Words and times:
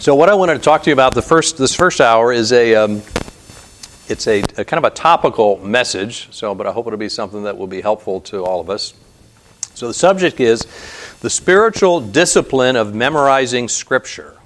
So, 0.00 0.14
what 0.14 0.28
I 0.28 0.34
wanted 0.34 0.54
to 0.54 0.60
talk 0.60 0.84
to 0.84 0.90
you 0.90 0.92
about 0.92 1.12
the 1.14 1.22
first 1.22 1.58
this 1.58 1.74
first 1.74 2.00
hour 2.00 2.32
is 2.32 2.52
a 2.52 2.76
um, 2.76 3.02
it's 4.06 4.28
a, 4.28 4.42
a, 4.56 4.64
kind 4.64 4.78
of 4.78 4.84
a 4.84 4.94
topical 4.94 5.56
message. 5.58 6.32
So, 6.32 6.54
but 6.54 6.68
I 6.68 6.72
hope 6.72 6.86
it'll 6.86 7.00
be 7.00 7.08
something 7.08 7.42
that 7.42 7.58
will 7.58 7.66
be 7.66 7.80
helpful 7.80 8.20
to 8.20 8.44
all 8.44 8.60
of 8.60 8.70
us. 8.70 8.94
So, 9.74 9.88
the 9.88 9.94
subject 9.94 10.38
is 10.38 10.64
the 11.18 11.28
spiritual 11.28 12.00
discipline 12.00 12.76
of 12.76 12.94
memorizing 12.94 13.68
Scripture. 13.68 14.36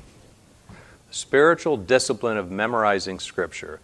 The 1.08 1.14
spiritual 1.14 1.76
discipline 1.76 2.38
of 2.38 2.50
memorizing 2.50 3.18
Scripture. 3.18 3.78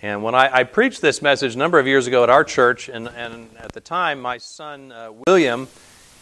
And 0.00 0.22
when 0.22 0.36
I, 0.36 0.58
I, 0.58 0.62
preached 0.62 1.00
this 1.00 1.20
message 1.20 1.56
a 1.56 1.58
number 1.58 1.80
of 1.80 1.88
years 1.88 2.06
ago 2.06 2.22
at 2.22 2.30
our 2.30 2.44
church, 2.44 2.88
and, 2.88 3.08
and 3.08 3.48
at 3.58 3.72
the 3.72 3.80
time, 3.80 4.20
my 4.20 4.38
son 4.38 4.92
uh, 4.92 5.10
William, 5.26 5.66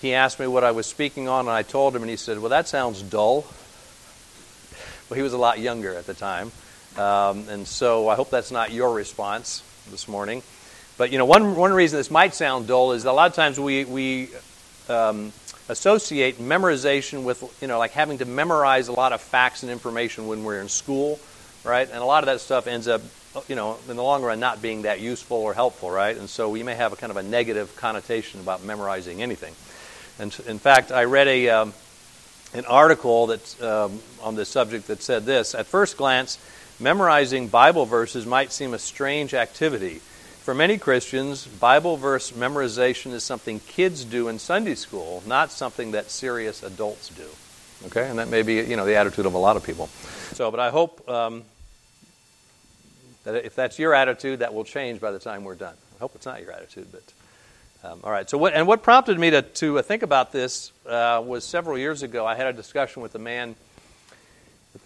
he 0.01 0.15
asked 0.15 0.41
me 0.41 0.47
what 0.47 0.65
I 0.65 0.71
was 0.71 0.87
speaking 0.87 1.29
on, 1.29 1.41
and 1.41 1.51
I 1.51 1.63
told 1.63 1.95
him, 1.95 2.01
and 2.01 2.09
he 2.09 2.17
said, 2.17 2.39
Well, 2.39 2.49
that 2.49 2.67
sounds 2.67 3.03
dull. 3.03 3.45
Well, 5.09 5.17
he 5.17 5.23
was 5.23 5.33
a 5.33 5.39
lot 5.39 5.59
younger 5.59 5.95
at 5.95 6.07
the 6.07 6.15
time. 6.15 6.51
Um, 6.97 7.49
and 7.49 7.67
so 7.67 8.09
I 8.09 8.15
hope 8.15 8.31
that's 8.31 8.51
not 8.51 8.73
your 8.73 8.93
response 8.93 9.63
this 9.91 10.09
morning. 10.09 10.43
But, 10.99 11.13
you 11.13 11.19
know, 11.19 11.27
one, 11.27 11.57
one 11.57 11.73
reason 11.73 11.99
this 11.99 12.11
might 12.11 12.35
sound 12.35 12.67
dull 12.67 12.93
is 12.93 13.05
a 13.05 13.13
lot 13.13 13.29
of 13.29 13.37
times 13.37 13.61
we, 13.61 13.85
we 13.85 14.31
um, 14.89 15.33
associate 15.69 16.39
memorization 16.39 17.25
with, 17.25 17.43
you 17.61 17.69
know, 17.69 17.79
like 17.79 17.93
having 17.93 18.19
to 18.19 18.25
memorize 18.25 18.89
a 18.89 18.93
lot 18.93 19.13
of 19.13 19.21
facts 19.21 19.63
and 19.63 19.71
information 19.71 20.27
when 20.27 20.43
we're 20.43 20.61
in 20.61 20.69
school, 20.69 21.21
right? 21.65 21.89
And 21.89 21.99
a 21.99 22.05
lot 22.05 22.23
of 22.23 22.27
that 22.27 22.41
stuff 22.41 22.67
ends 22.67 22.89
up 22.89 23.03
you 23.49 23.55
know, 23.55 23.77
in 23.89 23.97
the 23.97 24.03
long 24.03 24.23
run, 24.23 24.41
not 24.41 24.63
being 24.63 24.83
that 24.83 25.01
useful 25.01 25.37
or 25.37 25.53
helpful, 25.55 25.91
right? 25.91 26.17
And 26.17 26.29
so 26.29 26.49
we 26.49 26.63
may 26.63 26.75
have 26.75 26.93
a 26.93 26.97
kind 26.97 27.11
of 27.11 27.17
a 27.17 27.23
negative 27.23 27.75
connotation 27.77 28.41
about 28.41 28.65
memorizing 28.65 29.23
anything. 29.23 29.55
And 30.19 30.35
in 30.47 30.59
fact, 30.59 30.91
I 30.91 31.05
read 31.05 31.29
a 31.29 31.51
um, 31.51 31.75
an 32.57 32.65
article 32.67 33.29
that 33.29 33.63
um, 33.63 34.01
on 34.23 34.35
this 34.35 34.49
subject 34.49 34.87
that 34.89 35.03
said 35.03 35.25
this: 35.25 35.55
At 35.55 35.67
first 35.67 35.97
glance, 35.97 36.39
memorizing 36.81 37.49
Bible 37.49 37.87
verses 37.87 38.27
might 38.27 38.53
seem 38.53 38.75
a 38.75 38.79
strange 38.79 39.35
activity. 39.35 40.01
For 40.41 40.55
many 40.55 40.79
Christians, 40.79 41.47
Bible 41.47 41.97
verse 41.97 42.31
memorization 42.31 43.13
is 43.13 43.25
something 43.25 43.61
kids 43.61 44.05
do 44.05 44.29
in 44.29 44.39
Sunday 44.39 44.77
school, 44.77 45.23
not 45.27 45.51
something 45.51 45.93
that 45.93 46.11
serious 46.11 46.63
adults 46.63 47.09
do. 47.09 47.27
Okay, 47.87 48.09
and 48.09 48.19
that 48.19 48.29
may 48.29 48.43
be 48.43 48.55
you 48.55 48.77
know 48.77 48.87
the 48.87 48.97
attitude 48.97 49.27
of 49.27 49.35
a 49.35 49.39
lot 49.39 49.57
of 49.57 49.65
people. 49.65 49.89
So, 50.33 50.51
but 50.51 50.61
I 50.61 50.71
hope 50.71 51.09
um, 51.09 51.45
that 53.25 53.45
if 53.45 53.55
that's 53.55 53.79
your 53.79 53.95
attitude, 53.95 54.39
that 54.39 54.55
will 54.55 54.65
change 54.65 55.01
by 55.01 55.11
the 55.11 55.19
time 55.19 55.45
we're 55.45 55.57
done. 55.57 55.75
I 55.97 55.99
hope 55.99 56.15
it's 56.15 56.27
not 56.27 56.41
your 56.41 56.53
attitude, 56.53 56.89
but. 56.93 57.03
Um, 57.87 58.01
all 58.03 58.11
right. 58.11 58.29
So, 58.29 58.37
what, 58.37 58.53
and 58.55 58.67
what 58.67 58.83
prompted 58.83 59.19
me 59.19 59.31
to, 59.31 59.43
to 59.43 59.79
uh, 59.79 59.83
think 59.83 60.03
about 60.03 60.33
this 60.33 60.73
uh, 60.89 61.23
was 61.25 61.45
several 61.45 61.79
years 61.79 62.03
ago. 62.03 62.27
I 62.27 62.35
had 62.35 62.49
a 62.49 62.53
discussion 62.53 63.01
with 63.01 63.15
a 63.15 63.19
man. 63.19 63.55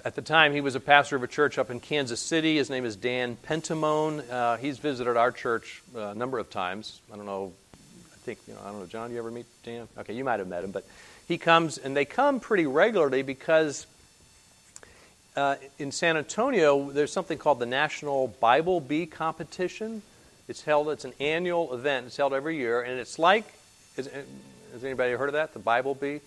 At 0.04 0.16
the 0.16 0.22
time, 0.22 0.52
he 0.52 0.60
was 0.60 0.74
a 0.74 0.80
pastor 0.80 1.16
of 1.16 1.22
a 1.22 1.26
church 1.26 1.56
up 1.56 1.70
in 1.70 1.80
Kansas 1.80 2.20
City. 2.20 2.56
His 2.56 2.68
name 2.68 2.84
is 2.84 2.96
Dan 2.96 3.38
Pentamone. 3.46 4.28
Uh, 4.30 4.56
he's 4.58 4.78
visited 4.78 5.16
our 5.16 5.32
church 5.32 5.82
uh, 5.96 6.08
a 6.08 6.14
number 6.14 6.38
of 6.38 6.50
times. 6.50 7.00
I 7.10 7.16
don't 7.16 7.24
know. 7.24 7.52
I 7.74 8.16
think 8.18 8.38
you 8.46 8.52
know. 8.52 8.60
I 8.62 8.70
don't 8.70 8.80
know. 8.80 8.86
John, 8.86 9.10
you 9.10 9.18
ever 9.18 9.30
meet 9.30 9.46
Dan? 9.64 9.88
Okay, 9.96 10.12
you 10.12 10.24
might 10.24 10.38
have 10.38 10.48
met 10.48 10.62
him, 10.62 10.70
but 10.70 10.84
he 11.26 11.38
comes, 11.38 11.78
and 11.78 11.96
they 11.96 12.04
come 12.04 12.38
pretty 12.38 12.66
regularly 12.66 13.22
because 13.22 13.86
uh, 15.36 15.56
in 15.78 15.90
San 15.90 16.18
Antonio, 16.18 16.90
there's 16.90 17.12
something 17.12 17.38
called 17.38 17.60
the 17.60 17.66
National 17.66 18.28
Bible 18.40 18.78
Bee 18.78 19.06
Competition. 19.06 20.02
It's 20.50 20.62
held, 20.62 20.88
it's 20.88 21.04
an 21.04 21.12
annual 21.20 21.72
event. 21.72 22.06
It's 22.08 22.16
held 22.16 22.34
every 22.34 22.56
year, 22.56 22.82
and 22.82 22.98
it's 22.98 23.20
like, 23.20 23.44
is, 23.96 24.08
has 24.72 24.84
anybody 24.84 25.12
heard 25.12 25.28
of 25.28 25.34
that? 25.34 25.52
The 25.52 25.60
Bible 25.60 25.94
Bee? 25.94 26.20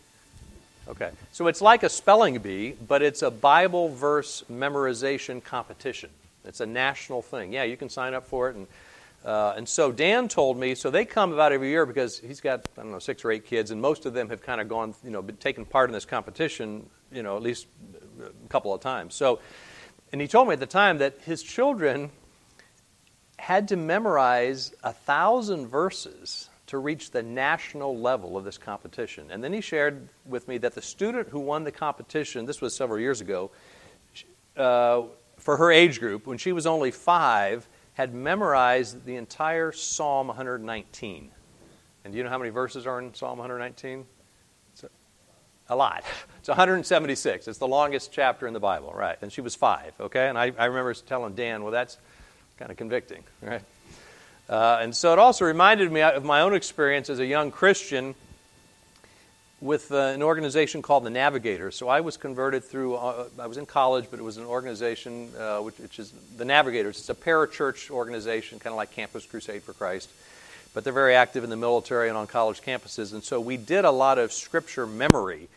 Okay. 0.88 1.12
So 1.34 1.48
it's 1.48 1.62
like 1.62 1.84
a 1.84 1.90
spelling 1.90 2.40
bee, 2.40 2.72
but 2.88 3.02
it's 3.02 3.22
a 3.22 3.30
Bible 3.30 3.90
verse 3.90 4.46
memorization 4.50 5.44
competition. 5.44 6.10
It's 6.46 6.62
a 6.62 6.66
national 6.66 7.22
thing. 7.22 7.52
Yeah, 7.52 7.64
you 7.64 7.76
can 7.76 7.90
sign 7.90 8.14
up 8.14 8.26
for 8.26 8.50
it. 8.50 8.56
And, 8.56 8.68
uh, 9.26 9.56
and 9.58 9.68
so 9.68 9.92
Dan 9.92 10.30
told 10.30 10.58
me, 10.58 10.74
so 10.74 10.90
they 10.90 11.04
come 11.04 11.34
about 11.34 11.52
every 11.52 11.68
year 11.68 11.86
because 11.86 12.18
he's 12.18 12.40
got, 12.40 12.66
I 12.78 12.82
don't 12.82 12.94
know, 12.94 13.00
six 13.00 13.26
or 13.26 13.32
eight 13.32 13.46
kids, 13.46 13.72
and 13.72 13.82
most 13.82 14.06
of 14.06 14.14
them 14.14 14.30
have 14.30 14.42
kind 14.42 14.62
of 14.62 14.70
gone, 14.70 14.96
you 15.04 15.12
know, 15.12 15.22
been 15.22 15.36
taken 15.36 15.66
part 15.66 15.90
in 15.90 15.94
this 15.94 16.06
competition, 16.06 16.90
you 17.12 17.24
know, 17.24 17.36
at 17.36 17.44
least 17.44 17.68
a 18.22 18.48
couple 18.48 18.74
of 18.74 18.80
times. 18.80 19.16
So, 19.16 19.40
and 20.14 20.22
he 20.22 20.30
told 20.30 20.48
me 20.48 20.54
at 20.54 20.62
the 20.62 20.66
time 20.66 21.00
that 21.00 21.20
his 21.26 21.44
children 21.44 22.10
had 23.44 23.68
to 23.68 23.76
memorize 23.76 24.74
a 24.86 24.94
thousand 24.94 25.68
verses 25.68 26.50
to 26.66 26.78
reach 26.78 27.12
the 27.12 27.22
national 27.22 28.00
level 28.00 28.38
of 28.38 28.46
this 28.46 28.58
competition. 28.58 29.30
And 29.32 29.44
then 29.44 29.52
he 29.52 29.60
shared 29.60 30.08
with 30.26 30.48
me 30.48 30.58
that 30.60 30.76
the 30.76 30.82
student 30.82 31.28
who 31.28 31.42
won 31.42 31.66
the 31.66 31.72
competition, 31.72 32.46
this 32.46 32.62
was 32.62 32.74
several 32.74 33.02
years 33.02 33.20
ago, 33.20 33.52
uh, 34.56 35.02
for 35.36 35.58
her 35.58 35.72
age 35.72 36.00
group, 36.00 36.26
when 36.26 36.38
she 36.38 36.54
was 36.54 36.66
only 36.66 36.90
five, 36.90 37.68
had 37.96 38.14
memorized 38.16 39.04
the 39.04 39.18
entire 39.18 39.74
Psalm 39.74 40.28
119. 40.28 41.30
And 42.06 42.14
do 42.14 42.18
you 42.18 42.24
know 42.24 42.30
how 42.30 42.38
many 42.38 42.50
verses 42.50 42.88
are 42.88 42.98
in 43.02 43.14
Psalm 43.14 43.40
119? 43.40 44.06
a 45.70 45.76
lot. 45.76 46.04
It's 46.40 46.50
176. 46.50 47.48
It's 47.48 47.58
the 47.58 47.68
longest 47.70 48.12
chapter 48.12 48.48
in 48.48 48.54
the 48.54 48.60
Bible, 48.60 48.92
right? 48.94 49.18
And 49.22 49.32
she 49.32 49.40
was 49.40 49.56
five, 49.56 49.94
okay? 49.98 50.28
And 50.28 50.38
I, 50.38 50.52
I 50.58 50.66
remember 50.66 50.94
telling 50.94 51.36
Dan, 51.36 51.64
well, 51.64 51.72
that's 51.72 52.00
kind 52.64 52.72
of 52.72 52.78
convicting, 52.78 53.22
right? 53.42 53.62
Uh, 54.48 54.80
and 54.82 54.96
so 54.96 55.12
it 55.12 55.20
also 55.20 55.44
reminded 55.44 55.92
me 55.92 56.00
of 56.00 56.24
my 56.24 56.40
own 56.40 56.54
experience 56.54 57.10
as 57.10 57.20
a 57.20 57.26
young 57.26 57.52
Christian 57.52 58.16
with 59.60 59.92
uh, 59.92 59.98
an 59.98 60.24
organization 60.24 60.82
called 60.82 61.04
the 61.04 61.10
Navigators. 61.10 61.76
So 61.76 61.90
I 61.90 62.00
was 62.00 62.16
converted 62.16 62.64
through, 62.64 62.96
uh, 62.96 63.28
I 63.38 63.48
was 63.48 63.58
in 63.58 63.66
college, 63.66 64.06
but 64.10 64.18
it 64.18 64.24
was 64.24 64.38
an 64.38 64.46
organization 64.46 65.30
uh, 65.38 65.58
which, 65.58 65.78
which, 65.78 66.00
is 66.00 66.14
the 66.38 66.46
Navigators. 66.46 67.00
It's 67.00 67.10
a 67.10 67.14
parachurch 67.14 67.90
organization, 67.90 68.60
kind 68.60 68.72
of 68.72 68.78
like 68.78 68.92
Campus 68.92 69.26
Crusade 69.26 69.64
for 69.64 69.74
Christ. 69.74 70.10
But 70.74 70.86
they're 70.86 70.94
very 70.94 71.16
active 71.16 71.44
in 71.44 71.50
the 71.50 71.58
military 71.58 72.08
and 72.08 72.18
on 72.18 72.28
college 72.28 72.62
campuses. 72.62 73.12
And 73.12 73.22
so 73.22 73.42
we 73.42 73.58
did 73.58 73.84
a 73.84 73.92
lot 73.92 74.20
of 74.20 74.32
scripture 74.32 74.88
memory. 74.88 75.50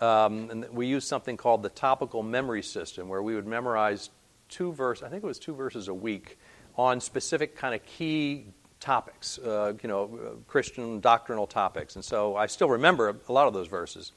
Um, 0.00 0.48
and 0.50 0.70
we 0.72 0.86
used 0.86 1.08
something 1.08 1.36
called 1.36 1.62
the 1.62 1.68
topical 1.68 2.22
memory 2.22 2.62
system, 2.62 3.10
where 3.10 3.22
we 3.22 3.34
would 3.34 3.46
memorize 3.46 4.08
two 4.48 4.72
verses, 4.72 5.02
I 5.02 5.08
think 5.08 5.24
it 5.24 5.26
was 5.26 5.38
two 5.38 5.54
verses 5.54 5.88
a 5.88 5.94
week, 5.94 6.38
on 6.76 7.00
specific 7.00 7.56
kind 7.56 7.74
of 7.74 7.84
key 7.86 8.46
topics, 8.80 9.38
uh, 9.38 9.72
you 9.82 9.88
know, 9.88 10.38
Christian 10.46 11.00
doctrinal 11.00 11.46
topics. 11.46 11.94
And 11.96 12.04
so 12.04 12.36
I 12.36 12.46
still 12.46 12.68
remember 12.68 13.16
a 13.28 13.32
lot 13.32 13.46
of 13.46 13.54
those 13.54 13.68
verses. 13.68 14.12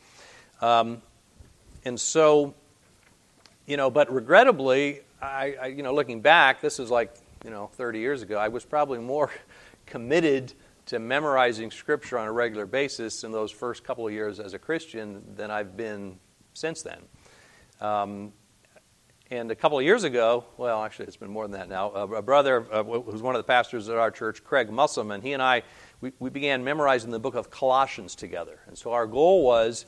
Um, 0.62 1.02
and 1.86 2.00
so, 2.00 2.54
you 3.66 3.78
know, 3.78 3.90
but 3.90 4.12
regrettably, 4.12 5.02
I, 5.22 5.56
I, 5.62 5.66
you 5.68 5.84
know, 5.84 5.94
looking 5.94 6.22
back, 6.22 6.62
this 6.62 6.80
is 6.80 6.92
like, 6.92 7.14
you 7.46 7.50
know, 7.50 7.70
30 7.74 8.00
years 8.00 8.22
ago, 8.22 8.38
I 8.38 8.50
was 8.50 8.66
probably 8.66 9.00
more 9.00 9.32
committed 9.86 10.54
to 10.88 11.00
memorizing 11.00 11.72
Scripture 11.72 12.18
on 12.18 12.28
a 12.28 12.32
regular 12.32 12.66
basis 12.66 13.24
in 13.24 13.32
those 13.32 13.52
first 13.52 13.84
couple 13.84 14.08
of 14.08 14.14
years 14.14 14.40
as 14.40 14.54
a 14.54 14.60
Christian 14.60 15.24
than 15.36 15.52
I've 15.52 15.78
been 15.78 16.18
since 16.54 16.82
then. 16.82 17.00
Um, 17.80 18.34
and 19.30 19.52
a 19.52 19.56
couple 19.56 19.78
of 19.78 19.84
years 19.84 20.04
ago, 20.04 20.46
well, 20.58 20.84
actually, 20.84 21.08
it's 21.08 21.18
been 21.18 21.30
more 21.30 21.44
than 21.46 21.60
that 21.60 21.70
now, 21.70 21.92
a 21.92 22.22
brother 22.22 22.62
who's 22.62 23.22
one 23.22 23.36
of 23.36 23.40
the 23.40 23.48
pastors 23.48 23.90
at 23.90 23.98
our 23.98 24.12
church, 24.12 24.44
Craig 24.44 24.70
Musselman, 24.70 25.22
he 25.22 25.34
and 25.34 25.42
I, 25.44 25.64
we, 26.00 26.14
we 26.20 26.30
began 26.30 26.64
memorizing 26.64 27.12
the 27.12 27.20
book 27.20 27.36
of 27.36 27.50
Colossians 27.50 28.16
together. 28.16 28.60
And 28.68 28.78
so 28.78 28.94
our 28.94 29.06
goal 29.06 29.44
was 29.44 29.86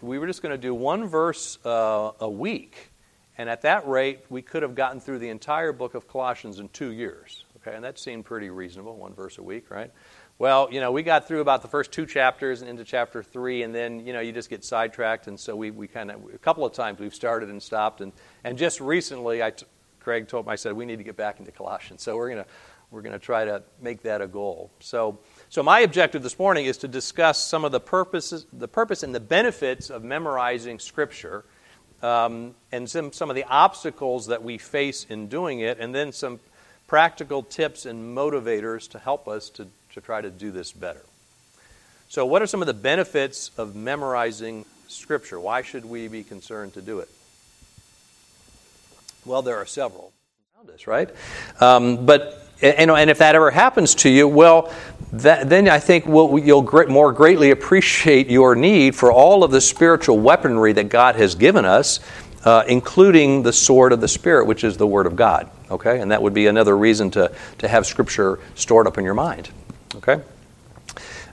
we 0.00 0.18
were 0.18 0.26
just 0.26 0.42
going 0.42 0.52
to 0.52 0.58
do 0.58 0.74
one 0.74 1.06
verse 1.06 1.58
uh, 1.64 2.12
a 2.20 2.30
week. 2.30 2.90
And 3.36 3.48
at 3.48 3.62
that 3.62 3.86
rate, 3.86 4.24
we 4.30 4.42
could 4.42 4.62
have 4.62 4.74
gotten 4.74 5.00
through 5.00 5.18
the 5.20 5.28
entire 5.28 5.72
book 5.72 5.94
of 5.94 6.08
Colossians 6.08 6.58
in 6.58 6.68
two 6.70 6.92
years. 6.92 7.44
Okay, 7.60 7.74
and 7.74 7.84
that 7.84 7.98
seemed 7.98 8.24
pretty 8.24 8.50
reasonable, 8.50 8.96
one 8.96 9.14
verse 9.14 9.38
a 9.38 9.42
week, 9.42 9.70
right? 9.70 9.90
Well, 10.40 10.68
you 10.70 10.80
know, 10.80 10.92
we 10.92 11.02
got 11.02 11.26
through 11.26 11.40
about 11.40 11.62
the 11.62 11.68
first 11.68 11.90
two 11.90 12.06
chapters 12.06 12.60
and 12.60 12.70
into 12.70 12.84
chapter 12.84 13.24
three, 13.24 13.64
and 13.64 13.74
then, 13.74 14.06
you 14.06 14.12
know, 14.12 14.20
you 14.20 14.30
just 14.30 14.48
get 14.48 14.64
sidetracked. 14.64 15.26
And 15.26 15.38
so 15.38 15.56
we, 15.56 15.72
we 15.72 15.88
kind 15.88 16.12
of, 16.12 16.22
a 16.32 16.38
couple 16.38 16.64
of 16.64 16.72
times 16.72 17.00
we've 17.00 17.14
started 17.14 17.48
and 17.48 17.60
stopped. 17.60 18.00
And, 18.00 18.12
and 18.44 18.56
just 18.56 18.80
recently, 18.80 19.42
I 19.42 19.50
t- 19.50 19.66
Craig 19.98 20.28
told 20.28 20.46
me, 20.46 20.52
I 20.52 20.56
said, 20.56 20.74
we 20.74 20.86
need 20.86 20.98
to 20.98 21.02
get 21.02 21.16
back 21.16 21.40
into 21.40 21.50
Colossians. 21.50 22.02
So 22.02 22.16
we're 22.16 22.30
going 22.30 22.44
to 22.44 22.50
we're 22.90 23.02
going 23.02 23.12
to 23.12 23.18
try 23.18 23.44
to 23.44 23.62
make 23.82 24.02
that 24.04 24.22
a 24.22 24.26
goal. 24.26 24.70
So, 24.80 25.18
so 25.50 25.62
my 25.62 25.80
objective 25.80 26.22
this 26.22 26.38
morning 26.38 26.64
is 26.64 26.78
to 26.78 26.88
discuss 26.88 27.42
some 27.42 27.64
of 27.64 27.72
the 27.72 27.80
purposes, 27.80 28.46
the 28.50 28.68
purpose 28.68 29.02
and 29.02 29.14
the 29.14 29.20
benefits 29.20 29.90
of 29.90 30.02
memorizing 30.02 30.78
Scripture, 30.78 31.44
um, 32.02 32.54
and 32.72 32.88
some, 32.88 33.12
some 33.12 33.28
of 33.28 33.36
the 33.36 33.44
obstacles 33.44 34.28
that 34.28 34.42
we 34.42 34.56
face 34.56 35.04
in 35.10 35.26
doing 35.28 35.60
it, 35.60 35.78
and 35.78 35.94
then 35.94 36.12
some 36.12 36.40
practical 36.86 37.42
tips 37.42 37.84
and 37.84 38.16
motivators 38.16 38.88
to 38.92 38.98
help 38.98 39.28
us 39.28 39.50
to 39.50 39.66
to 39.98 40.04
try 40.04 40.20
to 40.20 40.30
do 40.30 40.50
this 40.50 40.72
better. 40.72 41.02
So, 42.08 42.24
what 42.24 42.40
are 42.40 42.46
some 42.46 42.62
of 42.62 42.66
the 42.66 42.74
benefits 42.74 43.50
of 43.58 43.74
memorizing 43.74 44.64
Scripture? 44.86 45.38
Why 45.38 45.62
should 45.62 45.84
we 45.84 46.08
be 46.08 46.22
concerned 46.22 46.74
to 46.74 46.82
do 46.82 47.00
it? 47.00 47.08
Well, 49.24 49.42
there 49.42 49.56
are 49.56 49.66
several 49.66 50.12
us, 50.74 50.86
right? 50.86 51.08
Um, 51.60 52.06
but 52.06 52.44
know, 52.86 52.96
and 52.96 53.10
if 53.10 53.18
that 53.18 53.34
ever 53.34 53.50
happens 53.50 53.94
to 53.96 54.08
you, 54.08 54.26
well, 54.26 54.72
that, 55.12 55.48
then 55.48 55.68
I 55.68 55.78
think 55.78 56.06
we'll, 56.06 56.38
you'll 56.38 56.62
more 56.88 57.12
greatly 57.12 57.50
appreciate 57.50 58.28
your 58.28 58.54
need 58.54 58.94
for 58.94 59.12
all 59.12 59.44
of 59.44 59.50
the 59.50 59.60
spiritual 59.60 60.18
weaponry 60.18 60.72
that 60.72 60.88
God 60.88 61.16
has 61.16 61.34
given 61.34 61.64
us 61.64 62.00
uh, 62.44 62.64
including 62.68 63.42
the 63.42 63.52
sword 63.52 63.92
of 63.92 64.00
the 64.00 64.08
Spirit, 64.08 64.46
which 64.46 64.64
is 64.64 64.76
the 64.76 64.86
Word 64.86 65.06
of 65.06 65.16
God. 65.16 65.50
Okay? 65.70 66.00
And 66.00 66.10
that 66.12 66.22
would 66.22 66.34
be 66.34 66.46
another 66.46 66.76
reason 66.76 67.10
to, 67.12 67.32
to 67.58 67.68
have 67.68 67.86
Scripture 67.86 68.38
stored 68.54 68.86
up 68.86 68.98
in 68.98 69.04
your 69.04 69.14
mind. 69.14 69.50
Okay? 69.96 70.20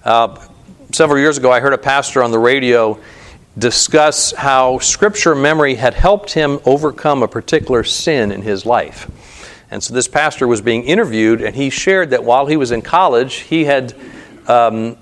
Uh, 0.04 0.40
several 0.92 1.20
years 1.20 1.38
ago, 1.38 1.52
I 1.52 1.60
heard 1.60 1.74
a 1.74 1.78
pastor 1.78 2.24
on 2.24 2.32
the 2.32 2.40
radio 2.40 3.00
discuss 3.58 4.34
how 4.34 4.80
Scripture 4.80 5.36
memory 5.36 5.76
had 5.76 5.94
helped 5.94 6.34
him 6.34 6.60
overcome 6.66 7.24
a 7.24 7.28
particular 7.28 7.84
sin 7.84 8.32
in 8.32 8.42
his 8.42 8.66
life. 8.66 9.10
And 9.72 9.82
so 9.82 9.94
this 9.94 10.08
pastor 10.08 10.48
was 10.48 10.62
being 10.62 10.84
interviewed, 10.84 11.42
and 11.42 11.56
he 11.56 11.70
shared 11.70 12.12
that 12.12 12.24
while 12.24 12.46
he 12.46 12.58
was 12.58 12.72
in 12.72 12.82
college, 12.82 13.36
he 13.36 13.66
had 13.66 13.94
um, 14.48 14.98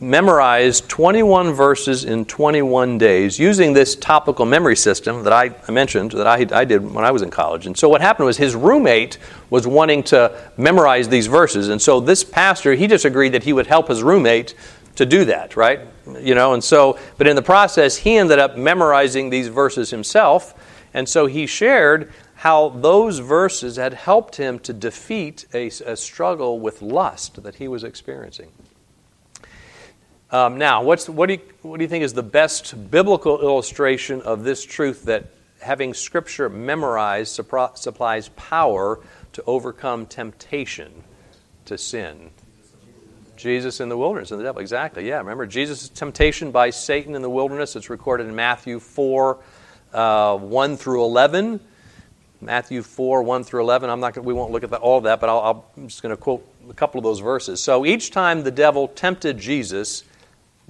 memorized 0.00 0.88
21 0.88 1.52
verses 1.52 2.04
in 2.04 2.24
21 2.24 2.96
days 2.96 3.38
using 3.38 3.74
this 3.74 3.94
topical 3.96 4.46
memory 4.46 4.76
system 4.76 5.22
that 5.24 5.32
I 5.32 5.50
mentioned 5.70 6.12
that 6.12 6.26
I, 6.26 6.46
I, 6.52 6.64
did 6.64 6.82
when 6.82 7.04
I 7.04 7.10
was 7.10 7.20
in 7.20 7.30
college. 7.30 7.66
And 7.66 7.76
so 7.76 7.88
what 7.88 8.00
happened 8.00 8.26
was 8.26 8.38
his 8.38 8.54
roommate 8.54 9.18
was 9.50 9.66
wanting 9.66 10.02
to 10.04 10.34
memorize 10.56 11.08
these 11.08 11.26
verses. 11.26 11.68
And 11.68 11.80
so 11.80 12.00
this 12.00 12.24
pastor, 12.24 12.74
he 12.74 12.86
just 12.86 13.04
agreed 13.04 13.32
that 13.32 13.44
he 13.44 13.52
would 13.52 13.66
help 13.66 13.88
his 13.88 14.02
roommate 14.02 14.54
to 14.96 15.04
do 15.04 15.26
that, 15.26 15.56
right? 15.56 15.80
You 16.18 16.34
know, 16.34 16.54
and 16.54 16.64
so, 16.64 16.98
but 17.18 17.26
in 17.26 17.36
the 17.36 17.42
process, 17.42 17.96
he 17.96 18.16
ended 18.16 18.38
up 18.38 18.56
memorizing 18.56 19.28
these 19.28 19.48
verses 19.48 19.90
himself. 19.90 20.54
And 20.94 21.08
so 21.08 21.26
he 21.26 21.46
shared 21.46 22.10
how 22.36 22.70
those 22.70 23.18
verses 23.18 23.76
had 23.76 23.92
helped 23.92 24.36
him 24.36 24.58
to 24.60 24.72
defeat 24.72 25.44
a, 25.52 25.66
a 25.66 25.94
struggle 25.94 26.58
with 26.58 26.80
lust 26.80 27.42
that 27.42 27.56
he 27.56 27.68
was 27.68 27.84
experiencing. 27.84 28.50
Um, 30.32 30.58
now, 30.58 30.82
what's, 30.82 31.08
what, 31.08 31.26
do 31.26 31.34
you, 31.34 31.40
what 31.62 31.78
do 31.78 31.82
you 31.82 31.88
think 31.88 32.04
is 32.04 32.12
the 32.12 32.22
best 32.22 32.90
biblical 32.90 33.40
illustration 33.40 34.22
of 34.22 34.44
this 34.44 34.64
truth 34.64 35.04
that 35.04 35.26
having 35.60 35.92
Scripture 35.92 36.48
memorized 36.48 37.34
supplies 37.74 38.28
power 38.36 39.00
to 39.32 39.42
overcome 39.46 40.06
temptation 40.06 40.92
to 41.64 41.76
sin? 41.76 42.30
Jesus 43.36 43.80
in 43.80 43.88
the 43.88 43.96
wilderness 43.96 44.30
and 44.30 44.38
the 44.38 44.44
devil. 44.44 44.60
Exactly. 44.60 45.08
Yeah. 45.08 45.16
Remember 45.18 45.46
Jesus' 45.46 45.88
temptation 45.88 46.52
by 46.52 46.70
Satan 46.70 47.16
in 47.16 47.22
the 47.22 47.30
wilderness. 47.30 47.74
It's 47.74 47.90
recorded 47.90 48.28
in 48.28 48.36
Matthew 48.36 48.78
4, 48.78 49.38
uh, 49.94 50.36
1 50.36 50.76
through 50.76 51.02
11. 51.04 51.58
Matthew 52.42 52.82
4, 52.82 53.22
1 53.22 53.44
through 53.44 53.62
11. 53.62 53.90
I'm 53.90 53.98
not 53.98 54.14
gonna, 54.14 54.26
we 54.26 54.34
won't 54.34 54.52
look 54.52 54.62
at 54.62 54.70
the, 54.70 54.76
all 54.76 54.98
of 54.98 55.04
that, 55.04 55.20
but 55.20 55.28
I'll, 55.28 55.66
I'm 55.76 55.88
just 55.88 56.02
going 56.02 56.14
to 56.14 56.20
quote 56.20 56.46
a 56.68 56.74
couple 56.74 56.98
of 56.98 57.04
those 57.04 57.20
verses. 57.20 57.62
So 57.62 57.84
each 57.84 58.10
time 58.10 58.44
the 58.44 58.50
devil 58.50 58.88
tempted 58.88 59.38
Jesus, 59.38 60.04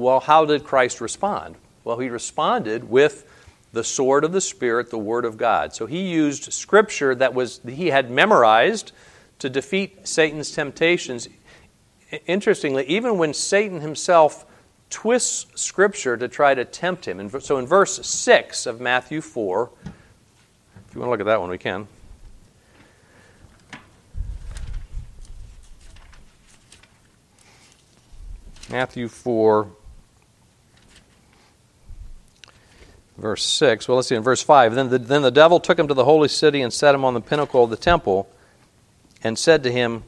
well, 0.01 0.21
how 0.21 0.45
did 0.47 0.65
Christ 0.65 1.01
respond? 1.01 1.57
Well, 1.85 1.99
he 1.99 2.09
responded 2.09 2.89
with 2.91 3.25
the 3.73 3.85
sword 3.85 4.25
of 4.25 4.33
the 4.33 4.41
Spirit, 4.41 4.91
the 4.91 4.99
Word 4.99 5.25
of 5.25 5.37
God. 5.37 5.75
So 5.75 5.87
he 5.87 6.11
used 6.11 6.53
scripture 6.53 7.15
that 7.15 7.35
was 7.35 7.61
he 7.69 7.89
had 7.89 8.11
memorized 8.11 8.93
to 9.41 9.51
defeat 9.51 10.09
Satan's 10.09 10.51
temptations. 10.53 11.29
Interestingly, 12.27 12.85
even 12.87 13.19
when 13.19 13.35
Satan 13.35 13.81
himself 13.81 14.47
twists 14.89 15.61
scripture 15.61 16.17
to 16.17 16.29
try 16.29 16.55
to 16.55 16.65
tempt 16.65 17.07
him. 17.07 17.31
So 17.41 17.59
in 17.59 17.67
verse 17.67 18.05
6 18.05 18.67
of 18.67 18.81
Matthew 18.81 19.21
4, 19.21 19.71
if 19.85 20.95
you 20.95 21.01
want 21.01 21.09
to 21.09 21.11
look 21.11 21.21
at 21.21 21.27
that 21.27 21.41
one, 21.41 21.51
we 21.51 21.59
can. 21.59 21.87
Matthew 28.71 29.09
4, 29.09 29.69
verse 33.21 33.45
6. 33.45 33.87
Well, 33.87 33.97
let's 33.97 34.09
see, 34.09 34.15
in 34.15 34.23
verse 34.23 34.43
5. 34.43 34.75
Then 34.75 34.89
the, 34.89 34.99
then 34.99 35.23
the 35.23 35.31
devil 35.31 35.61
took 35.61 35.79
him 35.79 35.89
to 35.89 35.95
the 35.95 36.05
holy 36.05 36.29
city 36.29 36.63
and 36.63 36.73
set 36.73 36.95
him 36.95 37.05
on 37.05 37.15
the 37.15 37.21
pinnacle 37.21 37.65
of 37.65 37.71
the 37.71 37.77
temple 37.77 38.29
and 39.23 39.39
said 39.39 39.63
to 39.63 39.73
him, 39.73 40.03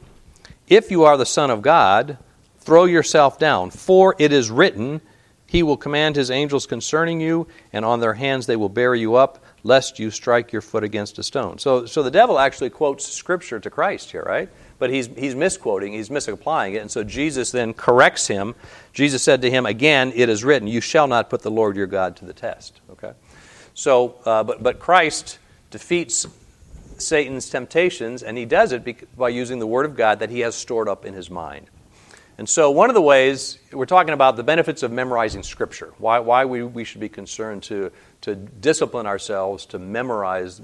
If 0.67 0.91
you 0.91 1.03
are 1.03 1.17
the 1.17 1.25
Son 1.25 1.49
of 1.49 1.61
God, 1.61 2.17
throw 2.59 2.85
yourself 2.85 3.39
down, 3.39 3.71
for 3.71 4.15
it 4.19 4.31
is 4.31 4.49
written, 4.49 5.01
He 5.45 5.63
will 5.63 5.77
command 5.77 6.15
His 6.15 6.31
angels 6.31 6.65
concerning 6.65 7.21
you, 7.21 7.47
and 7.71 7.85
on 7.85 7.99
their 7.99 8.15
hands 8.15 8.45
they 8.45 8.55
will 8.55 8.69
bear 8.69 8.95
you 8.95 9.15
up, 9.15 9.43
lest 9.63 9.99
you 9.99 10.09
strike 10.11 10.51
your 10.51 10.61
foot 10.61 10.83
against 10.83 11.19
a 11.19 11.23
stone. 11.23 11.57
So, 11.57 11.85
so 11.85 12.03
the 12.03 12.11
devil 12.11 12.39
actually 12.39 12.71
quotes 12.71 13.05
Scripture 13.05 13.59
to 13.59 13.69
Christ 13.69 14.11
here, 14.11 14.23
right? 14.23 14.49
but 14.83 14.89
he's, 14.89 15.07
he's 15.07 15.33
misquoting, 15.33 15.93
he's 15.93 16.09
misapplying 16.09 16.73
it. 16.73 16.79
And 16.79 16.91
so 16.91 17.05
Jesus 17.05 17.51
then 17.51 17.73
corrects 17.73 18.27
him. 18.27 18.53
Jesus 18.91 19.23
said 19.23 19.41
to 19.43 19.49
him, 19.49 19.65
Again, 19.65 20.11
it 20.13 20.27
is 20.27 20.43
written, 20.43 20.67
You 20.67 20.81
shall 20.81 21.07
not 21.07 21.29
put 21.29 21.41
the 21.41 21.49
Lord 21.49 21.77
your 21.77 21.87
God 21.87 22.17
to 22.17 22.25
the 22.25 22.33
test. 22.33 22.81
So, 23.73 24.15
uh, 24.25 24.43
but, 24.43 24.61
but 24.61 24.79
Christ 24.79 25.39
defeats 25.71 26.27
Satan's 26.97 27.49
temptations, 27.49 28.23
and 28.23 28.37
he 28.37 28.45
does 28.45 28.71
it 28.71 29.17
by 29.17 29.29
using 29.29 29.59
the 29.59 29.67
Word 29.67 29.85
of 29.85 29.95
God 29.95 30.19
that 30.19 30.29
he 30.29 30.41
has 30.41 30.55
stored 30.55 30.87
up 30.87 31.05
in 31.05 31.13
his 31.13 31.29
mind. 31.29 31.67
And 32.37 32.49
so, 32.49 32.71
one 32.71 32.89
of 32.89 32.95
the 32.95 33.01
ways 33.01 33.59
we're 33.71 33.85
talking 33.85 34.13
about 34.13 34.37
the 34.37 34.43
benefits 34.43 34.81
of 34.81 34.91
memorizing 34.91 35.43
Scripture, 35.43 35.93
why, 35.99 36.19
why 36.19 36.45
we, 36.45 36.63
we 36.63 36.83
should 36.83 37.01
be 37.01 37.09
concerned 37.09 37.61
to 37.63 37.91
to 38.21 38.35
discipline 38.35 39.05
ourselves 39.05 39.65
to 39.67 39.77
memorize 39.77 40.61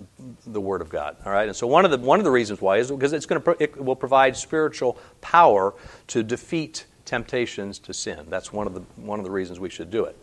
the 0.48 0.62
Word 0.62 0.82
of 0.82 0.90
God. 0.90 1.18
All 1.26 1.32
right, 1.32 1.48
and 1.48 1.56
so 1.56 1.68
one 1.68 1.86
of 1.86 1.92
the 1.92 1.98
one 1.98 2.20
of 2.20 2.24
the 2.24 2.32
reasons 2.32 2.62
why 2.62 2.78
is 2.78 2.90
because 2.90 3.14
it's 3.14 3.26
going 3.26 3.42
to 3.42 3.56
it 3.60 3.84
will 3.84 3.96
provide 3.96 4.36
spiritual 4.36 4.98
power 5.22 5.74
to 6.08 6.24
defeat 6.24 6.86
temptations 7.06 7.78
to 7.80 7.94
sin. 7.94 8.26
That's 8.30 8.52
one 8.52 8.66
of 8.66 8.74
the 8.74 8.82
one 8.96 9.20
of 9.20 9.26
the 9.26 9.32
reasons 9.32 9.60
we 9.60 9.70
should 9.70 9.92
do 9.92 10.06
it. 10.06 10.18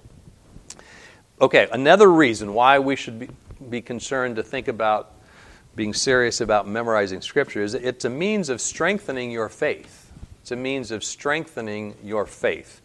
Okay, 1.38 1.68
another 1.70 2.10
reason 2.10 2.54
why 2.54 2.78
we 2.78 2.96
should 2.96 3.18
be, 3.18 3.28
be 3.68 3.82
concerned 3.82 4.36
to 4.36 4.42
think 4.42 4.68
about 4.68 5.12
being 5.74 5.92
serious 5.92 6.40
about 6.40 6.66
memorizing 6.66 7.20
Scripture 7.20 7.62
is 7.62 7.74
it's 7.74 8.06
a 8.06 8.10
means 8.10 8.48
of 8.48 8.58
strengthening 8.58 9.30
your 9.30 9.50
faith. 9.50 10.10
It's 10.40 10.52
a 10.52 10.56
means 10.56 10.90
of 10.90 11.04
strengthening 11.04 11.94
your 12.02 12.24
faith. 12.24 12.80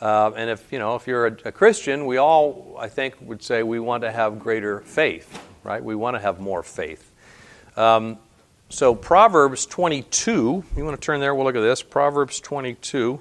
Uh, 0.00 0.30
and 0.36 0.48
if 0.48 0.72
you 0.72 0.78
know, 0.78 0.94
if 0.94 1.08
you're 1.08 1.26
a, 1.26 1.36
a, 1.46 1.52
Christian, 1.52 2.06
we 2.06 2.16
all, 2.16 2.76
I 2.78 2.88
think, 2.88 3.16
would 3.22 3.42
say 3.42 3.64
we 3.64 3.80
want 3.80 4.04
to 4.04 4.12
have 4.12 4.38
greater 4.38 4.80
faith, 4.82 5.42
right? 5.64 5.82
We 5.82 5.96
want 5.96 6.14
to 6.14 6.20
have 6.20 6.38
more 6.38 6.62
faith. 6.62 7.10
Um, 7.76 8.18
so 8.68 8.94
Proverbs 8.94 9.66
22. 9.66 10.64
You 10.76 10.84
want 10.84 10.98
to 10.98 11.04
turn 11.04 11.18
there? 11.18 11.34
We'll 11.34 11.44
look 11.44 11.56
at 11.56 11.60
this. 11.60 11.82
Proverbs 11.82 12.38
22. 12.38 13.20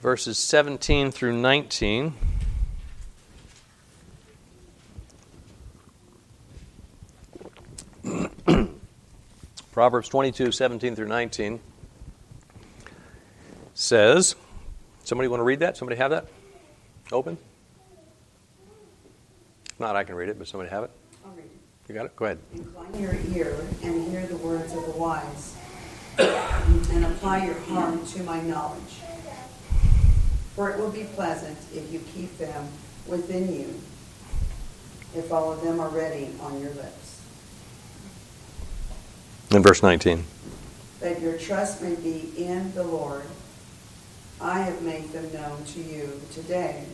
Verses 0.00 0.38
17 0.38 1.10
through 1.10 1.36
19. 1.36 2.14
Proverbs 9.72 10.08
22, 10.08 10.52
17 10.52 10.94
through 10.94 11.08
19 11.08 11.60
says, 13.74 14.36
somebody 15.04 15.28
want 15.28 15.40
to 15.40 15.44
read 15.44 15.60
that? 15.60 15.76
Somebody 15.76 15.98
have 15.98 16.10
that 16.10 16.26
open? 17.12 17.36
If 19.70 19.80
not, 19.80 19.96
I 19.96 20.04
can 20.04 20.14
read 20.14 20.28
it, 20.28 20.38
but 20.38 20.46
somebody 20.46 20.70
have 20.70 20.84
it? 20.84 20.90
I'll 21.24 21.32
read 21.32 21.44
it. 21.44 21.50
You 21.88 21.94
got 21.94 22.06
it? 22.06 22.14
Go 22.14 22.24
ahead. 22.26 22.38
Incline 22.54 23.00
your 23.00 23.14
ear 23.34 23.56
and 23.82 24.10
hear 24.10 24.26
the 24.26 24.36
words 24.36 24.72
of 24.74 24.84
the 24.86 24.92
wise, 24.92 25.56
and 26.18 27.04
apply 27.04 27.46
your 27.46 27.54
heart 27.60 28.06
to 28.06 28.22
my 28.22 28.40
knowledge. 28.42 29.00
For 30.58 30.70
it 30.70 30.78
will 30.80 30.90
be 30.90 31.04
pleasant 31.04 31.56
if 31.72 31.92
you 31.92 32.00
keep 32.12 32.36
them 32.36 32.66
within 33.06 33.54
you, 33.54 33.80
if 35.14 35.30
all 35.32 35.52
of 35.52 35.62
them 35.62 35.78
are 35.78 35.88
ready 35.88 36.30
on 36.40 36.60
your 36.60 36.72
lips. 36.72 37.22
In 39.52 39.62
verse 39.62 39.84
19. 39.84 40.24
That 40.98 41.20
your 41.20 41.38
trust 41.38 41.80
may 41.80 41.94
be 41.94 42.32
in 42.36 42.74
the 42.74 42.82
Lord. 42.82 43.22
I 44.40 44.58
have 44.62 44.82
made 44.82 45.12
them 45.12 45.32
known 45.32 45.64
to 45.64 45.80
you 45.80 46.20
today, 46.32 46.86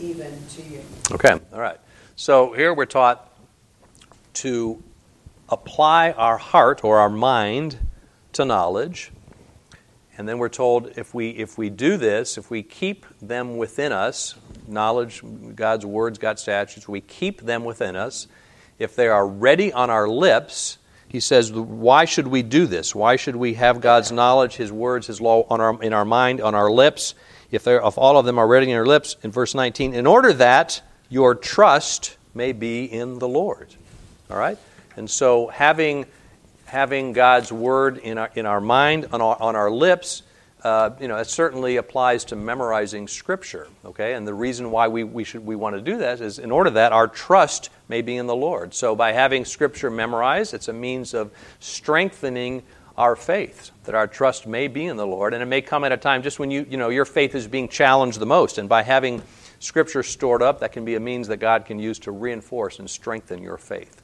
even 0.00 0.36
to 0.56 0.62
you. 0.62 0.82
Okay, 1.12 1.38
all 1.52 1.60
right. 1.60 1.78
So 2.16 2.52
here 2.52 2.74
we're 2.74 2.86
taught 2.86 3.32
to 4.34 4.82
apply 5.48 6.10
our 6.10 6.36
heart 6.36 6.82
or 6.82 6.98
our 6.98 7.08
mind 7.08 7.78
to 8.32 8.44
knowledge. 8.44 9.12
And 10.22 10.28
then 10.28 10.38
we're 10.38 10.50
told 10.50 10.92
if 10.96 11.14
we 11.14 11.30
if 11.30 11.58
we 11.58 11.68
do 11.68 11.96
this, 11.96 12.38
if 12.38 12.48
we 12.48 12.62
keep 12.62 13.06
them 13.20 13.56
within 13.56 13.90
us, 13.90 14.36
knowledge, 14.68 15.20
God's 15.56 15.84
words, 15.84 16.16
God's 16.16 16.42
statutes, 16.42 16.88
we 16.88 17.00
keep 17.00 17.40
them 17.40 17.64
within 17.64 17.96
us, 17.96 18.28
if 18.78 18.94
they 18.94 19.08
are 19.08 19.26
ready 19.26 19.72
on 19.72 19.90
our 19.90 20.06
lips, 20.06 20.78
he 21.08 21.18
says, 21.18 21.50
Why 21.50 22.04
should 22.04 22.28
we 22.28 22.44
do 22.44 22.66
this? 22.68 22.94
Why 22.94 23.16
should 23.16 23.34
we 23.34 23.54
have 23.54 23.80
God's 23.80 24.12
knowledge, 24.12 24.54
His 24.54 24.70
words, 24.70 25.08
His 25.08 25.20
law 25.20 25.44
on 25.50 25.60
our, 25.60 25.82
in 25.82 25.92
our 25.92 26.04
mind, 26.04 26.40
on 26.40 26.54
our 26.54 26.70
lips? 26.70 27.16
If, 27.50 27.66
if 27.66 27.98
all 27.98 28.16
of 28.16 28.24
them 28.24 28.38
are 28.38 28.46
ready 28.46 28.70
in 28.70 28.76
our 28.76 28.86
lips, 28.86 29.16
in 29.24 29.32
verse 29.32 29.56
19, 29.56 29.92
in 29.92 30.06
order 30.06 30.32
that 30.34 30.82
your 31.08 31.34
trust 31.34 32.16
may 32.32 32.52
be 32.52 32.84
in 32.84 33.18
the 33.18 33.26
Lord. 33.26 33.74
All 34.30 34.36
right? 34.36 34.56
And 34.96 35.10
so 35.10 35.48
having, 35.48 36.06
having 36.72 37.12
God's 37.12 37.52
word 37.52 37.98
in 37.98 38.16
our, 38.16 38.30
in 38.34 38.46
our 38.46 38.60
mind, 38.60 39.08
on 39.12 39.20
our, 39.20 39.36
on 39.40 39.56
our 39.56 39.70
lips, 39.70 40.22
uh, 40.64 40.90
you 40.98 41.06
know, 41.06 41.18
it 41.18 41.26
certainly 41.26 41.76
applies 41.76 42.24
to 42.24 42.34
memorizing 42.34 43.06
Scripture. 43.06 43.68
Okay, 43.84 44.14
and 44.14 44.26
the 44.26 44.32
reason 44.32 44.70
why 44.70 44.88
we, 44.88 45.04
we 45.04 45.22
should 45.22 45.44
we 45.44 45.54
want 45.54 45.76
to 45.76 45.82
do 45.82 45.98
that 45.98 46.22
is 46.22 46.38
in 46.38 46.50
order 46.50 46.70
that 46.70 46.92
our 46.92 47.06
trust 47.06 47.68
may 47.88 48.00
be 48.00 48.16
in 48.16 48.26
the 48.26 48.34
Lord. 48.34 48.72
So 48.72 48.96
by 48.96 49.12
having 49.12 49.44
Scripture 49.44 49.90
memorized, 49.90 50.54
it's 50.54 50.68
a 50.68 50.72
means 50.72 51.12
of 51.12 51.30
strengthening 51.60 52.62
our 52.96 53.16
faith, 53.16 53.70
that 53.84 53.94
our 53.94 54.06
trust 54.06 54.46
may 54.46 54.66
be 54.66 54.86
in 54.86 54.96
the 54.96 55.06
Lord, 55.06 55.34
and 55.34 55.42
it 55.42 55.46
may 55.46 55.60
come 55.60 55.84
at 55.84 55.92
a 55.92 55.98
time 55.98 56.22
just 56.22 56.38
when 56.38 56.50
you 56.50 56.66
you 56.70 56.78
know 56.78 56.88
your 56.88 57.04
faith 57.04 57.34
is 57.34 57.46
being 57.46 57.68
challenged 57.68 58.18
the 58.18 58.26
most, 58.26 58.56
and 58.56 58.66
by 58.66 58.82
having 58.82 59.20
Scripture 59.58 60.02
stored 60.02 60.40
up, 60.40 60.60
that 60.60 60.72
can 60.72 60.86
be 60.86 60.94
a 60.94 61.00
means 61.00 61.28
that 61.28 61.36
God 61.36 61.66
can 61.66 61.78
use 61.78 61.98
to 62.00 62.12
reinforce 62.12 62.78
and 62.78 62.88
strengthen 62.88 63.42
your 63.42 63.58
faith. 63.58 64.02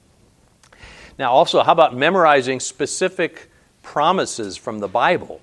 Now, 1.19 1.33
also, 1.33 1.63
how 1.63 1.73
about 1.73 1.97
memorizing 1.97 2.61
specific 2.61 3.51
promises 3.83 4.57
from 4.57 4.79
the 4.79 4.89
Bible? 4.89 5.41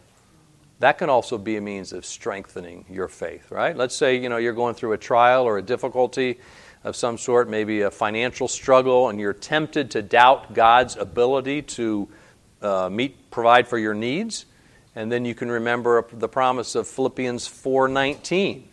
that 0.80 0.98
can 0.98 1.10
also 1.10 1.38
be 1.38 1.56
a 1.56 1.62
means 1.62 1.94
of 1.94 2.06
strengthening 2.06 2.86
your 2.90 3.08
faith, 3.08 3.50
right? 3.52 3.76
Let's 3.76 3.96
say, 3.96 4.18
you 4.18 4.30
know, 4.30 4.38
you're 4.38 4.54
going 4.54 4.76
through 4.76 4.94
a 4.94 4.98
trial 4.98 5.46
or 5.46 5.58
a 5.58 5.62
difficulty 5.62 6.40
of 6.84 6.96
some 6.96 7.18
sort, 7.18 7.50
maybe 7.50 7.82
a 7.82 7.92
financial 7.92 8.48
struggle, 8.48 9.10
and 9.10 9.20
you're 9.20 9.34
tempted 9.34 9.92
to 9.92 10.02
doubt 10.02 10.54
God's 10.54 10.98
ability 10.98 11.62
to 11.64 12.08
uh, 12.62 12.90
meet, 12.90 13.32
provide 13.32 13.68
for 13.68 13.78
your 13.78 13.94
needs. 13.94 14.46
And 14.96 15.12
then 15.12 15.26
you 15.26 15.34
can 15.34 15.50
remember 15.50 16.06
the 16.12 16.30
promise 16.30 16.76
of 16.76 16.88
Philippians 16.88 17.48
4:19 17.48 18.64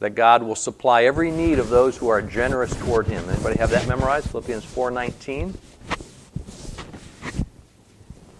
that 0.00 0.14
God 0.14 0.42
will 0.42 0.56
supply 0.56 1.04
every 1.04 1.30
need 1.30 1.58
of 1.58 1.68
those 1.68 1.96
who 1.96 2.08
are 2.08 2.20
generous 2.20 2.74
toward 2.76 3.06
him. 3.06 3.28
Anybody 3.28 3.58
have 3.58 3.70
that 3.70 3.86
memorized? 3.86 4.30
Philippians 4.30 4.64
4:19 4.64 5.54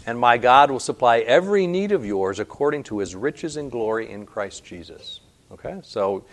and 0.07 0.19
my 0.19 0.39
God 0.39 0.71
will 0.71 0.81
supply 0.81 1.19
every 1.19 1.67
need 1.67 1.93
of 1.93 2.05
yours 2.05 2.39
according 2.39 2.85
to 2.85 2.99
his 2.99 3.15
riches 3.15 3.57
and 3.57 3.71
glory 3.71 4.11
in 4.11 4.27
Christ 4.27 4.65
Jesus. 4.65 5.21
Okay? 5.53 5.81
So 5.83 6.25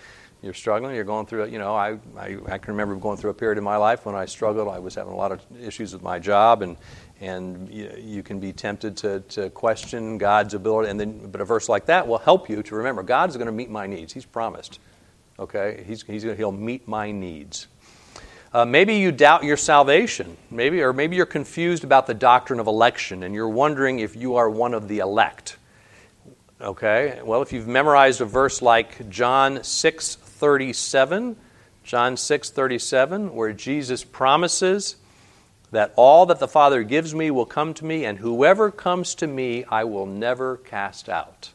you're 0.42 0.54
struggling, 0.54 0.96
you're 0.96 1.04
going 1.04 1.26
through, 1.26 1.46
you 1.46 1.60
know, 1.60 1.76
I, 1.76 2.00
I, 2.18 2.38
I, 2.48 2.58
can 2.58 2.74
remember 2.74 2.96
going 2.96 3.18
through 3.18 3.30
a 3.30 3.34
period 3.36 3.60
in 3.60 3.64
my 3.64 3.78
life 3.78 4.06
when 4.06 4.16
I 4.16 4.26
struggled. 4.26 4.68
I 4.68 4.80
was 4.80 4.96
having 4.96 5.14
a 5.14 5.16
lot 5.16 5.32
of 5.32 5.42
issues 5.60 5.94
with 5.94 6.02
my 6.02 6.18
job, 6.18 6.64
and, 6.64 6.78
and 7.20 7.70
you, 7.70 7.92
you 8.00 8.24
can 8.24 8.40
be 8.40 8.52
tempted 8.52 8.98
to, 8.98 9.20
to 9.20 9.50
question 9.52 10.18
God's 10.18 10.56
ability. 10.56 10.90
And 10.90 11.00
then, 11.00 11.30
but 11.32 11.42
a 11.42 11.46
verse 11.46 11.70
like 11.70 11.86
that 11.86 12.08
will 12.08 12.18
help 12.18 12.50
you 12.50 12.64
to 12.64 12.76
remember 12.76 13.04
God's 13.04 13.38
going 13.38 13.46
to 13.46 13.54
meet 13.54 13.70
my 13.70 13.86
needs. 13.86 14.14
He's 14.14 14.26
promised. 14.26 14.80
Okay? 15.38 15.84
He's, 15.86 16.02
he's, 16.02 16.24
he'll 16.24 16.52
meet 16.52 16.88
my 16.88 17.12
needs. 17.12 17.68
Uh, 18.54 18.66
maybe 18.66 18.96
you 18.96 19.14
doubt 19.14 19.46
your 19.46 19.56
salvation, 19.56 20.36
maybe, 20.50 20.82
or 20.82 20.92
maybe 20.92 21.16
you're 21.16 21.26
confused 21.26 21.86
about 21.86 22.06
the 22.06 22.14
doctrine 22.14 22.60
of 22.60 22.68
election 22.68 23.24
and 23.24 23.34
you're 23.34 23.48
wondering 23.48 24.00
if 24.00 24.14
you 24.14 24.36
are 24.36 24.50
one 24.50 24.74
of 24.74 24.90
the 24.90 25.00
elect. 25.00 25.58
Okay, 26.60 27.22
well, 27.24 27.42
if 27.42 27.54
you've 27.54 27.68
memorized 27.68 28.20
a 28.20 28.26
verse 28.26 28.62
like 28.62 29.10
John 29.10 29.64
6 29.64 30.16
37, 30.16 31.38
John 31.86 32.18
6 32.18 32.50
37, 32.50 33.34
where 33.34 33.54
Jesus 33.54 34.04
promises 34.04 34.98
that 35.72 35.94
all 35.96 36.26
that 36.26 36.40
the 36.40 36.48
Father 36.48 36.84
gives 36.84 37.16
me 37.16 37.32
will 37.32 37.46
come 37.46 37.74
to 37.76 37.86
me, 37.86 38.04
and 38.04 38.20
whoever 38.20 38.70
comes 38.70 39.16
to 39.16 39.28
me 39.28 39.64
I 39.72 39.86
will 39.86 40.06
never 40.06 40.58
cast 40.58 41.08
out. 41.08 41.52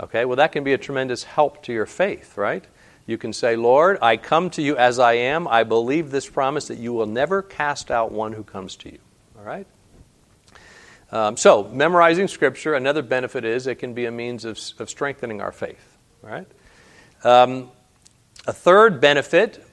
Okay, 0.00 0.24
well, 0.24 0.36
that 0.36 0.52
can 0.52 0.64
be 0.64 0.72
a 0.72 0.78
tremendous 0.78 1.24
help 1.24 1.62
to 1.64 1.72
your 1.74 1.86
faith, 1.86 2.38
right? 2.38 2.64
You 3.06 3.18
can 3.18 3.32
say, 3.32 3.56
Lord, 3.56 3.98
I 4.00 4.16
come 4.16 4.50
to 4.50 4.62
you 4.62 4.76
as 4.76 4.98
I 4.98 5.14
am. 5.14 5.48
I 5.48 5.64
believe 5.64 6.10
this 6.10 6.28
promise 6.28 6.68
that 6.68 6.78
you 6.78 6.92
will 6.92 7.06
never 7.06 7.42
cast 7.42 7.90
out 7.90 8.12
one 8.12 8.32
who 8.32 8.44
comes 8.44 8.76
to 8.76 8.92
you. 8.92 8.98
All 9.36 9.44
right? 9.44 9.66
Um, 11.10 11.36
so, 11.36 11.64
memorizing 11.64 12.28
Scripture, 12.28 12.74
another 12.74 13.02
benefit 13.02 13.44
is 13.44 13.66
it 13.66 13.76
can 13.76 13.92
be 13.92 14.06
a 14.06 14.10
means 14.10 14.44
of, 14.44 14.58
of 14.78 14.88
strengthening 14.88 15.40
our 15.40 15.52
faith. 15.52 15.98
All 16.22 16.30
right? 16.30 16.46
Um, 17.24 17.70
a 18.46 18.52
third 18.52 19.00
benefit, 19.00 19.64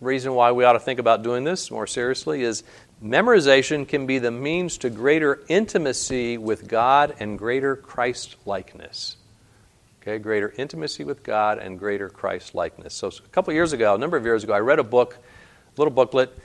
reason 0.00 0.34
why 0.34 0.52
we 0.52 0.64
ought 0.64 0.74
to 0.74 0.80
think 0.80 0.98
about 0.98 1.22
doing 1.22 1.44
this 1.44 1.70
more 1.70 1.86
seriously, 1.86 2.42
is 2.42 2.62
memorization 3.02 3.86
can 3.86 4.06
be 4.06 4.18
the 4.18 4.30
means 4.30 4.78
to 4.78 4.90
greater 4.90 5.40
intimacy 5.48 6.36
with 6.36 6.68
God 6.68 7.14
and 7.20 7.38
greater 7.38 7.74
Christ 7.74 8.36
likeness. 8.44 9.16
Okay, 10.02 10.18
greater 10.18 10.52
intimacy 10.56 11.04
with 11.04 11.22
God 11.22 11.58
and 11.58 11.78
greater 11.78 12.08
Christ 12.08 12.56
likeness. 12.56 12.92
So, 12.92 13.06
a 13.06 13.28
couple 13.28 13.54
years 13.54 13.72
ago, 13.72 13.94
a 13.94 13.98
number 13.98 14.16
of 14.16 14.24
years 14.24 14.42
ago, 14.42 14.52
I 14.52 14.58
read 14.58 14.80
a 14.80 14.82
book, 14.82 15.16
a 15.16 15.80
little 15.80 15.94
booklet, 15.94 16.36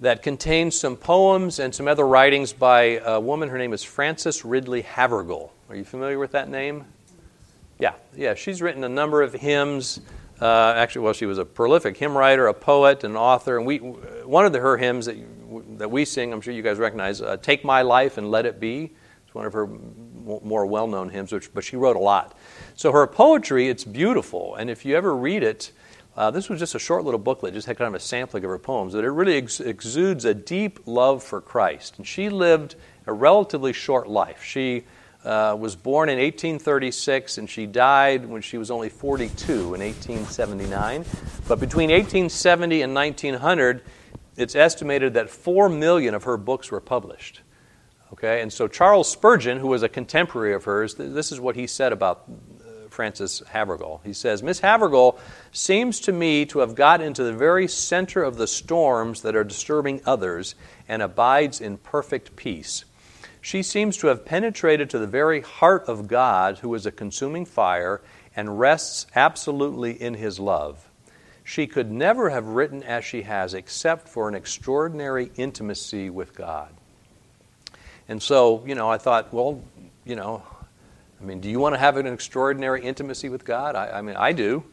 that 0.00 0.22
contains 0.22 0.78
some 0.78 0.98
poems 0.98 1.58
and 1.58 1.74
some 1.74 1.88
other 1.88 2.06
writings 2.06 2.52
by 2.52 3.00
a 3.02 3.18
woman. 3.18 3.48
Her 3.48 3.56
name 3.56 3.72
is 3.72 3.82
Frances 3.82 4.44
Ridley 4.44 4.82
Havergal. 4.82 5.50
Are 5.70 5.76
you 5.76 5.84
familiar 5.84 6.18
with 6.18 6.32
that 6.32 6.50
name? 6.50 6.84
Yeah, 7.78 7.94
yeah. 8.14 8.34
She's 8.34 8.60
written 8.60 8.84
a 8.84 8.88
number 8.88 9.22
of 9.22 9.32
hymns. 9.32 9.98
Uh, 10.38 10.74
actually, 10.76 11.00
well, 11.00 11.14
she 11.14 11.24
was 11.24 11.38
a 11.38 11.44
prolific 11.46 11.96
hymn 11.96 12.14
writer, 12.14 12.48
a 12.48 12.54
poet, 12.54 13.02
an 13.02 13.16
author, 13.16 13.56
and 13.56 13.66
we 13.66 13.78
one 13.78 14.44
of 14.44 14.52
the, 14.52 14.60
her 14.60 14.76
hymns 14.76 15.06
that 15.06 15.16
that 15.78 15.90
we 15.90 16.04
sing, 16.04 16.34
I'm 16.34 16.42
sure 16.42 16.52
you 16.52 16.60
guys 16.60 16.76
recognize, 16.76 17.22
uh, 17.22 17.38
"Take 17.38 17.64
My 17.64 17.80
Life 17.80 18.18
and 18.18 18.30
Let 18.30 18.44
It 18.44 18.60
Be." 18.60 18.92
It's 19.24 19.34
one 19.34 19.46
of 19.46 19.54
her 19.54 19.66
more 19.66 20.66
well-known 20.66 21.08
hymns, 21.08 21.32
which, 21.32 21.54
but 21.54 21.64
she 21.64 21.76
wrote 21.76 21.96
a 21.96 22.00
lot. 22.00 22.36
So 22.76 22.92
her 22.92 23.06
poetry, 23.06 23.68
it's 23.68 23.84
beautiful, 23.84 24.54
and 24.54 24.68
if 24.68 24.84
you 24.84 24.96
ever 24.96 25.16
read 25.16 25.42
it, 25.42 25.72
uh, 26.14 26.30
this 26.30 26.50
was 26.50 26.58
just 26.58 26.74
a 26.74 26.78
short 26.78 27.04
little 27.04 27.18
booklet, 27.18 27.54
just 27.54 27.66
had 27.66 27.78
kind 27.78 27.88
of 27.88 27.94
a 27.94 28.00
sampling 28.00 28.44
of 28.44 28.50
her 28.50 28.58
poems, 28.58 28.92
but 28.92 29.02
it 29.02 29.10
really 29.10 29.38
ex- 29.38 29.60
exudes 29.60 30.26
a 30.26 30.34
deep 30.34 30.80
love 30.84 31.22
for 31.22 31.40
Christ. 31.40 31.94
And 31.96 32.06
she 32.06 32.28
lived 32.28 32.74
a 33.06 33.14
relatively 33.14 33.72
short 33.72 34.08
life. 34.08 34.42
She 34.42 34.84
uh, 35.24 35.56
was 35.58 35.74
born 35.74 36.10
in 36.10 36.18
1836 36.18 37.38
and 37.38 37.48
she 37.48 37.66
died 37.66 38.26
when 38.26 38.42
she 38.42 38.58
was 38.58 38.70
only 38.70 38.90
42 38.90 39.52
in 39.52 39.80
1879. 39.80 41.04
But 41.48 41.58
between 41.58 41.90
1870 41.90 42.82
and 42.82 42.94
1900, 42.94 43.82
it's 44.36 44.54
estimated 44.54 45.14
that 45.14 45.30
4 45.30 45.70
million 45.70 46.14
of 46.14 46.24
her 46.24 46.36
books 46.36 46.70
were 46.70 46.80
published. 46.80 47.40
Okay, 48.12 48.40
and 48.40 48.52
so 48.52 48.68
Charles 48.68 49.10
Spurgeon, 49.10 49.58
who 49.58 49.66
was 49.66 49.82
a 49.82 49.88
contemporary 49.88 50.54
of 50.54 50.64
hers, 50.64 50.94
this 50.94 51.32
is 51.32 51.40
what 51.40 51.56
he 51.56 51.66
said 51.66 51.92
about 51.92 52.24
Frances 52.96 53.42
Havergal. 53.50 54.00
He 54.04 54.14
says, 54.14 54.42
Miss 54.42 54.60
Havergal 54.60 55.18
seems 55.52 56.00
to 56.00 56.12
me 56.12 56.46
to 56.46 56.60
have 56.60 56.74
got 56.74 57.02
into 57.02 57.22
the 57.22 57.34
very 57.34 57.68
center 57.68 58.22
of 58.22 58.38
the 58.38 58.46
storms 58.46 59.20
that 59.20 59.36
are 59.36 59.44
disturbing 59.44 60.00
others 60.06 60.54
and 60.88 61.02
abides 61.02 61.60
in 61.60 61.76
perfect 61.76 62.36
peace. 62.36 62.86
She 63.42 63.62
seems 63.62 63.98
to 63.98 64.06
have 64.06 64.24
penetrated 64.24 64.88
to 64.90 64.98
the 64.98 65.06
very 65.06 65.42
heart 65.42 65.84
of 65.88 66.08
God, 66.08 66.60
who 66.60 66.74
is 66.74 66.86
a 66.86 66.90
consuming 66.90 67.44
fire, 67.44 68.00
and 68.34 68.58
rests 68.58 69.06
absolutely 69.14 69.92
in 69.92 70.14
his 70.14 70.40
love. 70.40 70.88
She 71.44 71.66
could 71.66 71.92
never 71.92 72.30
have 72.30 72.46
written 72.46 72.82
as 72.82 73.04
she 73.04 73.22
has 73.22 73.52
except 73.52 74.08
for 74.08 74.26
an 74.26 74.34
extraordinary 74.34 75.30
intimacy 75.36 76.08
with 76.08 76.34
God. 76.34 76.70
And 78.08 78.22
so, 78.22 78.64
you 78.64 78.74
know, 78.74 78.90
I 78.90 78.96
thought, 78.96 79.34
well, 79.34 79.62
you 80.06 80.16
know, 80.16 80.42
I 81.20 81.24
mean, 81.24 81.40
do 81.40 81.48
you 81.48 81.58
want 81.58 81.74
to 81.74 81.78
have 81.78 81.96
an 81.96 82.06
extraordinary 82.06 82.82
intimacy 82.82 83.28
with 83.28 83.44
God? 83.44 83.74
I, 83.74 83.98
I, 83.98 84.02
mean, 84.02 84.16
I 84.16 84.32
do, 84.32 84.64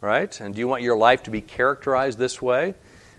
right? 0.00 0.40
And 0.40 0.54
do 0.54 0.60
you 0.60 0.68
want 0.68 0.82
your 0.82 0.96
life 0.96 1.22
to 1.24 1.30
be 1.30 1.40
characterized 1.40 2.18
this 2.18 2.40
way? 2.40 2.74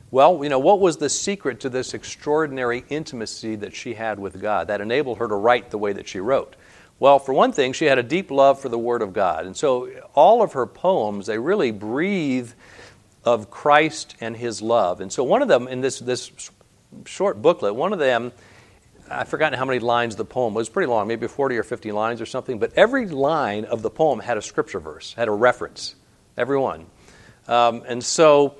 Well, 0.09 0.43
you 0.43 0.49
know, 0.49 0.59
what 0.59 0.79
was 0.79 0.97
the 0.97 1.09
secret 1.09 1.59
to 1.61 1.69
this 1.69 1.93
extraordinary 1.93 2.83
intimacy 2.89 3.55
that 3.57 3.75
she 3.75 3.93
had 3.93 4.19
with 4.19 4.41
God 4.41 4.67
that 4.67 4.81
enabled 4.81 5.19
her 5.19 5.27
to 5.27 5.35
write 5.35 5.71
the 5.71 5.77
way 5.77 5.93
that 5.93 6.07
she 6.07 6.19
wrote? 6.19 6.55
Well, 6.99 7.19
for 7.19 7.33
one 7.33 7.51
thing, 7.51 7.73
she 7.73 7.85
had 7.85 7.97
a 7.97 8.03
deep 8.03 8.31
love 8.31 8.59
for 8.59 8.69
the 8.69 8.77
Word 8.77 9.01
of 9.01 9.13
God. 9.13 9.45
And 9.45 9.57
so 9.57 9.89
all 10.13 10.41
of 10.41 10.53
her 10.53 10.65
poems, 10.65 11.25
they 11.25 11.37
really 11.37 11.71
breathe 11.71 12.51
of 13.23 13.49
Christ 13.49 14.15
and 14.21 14.37
His 14.37 14.61
love. 14.61 15.01
And 15.01 15.11
so 15.11 15.23
one 15.23 15.41
of 15.41 15.47
them, 15.47 15.67
in 15.67 15.81
this, 15.81 15.99
this 15.99 16.31
short 17.05 17.41
booklet, 17.41 17.75
one 17.75 17.93
of 17.93 17.99
them 17.99 18.31
I've 19.09 19.27
forgotten 19.27 19.57
how 19.57 19.65
many 19.65 19.79
lines 19.79 20.15
the 20.15 20.25
poem 20.25 20.53
was. 20.53 20.69
pretty 20.69 20.87
long, 20.87 21.07
maybe 21.07 21.27
40 21.27 21.57
or 21.57 21.63
50 21.63 21.91
lines 21.91 22.21
or 22.21 22.25
something. 22.25 22.59
But 22.59 22.73
every 22.75 23.07
line 23.07 23.65
of 23.65 23.81
the 23.81 23.89
poem 23.89 24.19
had 24.19 24.37
a 24.37 24.41
scripture 24.41 24.79
verse, 24.79 25.13
had 25.13 25.27
a 25.27 25.31
reference. 25.31 25.95
Every 26.37 26.57
one. 26.57 26.85
Um, 27.47 27.83
and 27.87 28.03
so 28.03 28.55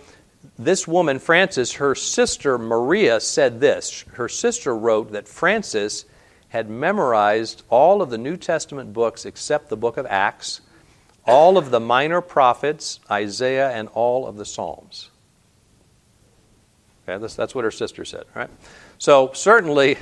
this 0.58 0.88
woman, 0.88 1.20
Frances, 1.20 1.74
her 1.74 1.96
sister 1.96 2.58
Maria 2.58 3.20
said 3.20 3.60
this. 3.60 4.04
Her 4.14 4.30
sister 4.30 4.76
wrote 4.76 5.12
that 5.14 5.28
Frances 5.28 6.06
had 6.50 6.70
memorized 6.70 7.64
all 7.70 8.02
of 8.02 8.10
the 8.10 8.18
New 8.18 8.38
Testament 8.38 8.94
books 8.94 9.26
except 9.26 9.70
the 9.70 9.78
book 9.78 9.98
of 9.98 10.06
Acts, 10.06 10.62
all 11.26 11.58
of 11.58 11.72
the 11.72 11.80
minor 11.80 12.22
prophets, 12.22 13.00
Isaiah, 13.10 13.72
and 13.72 13.88
all 13.90 14.28
of 14.28 14.36
the 14.36 14.46
Psalms. 14.46 15.10
Okay, 17.08 17.20
that's, 17.20 17.36
that's 17.36 17.56
what 17.56 17.64
her 17.64 17.72
sister 17.72 18.06
said, 18.06 18.26
right? 18.36 18.50
So 18.98 19.32
certainly 19.34 19.98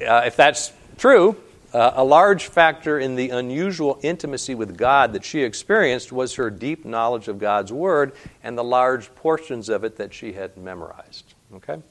uh, 0.00 0.22
if 0.24 0.36
that's 0.36 0.72
true, 0.96 1.36
uh, 1.72 1.92
a 1.96 2.04
large 2.04 2.46
factor 2.46 2.98
in 2.98 3.16
the 3.16 3.30
unusual 3.30 3.98
intimacy 4.02 4.54
with 4.54 4.76
God 4.76 5.12
that 5.12 5.24
she 5.24 5.42
experienced 5.42 6.12
was 6.12 6.34
her 6.36 6.48
deep 6.48 6.84
knowledge 6.84 7.26
of 7.26 7.38
God's 7.38 7.72
Word 7.72 8.12
and 8.42 8.56
the 8.56 8.64
large 8.64 9.12
portions 9.16 9.68
of 9.68 9.82
it 9.82 9.96
that 9.96 10.14
she 10.14 10.32
had 10.32 10.56
memorized. 10.56 11.34
Okay? 11.54 11.82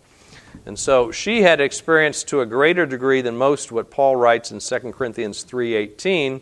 And 0.65 0.79
so 0.79 1.11
she 1.11 1.41
had 1.41 1.59
experienced 1.59 2.29
to 2.29 2.41
a 2.41 2.45
greater 2.45 2.85
degree 2.85 3.21
than 3.21 3.37
most 3.37 3.71
what 3.71 3.91
Paul 3.91 4.15
writes 4.15 4.51
in 4.51 4.59
2 4.59 4.93
Corinthians 4.93 5.43
3:18 5.43 6.41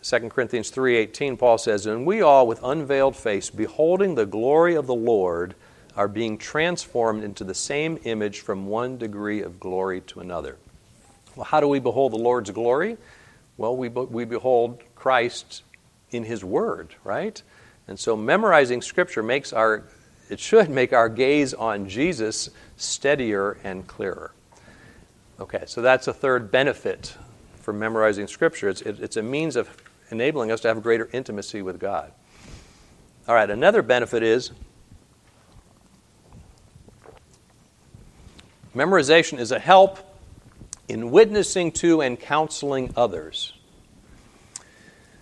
2 0.00 0.30
Corinthians 0.30 0.70
3:18 0.70 1.36
Paul 1.36 1.58
says, 1.58 1.86
"And 1.86 2.06
we 2.06 2.22
all 2.22 2.46
with 2.46 2.60
unveiled 2.62 3.16
face 3.16 3.50
beholding 3.50 4.14
the 4.14 4.26
glory 4.26 4.74
of 4.74 4.86
the 4.86 4.94
Lord 4.94 5.54
are 5.98 6.08
being 6.08 6.38
transformed 6.38 7.22
into 7.22 7.44
the 7.44 7.54
same 7.54 7.98
image 8.04 8.40
from 8.40 8.66
one 8.66 8.96
degree 8.96 9.42
of 9.42 9.60
glory 9.60 10.00
to 10.02 10.20
another." 10.20 10.56
Well, 11.36 11.44
how 11.44 11.60
do 11.60 11.68
we 11.68 11.78
behold 11.78 12.12
the 12.12 12.18
Lord's 12.18 12.50
glory? 12.50 12.96
Well, 13.58 13.76
we, 13.76 13.88
we 13.88 14.24
behold 14.24 14.82
Christ 14.94 15.62
in 16.10 16.24
his 16.24 16.42
word, 16.42 16.94
right? 17.04 17.42
And 17.86 17.98
so 17.98 18.16
memorizing 18.16 18.80
scripture 18.80 19.22
makes 19.22 19.52
our 19.52 19.84
it 20.28 20.40
should 20.40 20.68
make 20.68 20.92
our 20.92 21.08
gaze 21.08 21.54
on 21.54 21.88
Jesus 21.88 22.50
steadier 22.76 23.56
and 23.64 23.86
clearer. 23.86 24.32
Okay, 25.40 25.64
so 25.66 25.80
that's 25.80 26.06
a 26.08 26.12
third 26.12 26.50
benefit 26.50 27.16
for 27.60 27.72
memorizing 27.72 28.26
Scripture. 28.26 28.68
It's, 28.68 28.82
it, 28.82 29.00
it's 29.00 29.16
a 29.16 29.22
means 29.22 29.56
of 29.56 29.70
enabling 30.10 30.50
us 30.50 30.60
to 30.62 30.68
have 30.68 30.82
greater 30.82 31.08
intimacy 31.12 31.62
with 31.62 31.78
God. 31.78 32.12
All 33.26 33.34
right, 33.34 33.48
another 33.48 33.82
benefit 33.82 34.22
is 34.22 34.50
memorization 38.74 39.38
is 39.38 39.52
a 39.52 39.58
help 39.58 39.98
in 40.88 41.10
witnessing 41.10 41.72
to 41.72 42.00
and 42.00 42.18
counseling 42.18 42.92
others. 42.96 43.52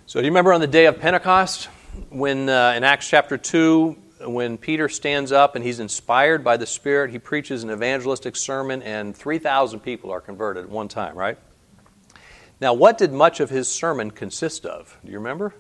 So, 0.07 0.21
do 0.21 0.27
you 0.27 0.31
remember 0.31 0.53
on 0.53 0.61
the 0.61 0.67
day 0.67 0.87
of 0.87 1.01
Pentecost 1.01 1.69
when 2.11 2.49
uh, 2.49 2.75
in 2.77 2.85
Acts 2.85 3.09
chapter 3.09 3.37
2, 3.37 3.97
when 4.27 4.57
Peter 4.57 4.89
stands 4.89 5.33
up 5.33 5.57
and 5.57 5.65
he's 5.65 5.81
inspired 5.81 6.45
by 6.45 6.57
the 6.57 6.67
Spirit, 6.67 7.11
he 7.11 7.19
preaches 7.19 7.65
an 7.65 7.71
evangelistic 7.71 8.37
sermon, 8.37 8.83
and 8.83 9.17
3,000 9.17 9.81
people 9.81 10.11
are 10.11 10.21
converted 10.21 10.65
at 10.65 10.71
one 10.71 10.89
time, 10.89 11.17
right? 11.17 11.39
Now, 12.61 12.73
what 12.73 12.99
did 12.99 13.13
much 13.13 13.41
of 13.41 13.51
his 13.51 13.69
sermon 13.69 14.11
consist 14.11 14.65
of? 14.65 14.97
Do 15.05 15.11
you 15.11 15.19
remember? 15.19 15.55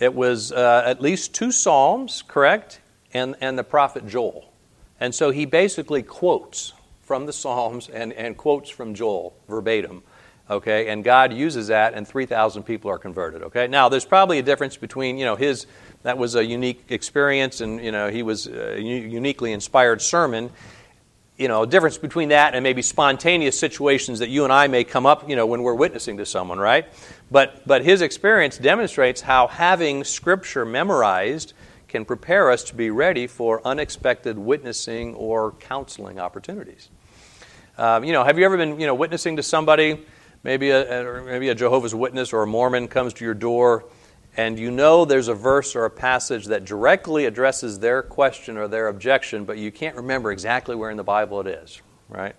It 0.00 0.14
was 0.14 0.50
uh, 0.50 0.82
at 0.84 1.00
least 1.00 1.34
two 1.34 1.52
Psalms, 1.52 2.22
correct? 2.26 2.80
And, 3.12 3.36
and 3.40 3.56
the 3.56 3.62
prophet 3.62 4.08
Joel. 4.08 4.53
And 5.04 5.14
so 5.14 5.30
he 5.30 5.44
basically 5.44 6.02
quotes 6.02 6.72
from 7.02 7.26
the 7.26 7.32
Psalms 7.34 7.90
and, 7.90 8.10
and 8.14 8.38
quotes 8.38 8.70
from 8.70 8.94
Joel 8.94 9.36
verbatim. 9.46 10.02
Okay, 10.48 10.88
and 10.88 11.04
God 11.04 11.30
uses 11.30 11.66
that, 11.66 11.92
and 11.92 12.08
3,000 12.08 12.62
people 12.62 12.90
are 12.90 12.96
converted. 12.96 13.42
Okay, 13.42 13.66
now 13.66 13.90
there's 13.90 14.06
probably 14.06 14.38
a 14.38 14.42
difference 14.42 14.78
between, 14.78 15.18
you 15.18 15.26
know, 15.26 15.36
his 15.36 15.66
that 16.04 16.16
was 16.16 16.36
a 16.36 16.44
unique 16.44 16.86
experience, 16.88 17.60
and 17.60 17.84
you 17.84 17.92
know 17.92 18.08
he 18.08 18.22
was 18.22 18.46
a 18.46 18.80
uniquely 18.80 19.52
inspired 19.52 20.00
sermon. 20.00 20.50
You 21.36 21.48
know, 21.48 21.64
a 21.64 21.66
difference 21.66 21.98
between 21.98 22.30
that 22.30 22.54
and 22.54 22.62
maybe 22.62 22.80
spontaneous 22.80 23.60
situations 23.60 24.20
that 24.20 24.30
you 24.30 24.44
and 24.44 24.52
I 24.52 24.68
may 24.68 24.84
come 24.84 25.04
up, 25.04 25.28
you 25.28 25.36
know, 25.36 25.46
when 25.46 25.62
we're 25.62 25.74
witnessing 25.74 26.16
to 26.16 26.24
someone, 26.24 26.58
right? 26.58 26.86
But 27.30 27.66
but 27.66 27.84
his 27.84 28.00
experience 28.00 28.56
demonstrates 28.56 29.20
how 29.20 29.48
having 29.48 30.04
Scripture 30.04 30.64
memorized 30.64 31.52
can 31.94 32.04
prepare 32.04 32.50
us 32.50 32.64
to 32.64 32.74
be 32.74 32.90
ready 32.90 33.28
for 33.28 33.64
unexpected 33.64 34.36
witnessing 34.36 35.14
or 35.14 35.52
counseling 35.52 36.18
opportunities. 36.18 36.88
Um, 37.78 38.02
you 38.02 38.12
know, 38.12 38.24
have 38.24 38.36
you 38.36 38.44
ever 38.44 38.56
been, 38.56 38.80
you 38.80 38.86
know, 38.88 38.96
witnessing 38.96 39.36
to 39.36 39.44
somebody? 39.44 40.04
Maybe 40.42 40.70
a, 40.70 41.22
maybe 41.24 41.50
a 41.50 41.54
Jehovah's 41.54 41.94
Witness 41.94 42.32
or 42.32 42.42
a 42.42 42.46
Mormon 42.48 42.88
comes 42.88 43.12
to 43.14 43.24
your 43.24 43.34
door 43.34 43.84
and 44.36 44.58
you 44.58 44.72
know 44.72 45.04
there's 45.04 45.28
a 45.28 45.34
verse 45.34 45.76
or 45.76 45.84
a 45.84 45.90
passage 45.90 46.46
that 46.46 46.64
directly 46.64 47.26
addresses 47.26 47.78
their 47.78 48.02
question 48.02 48.56
or 48.56 48.66
their 48.66 48.88
objection, 48.88 49.44
but 49.44 49.58
you 49.58 49.70
can't 49.70 49.94
remember 49.94 50.32
exactly 50.32 50.74
where 50.74 50.90
in 50.90 50.96
the 50.96 51.04
Bible 51.04 51.40
it 51.42 51.46
is, 51.46 51.80
right? 52.08 52.34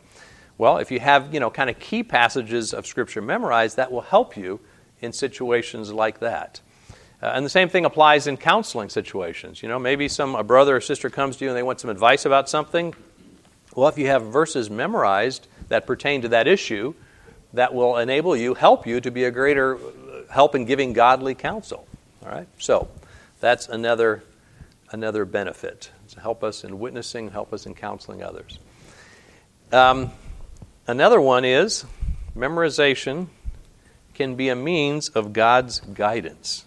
Well, 0.57 0.79
if 0.79 0.91
you 0.91 0.99
have, 0.99 1.33
you 1.33 1.39
know, 1.39 1.49
kind 1.49 1.69
of 1.69 1.79
key 1.79 2.03
passages 2.03 2.73
of 2.73 2.85
Scripture 2.85 3.21
memorized, 3.21 3.77
that 3.77 3.89
will 3.89 4.01
help 4.01 4.35
you 4.35 4.59
in 4.99 5.13
situations 5.13 5.93
like 5.93 6.19
that. 6.19 6.59
Uh, 7.25 7.31
and 7.33 7.43
the 7.43 7.49
same 7.49 7.69
thing 7.69 7.85
applies 7.85 8.27
in 8.27 8.37
counseling 8.37 8.87
situations. 8.87 9.63
You 9.63 9.67
know, 9.67 9.79
maybe 9.79 10.07
some 10.07 10.35
a 10.35 10.43
brother 10.43 10.75
or 10.75 10.81
sister 10.81 11.09
comes 11.09 11.37
to 11.37 11.45
you 11.45 11.49
and 11.49 11.57
they 11.57 11.63
want 11.63 11.79
some 11.79 11.89
advice 11.89 12.23
about 12.23 12.47
something. 12.47 12.93
Well, 13.73 13.87
if 13.87 13.97
you 13.97 14.05
have 14.05 14.27
verses 14.27 14.69
memorized 14.69 15.47
that 15.69 15.87
pertain 15.87 16.21
to 16.21 16.27
that 16.27 16.47
issue, 16.47 16.93
that 17.53 17.73
will 17.73 17.97
enable 17.97 18.37
you, 18.37 18.53
help 18.53 18.85
you 18.85 19.01
to 19.01 19.09
be 19.09 19.23
a 19.23 19.31
greater 19.31 19.79
help 20.29 20.53
in 20.53 20.65
giving 20.65 20.93
godly 20.93 21.33
counsel. 21.33 21.87
All 22.23 22.29
right? 22.29 22.47
So 22.59 22.89
that's 23.39 23.69
another, 23.69 24.21
another 24.91 25.25
benefit 25.25 25.89
to 26.09 26.19
help 26.19 26.43
us 26.43 26.63
in 26.63 26.77
witnessing, 26.77 27.31
help 27.31 27.53
us 27.53 27.65
in 27.65 27.73
counseling 27.73 28.21
others. 28.21 28.59
Um, 29.71 30.11
another 30.85 31.19
one 31.19 31.43
is 31.43 31.85
memorization 32.37 33.29
can 34.13 34.35
be 34.35 34.49
a 34.49 34.55
means 34.55 35.09
of 35.09 35.33
God's 35.33 35.79
guidance. 35.79 36.65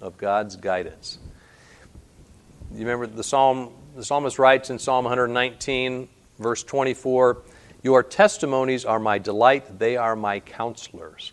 Of 0.00 0.16
God's 0.18 0.56
guidance. 0.56 1.18
You 2.72 2.80
remember 2.80 3.06
the 3.06 3.24
psalm, 3.24 3.72
the 3.94 4.04
psalmist 4.04 4.38
writes 4.38 4.70
in 4.70 4.78
Psalm 4.78 5.04
119, 5.04 6.08
verse 6.38 6.62
24, 6.64 7.42
Your 7.82 8.02
testimonies 8.02 8.84
are 8.84 8.98
my 8.98 9.18
delight, 9.18 9.78
they 9.78 9.96
are 9.96 10.16
my 10.16 10.40
counselors. 10.40 11.32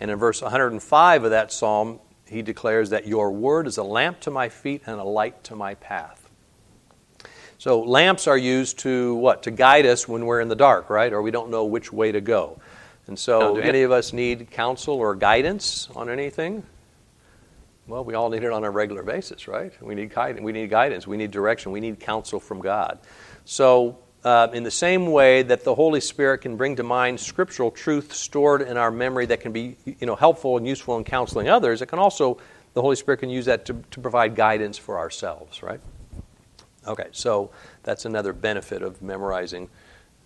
And 0.00 0.10
in 0.10 0.18
verse 0.18 0.40
105 0.40 1.24
of 1.24 1.30
that 1.30 1.52
psalm, 1.52 2.00
he 2.26 2.42
declares 2.42 2.90
that 2.90 3.06
your 3.06 3.32
word 3.32 3.66
is 3.66 3.78
a 3.78 3.82
lamp 3.82 4.20
to 4.20 4.30
my 4.30 4.48
feet 4.48 4.82
and 4.86 5.00
a 5.00 5.04
light 5.04 5.42
to 5.44 5.56
my 5.56 5.74
path. 5.74 6.28
So 7.58 7.80
lamps 7.80 8.28
are 8.28 8.38
used 8.38 8.78
to 8.80 9.16
what? 9.16 9.42
To 9.44 9.50
guide 9.50 9.84
us 9.84 10.06
when 10.06 10.26
we're 10.26 10.40
in 10.40 10.48
the 10.48 10.54
dark, 10.54 10.90
right? 10.90 11.12
Or 11.12 11.20
we 11.22 11.32
don't 11.32 11.50
know 11.50 11.64
which 11.64 11.92
way 11.92 12.12
to 12.12 12.20
go. 12.20 12.60
And 13.08 13.18
so, 13.18 13.56
do 13.56 13.62
any 13.62 13.82
of 13.82 13.90
us 13.90 14.12
need 14.12 14.50
counsel 14.50 14.94
or 14.94 15.14
guidance 15.14 15.88
on 15.96 16.10
anything? 16.10 16.62
Well, 17.88 18.04
we 18.04 18.12
all 18.12 18.28
need 18.28 18.44
it 18.44 18.52
on 18.52 18.64
a 18.64 18.70
regular 18.70 19.02
basis, 19.02 19.48
right? 19.48 19.72
We 19.82 19.94
need 19.94 20.14
guidance. 20.14 20.44
We 20.44 20.52
need 20.52 20.68
guidance. 20.68 21.06
We 21.06 21.16
need 21.16 21.30
direction. 21.30 21.72
We 21.72 21.80
need 21.80 21.98
counsel 21.98 22.38
from 22.38 22.60
God. 22.60 22.98
So, 23.46 23.98
uh, 24.24 24.48
in 24.52 24.62
the 24.62 24.70
same 24.70 25.10
way 25.10 25.42
that 25.42 25.64
the 25.64 25.74
Holy 25.74 26.00
Spirit 26.00 26.38
can 26.38 26.56
bring 26.56 26.76
to 26.76 26.82
mind 26.82 27.18
scriptural 27.18 27.70
truth 27.70 28.12
stored 28.12 28.60
in 28.60 28.76
our 28.76 28.90
memory 28.90 29.24
that 29.26 29.40
can 29.40 29.52
be 29.52 29.76
you 29.86 30.06
know, 30.06 30.16
helpful 30.16 30.58
and 30.58 30.66
useful 30.66 30.98
in 30.98 31.04
counseling 31.04 31.48
others, 31.48 31.80
it 31.80 31.86
can 31.86 31.98
also, 31.98 32.38
the 32.74 32.82
Holy 32.82 32.96
Spirit 32.96 33.18
can 33.18 33.30
use 33.30 33.46
that 33.46 33.64
to, 33.64 33.82
to 33.90 34.00
provide 34.00 34.34
guidance 34.34 34.76
for 34.76 34.98
ourselves, 34.98 35.62
right? 35.62 35.80
Okay, 36.86 37.06
so 37.12 37.50
that's 37.84 38.04
another 38.04 38.34
benefit 38.34 38.82
of 38.82 39.00
memorizing 39.00 39.70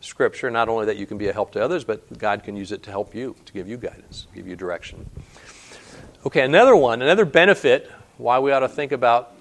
Scripture. 0.01 0.51
Not 0.51 0.69
only 0.69 0.87
that 0.87 0.97
you 0.97 1.07
can 1.07 1.17
be 1.17 1.29
a 1.29 1.33
help 1.33 1.53
to 1.53 1.63
others, 1.63 1.85
but 1.85 2.19
God 2.19 2.43
can 2.43 2.57
use 2.57 2.73
it 2.73 2.83
to 2.85 2.91
help 2.91 3.15
you, 3.15 3.37
to 3.45 3.53
give 3.53 3.69
you 3.69 3.77
guidance, 3.77 4.27
give 4.35 4.49
you 4.49 4.57
direction. 4.57 5.09
Okay, 6.25 6.43
another 6.43 6.77
one, 6.77 7.03
another 7.03 7.25
benefit 7.25 7.91
why 8.17 8.39
we 8.39 8.53
ought 8.53 8.61
to 8.61 8.69
think 8.69 8.93
about 8.93 9.35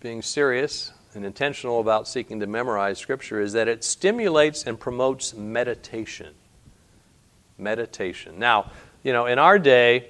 being 0.00 0.22
serious 0.22 0.90
and 1.12 1.22
intentional 1.22 1.80
about 1.80 2.08
seeking 2.08 2.40
to 2.40 2.46
memorize 2.46 2.98
Scripture 2.98 3.42
is 3.42 3.52
that 3.52 3.68
it 3.68 3.84
stimulates 3.84 4.64
and 4.64 4.80
promotes 4.80 5.34
meditation. 5.34 6.34
Meditation. 7.58 8.38
Now, 8.38 8.70
you 9.02 9.12
know, 9.12 9.26
in 9.26 9.38
our 9.38 9.58
day, 9.58 10.08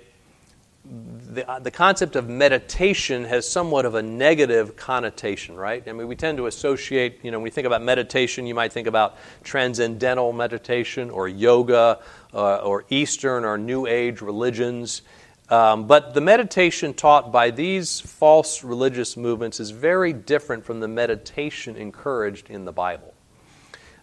the, 0.85 1.51
uh, 1.51 1.59
the 1.59 1.73
concept 1.73 2.15
of 2.15 2.29
meditation 2.29 3.25
has 3.25 3.49
somewhat 3.49 3.85
of 3.85 3.97
a 3.97 4.03
negative 4.03 4.77
connotation, 4.77 5.57
right? 5.57 5.83
I 5.89 5.93
mean, 5.93 6.07
we 6.07 6.15
tend 6.15 6.39
to 6.39 6.47
associate, 6.47 7.19
you 7.25 7.33
know, 7.33 7.39
when 7.39 7.45
we 7.45 7.51
think 7.51 7.67
about 7.67 7.83
meditation, 7.83 8.47
you 8.47 8.55
might 8.55 8.73
think 8.73 8.87
about 8.87 9.17
transcendental 9.43 10.33
meditation 10.33 11.11
or 11.11 11.27
yoga 11.27 11.99
uh, 12.33 12.59
or 12.59 12.85
Eastern 12.89 13.45
or 13.45 13.59
New 13.59 13.87
Age 13.87 14.21
religions. 14.21 15.03
Um, 15.51 15.87
but 15.87 16.13
the 16.13 16.21
meditation 16.21 16.93
taught 16.93 17.33
by 17.33 17.51
these 17.51 18.01
false 18.01 18.63
religious 18.63 19.17
movements 19.17 19.61
is 19.61 19.71
very 19.71 20.13
different 20.13 20.65
from 20.65 20.81
the 20.81 20.89
meditation 20.89 21.77
encouraged 21.77 22.51
in 22.51 22.67
the 22.67 22.73
Bible. 22.73 23.15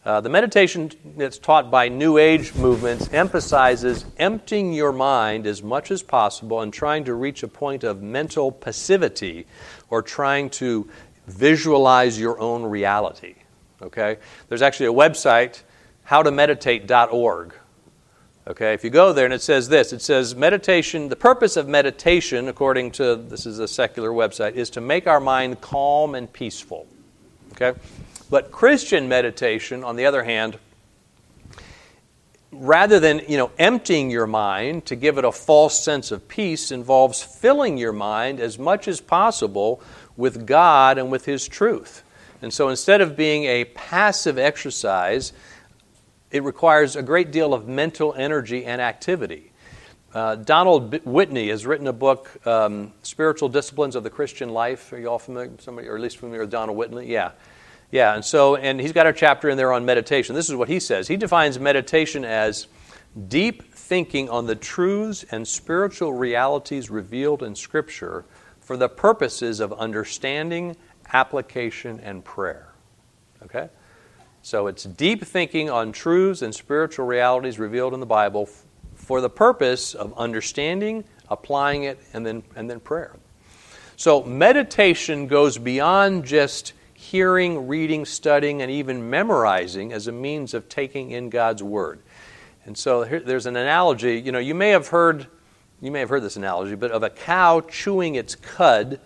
Uh, 0.04 0.22
the 0.22 0.30
meditation 0.30 0.92
that's 1.18 1.40
taught 1.40 1.72
by 1.72 1.88
New 1.90 2.20
Age 2.20 2.54
movements 2.54 3.10
emphasizes 3.12 4.06
emptying 4.18 4.72
your 4.72 4.92
mind 4.92 5.48
as 5.48 5.64
much 5.64 5.90
as 5.90 6.04
possible 6.04 6.62
and 6.62 6.72
trying 6.72 7.06
to 7.06 7.16
reach 7.16 7.42
a 7.42 7.48
point 7.48 7.84
of 7.84 8.04
mental 8.04 8.52
passivity 8.52 9.48
or 9.90 10.04
trying 10.04 10.50
to 10.52 10.88
visualize 11.26 12.20
your 12.20 12.40
own 12.40 12.64
reality. 12.64 13.36
Okay? 13.82 14.18
There's 14.48 14.62
actually 14.62 14.88
a 14.88 14.94
website, 14.94 15.64
howtomeditate.org, 16.08 17.56
Okay, 18.48 18.74
if 18.74 18.84
you 18.84 18.92
go 18.92 19.12
there 19.12 19.26
and 19.26 19.34
it 19.34 19.42
says 19.42 19.70
this, 19.70 19.92
it 19.92 20.04
says 20.04 20.36
meditation, 20.36 21.10
the 21.10 21.16
purpose 21.16 21.58
of 21.58 21.68
meditation, 21.68 22.48
according 22.48 22.92
to 22.92 23.16
this 23.16 23.48
is 23.48 23.58
a 23.58 23.68
secular 23.68 24.12
website, 24.12 24.54
is 24.54 24.70
to 24.72 24.82
make 24.82 25.08
our 25.08 25.20
mind 25.20 25.62
calm 25.62 26.14
and 26.14 26.32
peaceful. 26.32 26.86
Okay? 27.54 27.78
But 28.30 28.52
Christian 28.52 29.10
meditation, 29.10 29.84
on 29.84 29.96
the 29.96 30.06
other 30.06 30.24
hand, 30.24 30.60
rather 32.52 33.00
than 33.00 33.22
you 33.28 33.38
know 33.38 33.52
emptying 33.58 34.12
your 34.12 34.28
mind 34.28 34.86
to 34.86 34.96
give 34.96 35.18
it 35.18 35.26
a 35.26 35.32
false 35.32 35.84
sense 35.84 36.12
of 36.12 36.28
peace 36.28 36.72
involves 36.72 37.22
filling 37.22 37.78
your 37.78 37.92
mind 37.92 38.40
as 38.40 38.60
much 38.60 38.88
as 38.88 39.02
possible 39.02 39.82
with 40.16 40.46
God 40.46 40.98
and 40.98 41.12
with 41.12 41.26
his 41.26 41.48
truth. 41.48 42.04
And 42.42 42.54
so 42.54 42.70
instead 42.70 43.02
of 43.02 43.18
being 43.18 43.46
a 43.46 43.66
passive 43.66 44.38
exercise, 44.38 45.34
it 46.36 46.44
requires 46.44 46.98
a 46.98 47.02
great 47.02 47.32
deal 47.32 47.54
of 47.54 47.66
mental 47.66 48.14
energy 48.14 48.66
and 48.66 48.82
activity. 48.82 49.54
Uh, 50.14 50.36
Donald 50.36 51.06
Whitney 51.06 51.48
has 51.48 51.66
written 51.66 51.88
a 51.88 51.94
book, 51.94 52.46
um, 52.46 52.92
Spiritual 53.04 53.48
Disciplines 53.48 53.96
of 53.96 54.04
the 54.04 54.10
Christian 54.10 54.50
Life. 54.50 54.92
Are 54.92 55.00
you 55.00 55.08
all 55.08 55.18
familiar? 55.18 55.52
Somebody, 55.60 55.88
or 55.88 55.96
at 55.96 56.02
least 56.02 56.18
familiar 56.18 56.42
with 56.42 56.52
Donald 56.52 56.78
Whitney? 56.78 57.06
Yeah. 57.06 57.32
Yeah, 57.90 58.16
and 58.16 58.26
so, 58.26 58.58
and 58.58 58.82
he's 58.82 58.92
got 58.92 59.08
a 59.08 59.14
chapter 59.14 59.48
in 59.48 59.56
there 59.56 59.72
on 59.72 59.86
meditation. 59.86 60.36
This 60.36 60.50
is 60.50 60.56
what 60.56 60.68
he 60.68 60.82
says. 60.82 61.08
He 61.08 61.16
defines 61.16 61.58
meditation 61.58 62.26
as 62.26 62.68
deep 63.30 63.74
thinking 63.74 64.30
on 64.30 64.46
the 64.46 64.56
truths 64.56 65.24
and 65.32 65.48
spiritual 65.48 66.12
realities 66.12 66.90
revealed 66.90 67.44
in 67.44 67.56
Scripture 67.56 68.26
for 68.60 68.76
the 68.76 68.90
purposes 68.90 69.62
of 69.62 69.72
understanding, 69.72 70.76
application, 71.14 72.02
and 72.02 72.26
prayer. 72.26 72.74
Okay? 73.44 73.70
So 74.46 74.68
it's 74.68 74.84
deep 74.84 75.26
thinking 75.26 75.72
on 75.72 75.92
truths 75.92 76.44
and 76.44 76.54
spiritual 76.54 77.08
realities 77.08 77.58
revealed 77.58 77.96
in 77.96 78.00
the 78.00 78.06
Bible 78.06 78.48
for 78.94 79.20
the 79.20 79.30
purpose 79.30 79.96
of 79.96 80.16
understanding, 80.20 81.04
applying 81.30 81.86
it, 81.86 82.00
and 82.14 82.24
then, 82.24 82.44
and 82.56 82.70
then 82.70 82.80
prayer. 82.80 83.16
So, 83.96 84.22
meditation 84.22 85.26
goes 85.26 85.58
beyond 85.58 86.26
just 86.26 86.74
hearing, 86.94 87.68
reading, 87.68 88.06
studying, 88.06 88.62
and 88.62 88.70
even 88.70 89.10
memorizing 89.10 89.92
as 89.92 90.06
a 90.06 90.12
means 90.12 90.54
of 90.54 90.70
taking 90.70 91.10
in 91.10 91.32
God's 91.32 91.64
Word. 91.64 92.04
And 92.66 92.78
so 92.78 93.02
here, 93.02 93.22
there's 93.22 93.48
an 93.48 93.56
analogy. 93.56 94.22
You 94.22 94.32
know, 94.32 94.38
you 94.38 94.54
may 94.54 94.70
have 94.70 94.90
heard, 94.90 95.26
you 95.82 95.90
may 95.90 96.02
have 96.02 96.10
heard 96.10 96.22
this 96.22 96.36
analogy, 96.36 96.76
but 96.76 96.92
of 96.92 97.02
a 97.02 97.10
cow 97.10 97.62
chewing 97.62 98.14
its 98.14 98.36
cud 98.36 99.00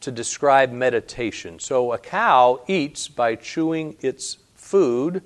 to 0.00 0.10
describe 0.10 0.72
meditation. 0.72 1.58
So 1.58 1.92
a 1.92 1.98
cow 1.98 2.62
eats 2.66 3.08
by 3.08 3.34
chewing 3.34 3.98
its 4.00 4.38
food 4.60 5.22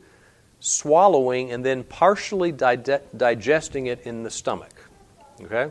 swallowing 0.61 1.53
and 1.53 1.64
then 1.64 1.85
partially 1.85 2.51
digesting 2.53 3.87
it 3.87 4.01
in 4.07 4.23
the 4.23 4.31
stomach. 4.31 4.73
Okay? 5.42 5.70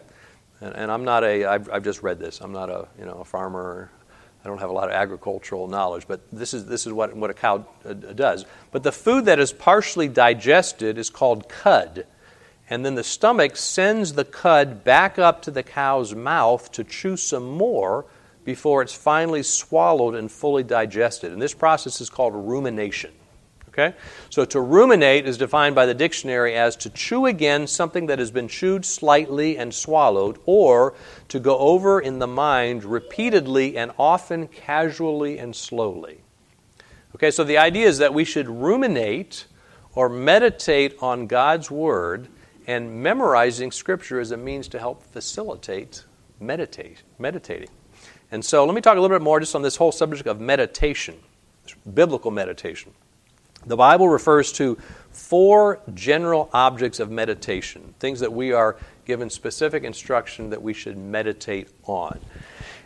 And, 0.61 0.75
and 0.75 0.91
I'm 0.91 1.03
not 1.03 1.23
a, 1.23 1.45
I've, 1.45 1.69
I've 1.71 1.83
just 1.83 2.03
read 2.03 2.19
this. 2.19 2.41
I'm 2.41 2.51
not 2.51 2.69
a, 2.69 2.87
you 2.99 3.05
know, 3.05 3.13
a 3.13 3.25
farmer. 3.25 3.89
I 4.43 4.47
don't 4.47 4.59
have 4.59 4.69
a 4.69 4.73
lot 4.73 4.89
of 4.89 4.93
agricultural 4.93 5.67
knowledge, 5.67 6.05
but 6.07 6.21
this 6.31 6.53
is, 6.53 6.65
this 6.65 6.85
is 6.85 6.93
what, 6.93 7.15
what 7.15 7.29
a 7.29 7.33
cow 7.33 7.65
uh, 7.85 7.93
does. 7.93 8.45
But 8.71 8.83
the 8.83 8.91
food 8.91 9.25
that 9.25 9.39
is 9.39 9.51
partially 9.53 10.09
digested 10.09 10.97
is 10.97 11.09
called 11.09 11.47
cud. 11.49 12.05
And 12.69 12.85
then 12.85 12.95
the 12.95 13.03
stomach 13.03 13.55
sends 13.55 14.13
the 14.13 14.25
cud 14.25 14.83
back 14.83 15.17
up 15.17 15.41
to 15.43 15.51
the 15.51 15.63
cow's 15.63 16.13
mouth 16.13 16.71
to 16.73 16.83
chew 16.83 17.17
some 17.17 17.49
more 17.49 18.05
before 18.45 18.81
it's 18.81 18.93
finally 18.93 19.43
swallowed 19.43 20.15
and 20.15 20.31
fully 20.31 20.63
digested. 20.63 21.31
And 21.31 21.41
this 21.41 21.53
process 21.53 22.01
is 22.01 22.09
called 22.09 22.35
rumination. 22.35 23.11
Okay? 23.73 23.95
So 24.29 24.45
to 24.45 24.61
ruminate 24.61 25.27
is 25.27 25.37
defined 25.37 25.73
by 25.73 25.85
the 25.87 25.95
dictionary 25.95 26.53
as 26.53 26.75
to 26.77 26.89
chew 26.89 27.25
again 27.25 27.65
something 27.65 28.05
that 28.05 28.19
has 28.19 28.29
been 28.29 28.47
chewed 28.47 28.85
slightly 28.85 29.57
and 29.57 29.73
swallowed, 29.73 30.37
or 30.45 30.93
to 31.29 31.39
go 31.39 31.57
over 31.57 31.99
in 31.99 32.19
the 32.19 32.27
mind 32.27 32.83
repeatedly 32.83 33.75
and 33.75 33.91
often 33.97 34.47
casually 34.47 35.39
and 35.39 35.55
slowly. 35.55 36.21
Okay, 37.15 37.31
so 37.31 37.43
the 37.43 37.57
idea 37.57 37.87
is 37.87 37.97
that 37.97 38.13
we 38.13 38.23
should 38.23 38.47
ruminate 38.47 39.45
or 39.95 40.09
meditate 40.09 40.95
on 41.01 41.27
God's 41.27 41.69
Word, 41.69 42.27
and 42.65 43.03
memorizing 43.03 43.71
Scripture 43.71 44.19
is 44.19 44.31
a 44.31 44.37
means 44.37 44.67
to 44.69 44.79
help 44.79 45.03
facilitate 45.03 46.03
meditate, 46.39 47.03
meditating. 47.17 47.69
And 48.31 48.43
so 48.43 48.65
let 48.65 48.75
me 48.75 48.81
talk 48.81 48.97
a 48.97 48.99
little 48.99 49.15
bit 49.15 49.23
more 49.23 49.39
just 49.39 49.55
on 49.55 49.61
this 49.61 49.75
whole 49.75 49.91
subject 49.91 50.27
of 50.27 50.39
meditation, 50.39 51.15
biblical 51.93 52.31
meditation. 52.31 52.93
The 53.65 53.77
Bible 53.77 54.09
refers 54.09 54.51
to 54.53 54.77
four 55.11 55.79
general 55.93 56.49
objects 56.53 56.99
of 56.99 57.09
meditation, 57.09 57.93
things 57.99 58.19
that 58.19 58.33
we 58.33 58.51
are 58.51 58.77
given 59.05 59.29
specific 59.29 59.83
instruction 59.83 60.49
that 60.49 60.61
we 60.61 60.73
should 60.73 60.97
meditate 60.97 61.69
on. 61.85 62.19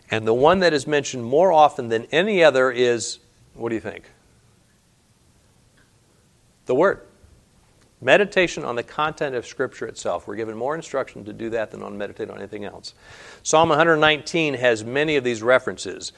And 0.10 0.28
the 0.28 0.34
one 0.34 0.60
that 0.60 0.74
is 0.74 0.88
mentioned 0.88 1.24
more 1.24 1.52
often 1.52 1.90
than 1.90 2.06
any 2.12 2.44
other 2.44 2.72
is 2.72 3.20
what 3.54 3.70
do 3.70 3.76
you 3.76 3.82
think? 3.82 4.10
The 6.66 6.76
Word. 6.76 7.02
Meditation 8.00 8.64
on 8.64 8.76
the 8.76 8.84
content 8.84 9.36
of 9.36 9.48
Scripture 9.48 9.88
itself. 9.88 10.28
We're 10.28 10.36
given 10.36 10.56
more 10.56 10.76
instruction 10.76 11.26
to 11.26 11.34
do 11.34 11.50
that 11.50 11.72
than 11.72 11.82
on 11.82 11.98
meditate 11.98 12.30
on 12.30 12.38
anything 12.38 12.64
else. 12.64 12.94
Psalm 13.42 13.70
119 13.70 14.54
has 14.54 14.84
many 14.84 15.16
of 15.16 15.24
these 15.24 15.42
references, 15.42 16.12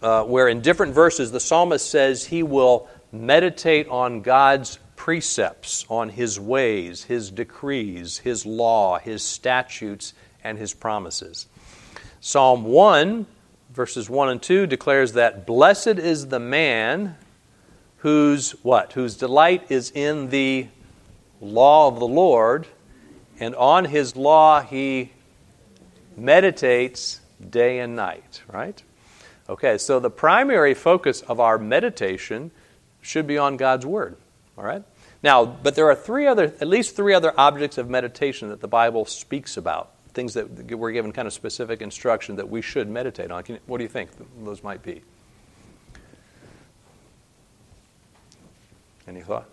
uh, 0.00 0.22
where 0.22 0.46
in 0.46 0.60
different 0.60 0.94
verses 0.94 1.32
the 1.32 1.40
psalmist 1.40 1.90
says 1.90 2.26
he 2.26 2.44
will 2.44 2.88
meditate 3.14 3.88
on 3.88 4.20
God's 4.22 4.78
precepts, 4.96 5.86
on 5.88 6.10
His 6.10 6.38
ways, 6.38 7.04
His 7.04 7.30
decrees, 7.30 8.18
His 8.18 8.44
law, 8.44 8.98
His 8.98 9.22
statutes, 9.22 10.14
and 10.42 10.58
His 10.58 10.74
promises. 10.74 11.46
Psalm 12.20 12.64
1, 12.64 13.26
verses 13.72 14.10
1 14.10 14.28
and 14.28 14.42
2 14.42 14.66
declares 14.66 15.12
that 15.12 15.46
blessed 15.46 15.98
is 15.98 16.28
the 16.28 16.40
man 16.40 17.16
whose 17.98 18.52
what? 18.62 18.92
Whose 18.92 19.16
delight 19.16 19.70
is 19.70 19.90
in 19.90 20.28
the 20.28 20.68
law 21.40 21.88
of 21.88 21.98
the 21.98 22.06
Lord, 22.06 22.66
and 23.40 23.54
on 23.54 23.86
his 23.86 24.16
law 24.16 24.60
he 24.60 25.12
meditates 26.16 27.20
day 27.50 27.78
and 27.80 27.96
night, 27.96 28.42
right? 28.52 28.82
Okay, 29.48 29.78
so 29.78 30.00
the 30.00 30.10
primary 30.10 30.74
focus 30.74 31.22
of 31.22 31.40
our 31.40 31.58
meditation 31.58 32.50
should 33.04 33.26
be 33.26 33.38
on 33.38 33.56
God's 33.56 33.86
Word. 33.86 34.16
All 34.56 34.64
right? 34.64 34.82
Now, 35.22 35.44
but 35.44 35.74
there 35.74 35.86
are 35.90 35.94
three 35.94 36.26
other, 36.26 36.44
at 36.44 36.68
least 36.68 36.96
three 36.96 37.14
other 37.14 37.32
objects 37.38 37.78
of 37.78 37.88
meditation 37.88 38.48
that 38.48 38.60
the 38.60 38.68
Bible 38.68 39.04
speaks 39.04 39.56
about, 39.56 39.92
things 40.12 40.34
that 40.34 40.76
we're 40.76 40.92
given 40.92 41.12
kind 41.12 41.26
of 41.26 41.32
specific 41.32 41.80
instruction 41.82 42.36
that 42.36 42.48
we 42.48 42.62
should 42.62 42.88
meditate 42.88 43.30
on. 43.30 43.42
Can, 43.42 43.58
what 43.66 43.78
do 43.78 43.84
you 43.84 43.88
think 43.88 44.10
those 44.44 44.62
might 44.62 44.82
be? 44.82 45.02
Any 49.06 49.20
thought? 49.20 49.48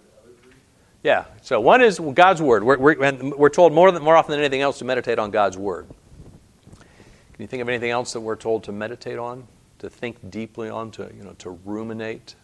Yeah. 1.03 1.25
So 1.41 1.59
one 1.59 1.81
is 1.81 1.99
God's 1.99 2.41
Word. 2.41 2.63
We're, 2.63 2.77
we're, 2.77 3.35
we're 3.35 3.49
told 3.49 3.73
more, 3.73 3.91
than, 3.91 4.03
more 4.03 4.15
often 4.15 4.31
than 4.31 4.39
anything 4.39 4.61
else 4.61 4.79
to 4.79 4.85
meditate 4.85 5.19
on 5.19 5.31
God's 5.31 5.57
Word. 5.57 5.87
Can 7.33 7.43
you 7.43 7.47
think 7.47 7.61
of 7.61 7.69
anything 7.69 7.89
else 7.89 8.13
that 8.13 8.21
we're 8.21 8.35
told 8.35 8.63
to 8.65 8.71
meditate 8.71 9.17
on, 9.17 9.47
to 9.79 9.89
think 9.89 10.29
deeply 10.29 10.69
on, 10.69 10.91
to 10.91 11.09
you 11.17 11.23
know, 11.23 11.33
to 11.39 11.49
ruminate? 11.65 12.35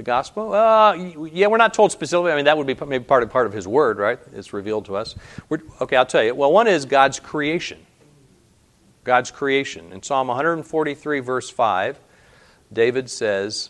The 0.00 0.04
gospel? 0.04 0.54
Uh, 0.54 0.94
yeah, 1.30 1.48
we're 1.48 1.58
not 1.58 1.74
told 1.74 1.92
specifically. 1.92 2.32
I 2.32 2.36
mean, 2.36 2.46
that 2.46 2.56
would 2.56 2.66
be 2.66 2.74
maybe 2.86 3.04
part 3.04 3.22
of 3.22 3.28
part 3.28 3.46
of 3.46 3.52
His 3.52 3.68
Word, 3.68 3.98
right? 3.98 4.18
It's 4.32 4.54
revealed 4.54 4.86
to 4.86 4.96
us. 4.96 5.14
We're, 5.50 5.60
okay, 5.78 5.96
I'll 5.96 6.06
tell 6.06 6.24
you. 6.24 6.34
Well, 6.34 6.50
one 6.50 6.68
is 6.68 6.86
God's 6.86 7.20
creation. 7.20 7.84
God's 9.04 9.30
creation. 9.30 9.92
In 9.92 10.02
Psalm 10.02 10.28
143, 10.28 11.20
verse 11.20 11.50
5, 11.50 12.00
David 12.72 13.10
says, 13.10 13.68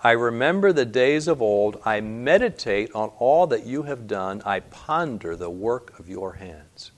I 0.00 0.12
remember 0.12 0.72
the 0.72 0.84
days 0.84 1.26
of 1.26 1.42
old. 1.42 1.82
I 1.84 2.02
meditate 2.02 2.94
on 2.94 3.10
all 3.18 3.48
that 3.48 3.66
you 3.66 3.82
have 3.82 4.06
done. 4.06 4.42
I 4.46 4.60
ponder 4.60 5.34
the 5.34 5.50
work 5.50 5.98
of 5.98 6.08
your 6.08 6.34
hands. 6.34 6.92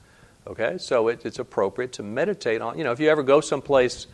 Okay, 0.47 0.77
so 0.77 1.09
it, 1.09 1.25
it's 1.25 1.39
appropriate 1.39 1.95
to 1.95 2.03
meditate 2.03 2.61
on. 2.61 2.77
You 2.77 2.85
know, 2.85 2.93
if 2.93 3.01
you 3.01 3.09
ever 3.09 3.23
go 3.23 3.41
someplace 3.41 4.07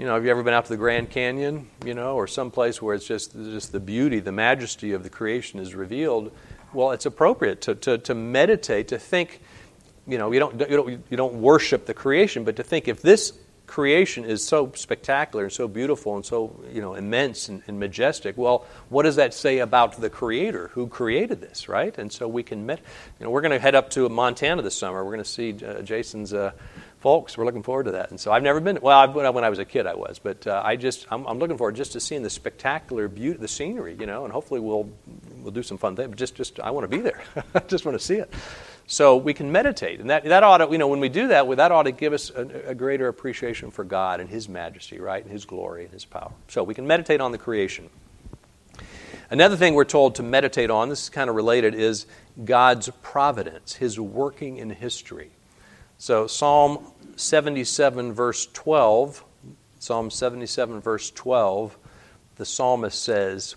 you 0.00 0.06
know, 0.06 0.14
have 0.14 0.24
you 0.24 0.30
ever 0.30 0.42
been 0.42 0.54
out 0.54 0.64
to 0.64 0.70
the 0.70 0.78
Grand 0.78 1.10
Canyon, 1.10 1.68
you 1.84 1.92
know, 1.92 2.16
or 2.16 2.26
someplace 2.26 2.80
where 2.80 2.94
it's 2.94 3.06
just 3.06 3.34
just 3.34 3.70
the 3.70 3.80
beauty, 3.80 4.18
the 4.18 4.32
majesty 4.32 4.92
of 4.92 5.02
the 5.02 5.10
creation 5.10 5.60
is 5.60 5.74
revealed? 5.74 6.32
Well, 6.72 6.92
it's 6.92 7.04
appropriate 7.04 7.60
to, 7.62 7.74
to, 7.74 7.98
to 7.98 8.14
meditate, 8.14 8.88
to 8.88 8.98
think, 8.98 9.42
you 10.06 10.16
know, 10.16 10.32
you 10.32 10.38
don't, 10.38 10.58
you, 10.58 10.76
don't, 10.76 10.88
you 10.88 11.16
don't 11.18 11.34
worship 11.42 11.84
the 11.84 11.92
creation, 11.92 12.44
but 12.44 12.56
to 12.56 12.62
think 12.62 12.88
if 12.88 13.02
this 13.02 13.34
creation 13.66 14.24
is 14.24 14.42
so 14.42 14.72
spectacular 14.74 15.44
and 15.44 15.52
so 15.52 15.68
beautiful 15.68 16.16
and 16.16 16.26
so 16.26 16.60
you 16.72 16.80
know 16.80 16.94
immense 16.94 17.48
and, 17.48 17.62
and, 17.68 17.78
majestic 17.78 18.36
well 18.36 18.66
what 18.88 19.04
does 19.04 19.14
that 19.14 19.32
say 19.32 19.60
about 19.60 20.00
the 20.00 20.10
creator 20.10 20.66
who 20.74 20.88
created 20.88 21.40
this 21.40 21.68
right 21.68 21.96
and 21.96 22.12
so 22.12 22.26
we 22.26 22.42
can 22.42 22.66
met, 22.66 22.80
you 23.20 23.24
know 23.24 23.30
we're 23.30 23.40
going 23.40 23.52
to 23.52 23.60
head 23.60 23.76
up 23.76 23.88
to 23.88 24.08
montana 24.08 24.60
this 24.60 24.76
summer 24.76 25.04
we're 25.04 25.12
going 25.12 25.22
to 25.22 25.30
see 25.30 25.54
uh, 25.64 25.82
jason's 25.82 26.34
uh, 26.34 26.50
folks. 27.00 27.36
We're 27.36 27.46
looking 27.46 27.62
forward 27.62 27.84
to 27.84 27.92
that. 27.92 28.10
And 28.10 28.20
so 28.20 28.30
I've 28.30 28.42
never 28.42 28.60
been. 28.60 28.78
Well, 28.80 29.12
when 29.12 29.44
I 29.44 29.50
was 29.50 29.58
a 29.58 29.64
kid, 29.64 29.86
I 29.86 29.94
was, 29.94 30.18
but 30.18 30.46
uh, 30.46 30.62
I 30.64 30.76
just 30.76 31.06
I'm, 31.10 31.26
I'm, 31.26 31.38
looking 31.38 31.58
forward 31.58 31.76
just 31.76 31.92
to 31.92 32.00
seeing 32.00 32.22
the 32.22 32.30
spectacular 32.30 33.08
beauty, 33.08 33.38
the 33.38 33.48
scenery, 33.48 33.96
you 33.98 34.06
know, 34.06 34.24
and 34.24 34.32
hopefully 34.32 34.60
we'll 34.60 34.88
we'll 35.42 35.52
do 35.52 35.62
some 35.62 35.78
fun 35.78 35.96
things. 35.96 36.08
But 36.08 36.18
just 36.18 36.34
just 36.34 36.60
I 36.60 36.70
want 36.70 36.84
to 36.84 36.96
be 36.96 37.02
there. 37.02 37.22
I 37.54 37.60
just 37.60 37.84
want 37.84 37.98
to 37.98 38.04
see 38.04 38.16
it. 38.16 38.32
So 38.86 39.16
we 39.16 39.34
can 39.34 39.50
meditate, 39.52 40.00
and 40.00 40.10
that 40.10 40.24
that 40.24 40.42
ought 40.42 40.58
to 40.58 40.68
you 40.70 40.78
know 40.78 40.88
when 40.88 41.00
we 41.00 41.08
do 41.08 41.28
that, 41.28 41.48
that 41.56 41.72
ought 41.72 41.84
to 41.84 41.92
give 41.92 42.12
us 42.12 42.30
a, 42.30 42.42
a 42.68 42.74
greater 42.74 43.08
appreciation 43.08 43.70
for 43.70 43.84
God 43.84 44.20
and 44.20 44.28
His 44.28 44.48
majesty, 44.48 45.00
right, 45.00 45.22
and 45.22 45.32
His 45.32 45.44
glory 45.44 45.84
and 45.84 45.92
His 45.92 46.04
power. 46.04 46.32
So 46.48 46.62
we 46.62 46.74
can 46.74 46.86
meditate 46.86 47.20
on 47.20 47.32
the 47.32 47.38
creation. 47.38 47.88
Another 49.30 49.56
thing 49.56 49.74
we're 49.74 49.84
told 49.84 50.16
to 50.16 50.24
meditate 50.24 50.70
on, 50.70 50.88
this 50.88 51.04
is 51.04 51.08
kind 51.08 51.30
of 51.30 51.36
related, 51.36 51.72
is 51.72 52.06
God's 52.44 52.90
providence, 53.00 53.74
His 53.74 53.98
working 53.98 54.56
in 54.56 54.70
history. 54.70 55.30
So, 56.00 56.26
Psalm 56.26 56.78
77, 57.16 58.14
verse 58.14 58.46
12, 58.54 59.22
Psalm 59.80 60.10
77, 60.10 60.80
verse 60.80 61.10
12, 61.10 61.76
the 62.36 62.46
psalmist 62.46 63.04
says, 63.04 63.54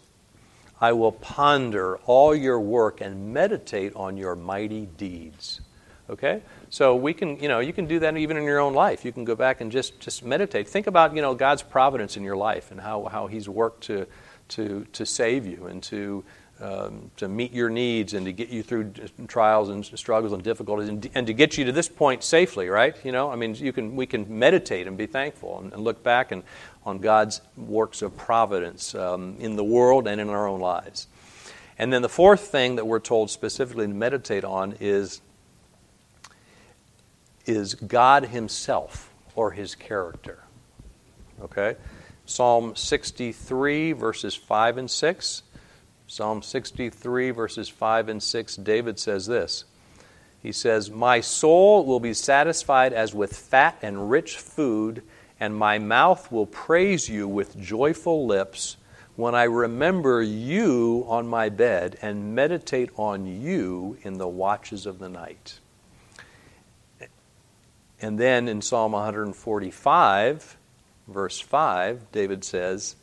I 0.82 0.92
will 0.92 1.14
ponder 1.14 1.96
all 2.00 2.36
your 2.36 2.60
work 2.60 3.00
and 3.00 3.34
meditate 3.34 3.96
on 3.96 4.18
your 4.18 4.36
mighty 4.36 4.88
deeds. 4.98 5.62
Okay? 6.10 6.42
So 6.70 6.98
we 6.98 7.14
can, 7.14 7.40
you 7.40 7.48
know, 7.48 7.62
you 7.62 7.72
can 7.72 7.86
do 7.86 8.00
that 8.00 8.18
even 8.18 8.36
in 8.36 8.44
your 8.44 8.60
own 8.60 8.74
life. 8.74 9.06
You 9.06 9.14
can 9.14 9.24
go 9.24 9.36
back 9.36 9.62
and 9.62 9.72
just, 9.72 10.02
just 10.02 10.26
meditate. 10.26 10.68
Think 10.68 10.88
about, 10.88 11.16
you 11.16 11.22
know, 11.22 11.34
God's 11.34 11.64
providence 11.64 12.18
in 12.18 12.24
your 12.24 12.36
life 12.36 12.72
and 12.72 12.82
how, 12.82 13.06
how 13.06 13.28
He's 13.28 13.48
worked 13.48 13.86
to, 13.86 14.06
to, 14.50 14.86
to 14.92 15.06
save 15.06 15.48
you 15.48 15.68
and 15.68 15.82
to, 15.84 16.26
um, 16.60 17.12
to 17.18 17.28
meet 17.28 17.52
your 17.52 17.70
needs 17.70 18.14
and 18.14 18.26
to 18.26 18.32
get 18.32 18.50
you 18.50 18.64
through 18.64 18.94
trials 19.28 19.70
and 19.70 19.86
struggles 19.86 20.34
and 20.34 20.44
difficulties 20.44 20.88
and, 20.88 21.10
and, 21.16 21.28
to 21.28 21.34
get 21.34 21.58
you 21.58 21.66
to 21.66 21.72
this 21.72 21.90
point 21.90 22.24
safely, 22.24 22.70
right? 22.70 22.96
You 23.04 23.12
know, 23.12 23.32
I 23.32 23.36
mean, 23.36 23.56
you 23.56 23.74
can, 23.74 23.96
we 23.96 24.06
can 24.06 24.40
meditate 24.40 24.88
and 24.88 24.98
be 24.98 25.08
thankful 25.08 25.60
and, 25.60 25.74
and 25.74 25.84
look 25.84 26.04
back 26.04 26.32
and 26.32 26.44
on 26.86 27.00
God's 27.00 27.42
works 27.58 28.02
of 28.02 28.16
providence 28.16 28.94
um, 28.94 29.36
in 29.40 29.56
the 29.56 29.64
world 29.64 30.08
and 30.08 30.22
in 30.22 30.30
our 30.30 30.48
own 30.48 30.60
lives. 30.60 31.08
And 31.78 31.92
then 31.92 32.02
the 32.02 32.10
fourth 32.10 32.42
thing 32.42 32.76
that 32.76 32.86
we're 32.86 33.00
told 33.00 33.30
specifically 33.32 33.88
to 33.88 33.94
meditate 33.94 34.44
on 34.44 34.76
is, 34.80 35.22
is 37.46 37.76
God 37.76 38.26
Himself 38.26 39.12
or 39.36 39.52
His 39.52 39.76
character. 39.76 40.44
Okay? 41.42 41.76
Psalm 42.26 42.76
63, 42.76 43.94
verses 43.94 44.36
5 44.36 44.78
and 44.78 44.90
6. 44.90 45.44
Psalm 46.08 46.42
63, 46.42 47.32
verses 47.32 47.70
5 47.70 48.10
and 48.10 48.22
6, 48.22 48.56
David 48.58 49.00
says 49.00 49.26
this. 49.26 49.66
He 50.42 50.52
says, 50.52 50.92
My 50.92 51.22
soul 51.22 51.86
will 51.86 52.00
be 52.00 52.14
satisfied 52.14 52.94
as 52.94 53.14
with 53.14 53.36
fat 53.36 53.78
and 53.82 54.10
rich 54.10 54.38
food 54.38 55.04
and 55.44 55.56
my 55.56 55.78
mouth 55.78 56.32
will 56.32 56.46
praise 56.46 57.10
you 57.10 57.28
with 57.28 57.60
joyful 57.60 58.26
lips 58.26 58.78
when 59.18 59.36
I 59.36 59.44
remember 59.44 60.22
you 60.22 61.06
on 61.08 61.28
my 61.28 61.50
bed 61.50 61.98
and 62.02 62.34
meditate 62.34 62.90
on 62.96 63.26
you 63.42 63.98
in 64.04 64.18
the 64.18 64.28
watches 64.28 64.86
of 64.86 65.00
the 65.00 65.10
night. 65.10 65.60
And 68.02 68.18
then 68.18 68.48
in 68.48 68.62
Psalm 68.62 68.94
145, 68.94 70.58
verse 71.10 71.40
5, 71.42 72.12
David 72.14 72.46
says, 72.46 72.96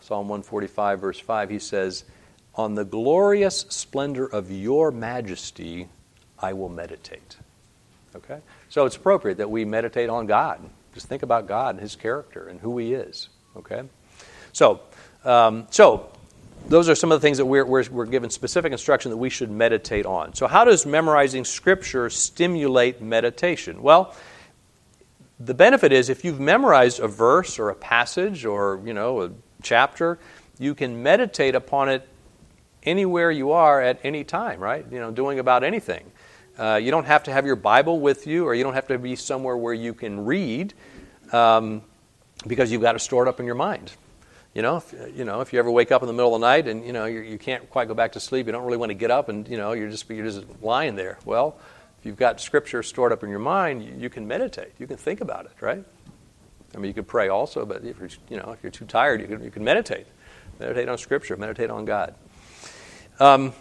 Psalm 0.00 0.28
145, 0.28 1.00
verse 1.00 1.20
5, 1.20 1.50
he 1.50 1.58
says, 1.58 2.04
On 2.60 2.74
the 2.74 2.84
glorious 2.84 3.60
splendor 3.68 4.26
of 4.26 4.50
your 4.50 4.90
majesty 4.90 5.88
I 6.38 6.52
will 6.52 6.68
meditate. 6.68 7.36
Okay? 8.14 8.40
So 8.68 8.86
it's 8.86 8.96
appropriate 8.96 9.38
that 9.38 9.50
we 9.50 9.64
meditate 9.64 10.10
on 10.10 10.26
God 10.26 10.60
just 10.94 11.06
think 11.06 11.22
about 11.22 11.46
God 11.46 11.76
and 11.76 11.80
His 11.80 11.96
character 11.96 12.48
and 12.48 12.60
who 12.60 12.78
He 12.78 12.94
is. 12.94 13.28
Okay? 13.56 13.82
So, 14.52 14.80
um, 15.24 15.66
so 15.70 16.10
those 16.68 16.88
are 16.88 16.94
some 16.94 17.12
of 17.12 17.20
the 17.20 17.24
things 17.24 17.38
that 17.38 17.46
we're, 17.46 17.64
we're, 17.64 17.88
we're, 17.90 18.06
given 18.06 18.30
specific 18.30 18.72
instruction 18.72 19.10
that 19.10 19.16
we 19.16 19.30
should 19.30 19.50
meditate 19.50 20.06
on. 20.06 20.34
So, 20.34 20.46
how 20.46 20.64
does 20.64 20.86
memorizing 20.86 21.44
Scripture 21.44 22.10
stimulate 22.10 23.00
meditation? 23.00 23.82
Well, 23.82 24.14
the 25.38 25.54
benefit 25.54 25.92
is 25.92 26.08
if 26.10 26.24
you've 26.24 26.40
memorized 26.40 27.00
a 27.00 27.08
verse 27.08 27.58
or 27.58 27.70
a 27.70 27.74
passage 27.74 28.44
or 28.44 28.80
you 28.84 28.92
know 28.92 29.22
a 29.22 29.30
chapter, 29.62 30.18
you 30.58 30.74
can 30.74 31.02
meditate 31.02 31.54
upon 31.54 31.88
it 31.88 32.06
anywhere 32.82 33.30
you 33.30 33.52
are 33.52 33.80
at 33.80 34.00
any 34.04 34.24
time, 34.24 34.60
right? 34.60 34.84
You 34.90 34.98
know, 34.98 35.10
doing 35.10 35.38
about 35.38 35.64
anything. 35.64 36.10
Uh, 36.58 36.76
you 36.76 36.90
don't 36.90 37.06
have 37.06 37.22
to 37.24 37.32
have 37.32 37.46
your 37.46 37.56
Bible 37.56 38.00
with 38.00 38.26
you, 38.26 38.44
or 38.44 38.54
you 38.54 38.64
don't 38.64 38.74
have 38.74 38.88
to 38.88 38.98
be 38.98 39.16
somewhere 39.16 39.56
where 39.56 39.72
you 39.72 39.94
can 39.94 40.24
read, 40.24 40.74
um, 41.32 41.82
because 42.46 42.70
you've 42.70 42.82
got 42.82 42.92
to 42.92 42.98
store 42.98 43.22
it 43.22 43.24
stored 43.24 43.28
up 43.28 43.40
in 43.40 43.46
your 43.46 43.54
mind. 43.54 43.92
You 44.54 44.62
know, 44.62 44.78
if, 44.78 44.92
you 45.14 45.24
know, 45.24 45.40
if 45.40 45.52
you 45.52 45.58
ever 45.58 45.70
wake 45.70 45.92
up 45.92 46.02
in 46.02 46.08
the 46.08 46.12
middle 46.12 46.34
of 46.34 46.40
the 46.40 46.46
night 46.46 46.66
and 46.66 46.84
you 46.84 46.92
know 46.92 47.04
you, 47.04 47.20
you 47.20 47.38
can't 47.38 47.70
quite 47.70 47.86
go 47.86 47.94
back 47.94 48.12
to 48.12 48.20
sleep, 48.20 48.46
you 48.46 48.52
don't 48.52 48.64
really 48.64 48.78
want 48.78 48.90
to 48.90 48.94
get 48.94 49.10
up, 49.10 49.28
and 49.28 49.46
you 49.48 49.56
know 49.56 49.72
you're 49.72 49.90
just 49.90 50.10
you're 50.10 50.24
just 50.24 50.44
lying 50.60 50.96
there. 50.96 51.18
Well, 51.24 51.56
if 52.00 52.06
you've 52.06 52.16
got 52.16 52.40
Scripture 52.40 52.82
stored 52.82 53.12
up 53.12 53.22
in 53.22 53.30
your 53.30 53.38
mind, 53.38 53.84
you, 53.84 53.94
you 53.96 54.10
can 54.10 54.26
meditate. 54.26 54.72
You 54.78 54.86
can 54.86 54.96
think 54.96 55.20
about 55.20 55.46
it, 55.46 55.52
right? 55.60 55.84
I 56.74 56.78
mean, 56.78 56.88
you 56.88 56.94
could 56.94 57.06
pray 57.06 57.28
also, 57.28 57.64
but 57.64 57.84
if 57.84 57.98
you're 58.00 58.10
you 58.28 58.38
know 58.38 58.50
if 58.52 58.62
you're 58.62 58.72
too 58.72 58.86
tired, 58.86 59.20
you 59.20 59.28
can 59.28 59.44
you 59.44 59.50
can 59.50 59.62
meditate. 59.62 60.06
Meditate 60.58 60.88
on 60.88 60.98
Scripture. 60.98 61.36
Meditate 61.36 61.70
on 61.70 61.84
God. 61.84 62.14
Um, 63.20 63.52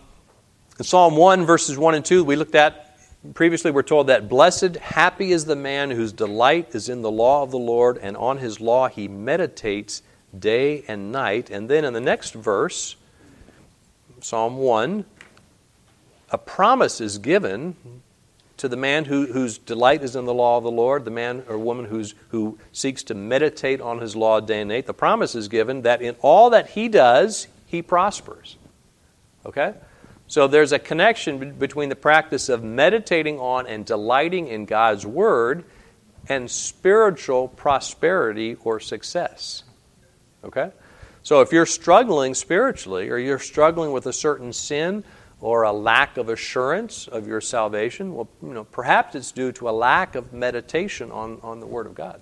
in 0.78 0.86
Psalm 0.86 1.17
1, 1.17 1.45
verses 1.45 1.78
1 1.78 1.95
and 1.95 2.06
2, 2.06 2.24
we 2.24 2.38
looked 2.38 2.56
at 2.56 2.86
Previously, 3.34 3.69
we're 3.69 3.84
told 3.84 4.08
that 4.08 4.30
blessed, 4.30 4.78
happy 4.78 5.34
is 5.34 5.43
the 5.43 5.56
man 5.58 5.91
whose 5.91 6.13
delight 6.13 6.74
is 6.74 6.88
in 6.88 7.02
the 7.02 7.12
law 7.12 7.43
of 7.43 7.52
the 7.52 7.60
Lord, 7.60 7.98
and 7.98 8.15
on 8.15 8.38
his 8.38 8.62
law 8.62 8.88
he 8.88 9.10
meditates 9.10 10.02
day 10.38 10.86
and 10.88 11.12
night. 11.12 11.50
And 11.50 11.69
then 11.69 11.84
in 11.84 11.91
the 11.91 12.00
next 12.00 12.34
verse, 12.34 12.95
Psalm 14.22 14.56
1, 14.56 15.04
a 16.32 16.38
promise 16.38 17.02
is 17.02 17.17
given 17.17 17.76
to 18.56 18.69
the 18.69 18.78
man 18.78 19.04
who, 19.04 19.26
whose 19.26 19.58
delight 19.58 20.02
is 20.02 20.15
in 20.15 20.24
the 20.24 20.34
law 20.34 20.58
of 20.58 20.63
the 20.63 20.72
Lord, 20.72 21.04
the 21.04 21.12
man 21.12 21.43
or 21.50 21.58
woman 21.58 21.84
who's, 21.84 22.15
who 22.30 22.58
seeks 22.72 23.04
to 23.04 23.13
meditate 23.13 23.82
on 23.82 24.00
his 24.00 24.15
law 24.15 24.39
day 24.39 24.62
and 24.62 24.69
night. 24.69 24.86
The 24.86 24.93
promise 24.93 25.36
is 25.36 25.50
given 25.50 25.82
that 25.82 26.02
in 26.02 26.15
all 26.22 26.50
that 26.52 26.69
he 26.69 26.88
does, 26.88 27.50
he 27.65 27.82
prospers. 27.82 28.56
Okay? 29.45 29.73
So 30.28 30.47
there's 30.47 30.71
a 30.71 30.80
connection 30.80 31.54
between 31.54 31.89
the 31.89 31.95
practice 31.95 32.49
of 32.49 32.63
meditating 32.63 33.39
on 33.39 33.65
and 33.65 33.86
delighting 33.86 34.47
in 34.47 34.65
God's 34.65 35.06
Word 35.06 35.65
and 36.28 36.49
spiritual 36.49 37.47
prosperity 37.47 38.56
or 38.63 38.80
success. 38.80 39.63
Okay? 40.43 40.71
So 41.23 41.41
if 41.41 41.52
you're 41.52 41.65
struggling 41.65 42.36
spiritually 42.36 43.10
or 43.10 43.17
you're 43.17 43.39
struggling 43.39 43.91
with 43.91 44.06
a 44.06 44.13
certain 44.13 44.54
sin 44.54 45.04
or 45.41 45.63
a 45.63 45.71
lack 45.71 46.17
of 46.17 46.30
assurance 46.30 47.08
of 47.08 47.28
your 47.28 47.41
salvation, 47.41 48.13
well, 48.13 48.30
you 48.43 48.54
know, 48.54 48.65
perhaps 48.65 49.15
it's 49.15 49.32
due 49.32 49.52
to 49.54 49.69
a 49.69 49.71
lack 49.71 50.15
of 50.15 50.32
meditation 50.32 51.12
on, 51.12 51.39
on 51.41 51.60
the 51.60 51.65
Word 51.65 51.88
of 51.88 51.95
God. 51.95 52.21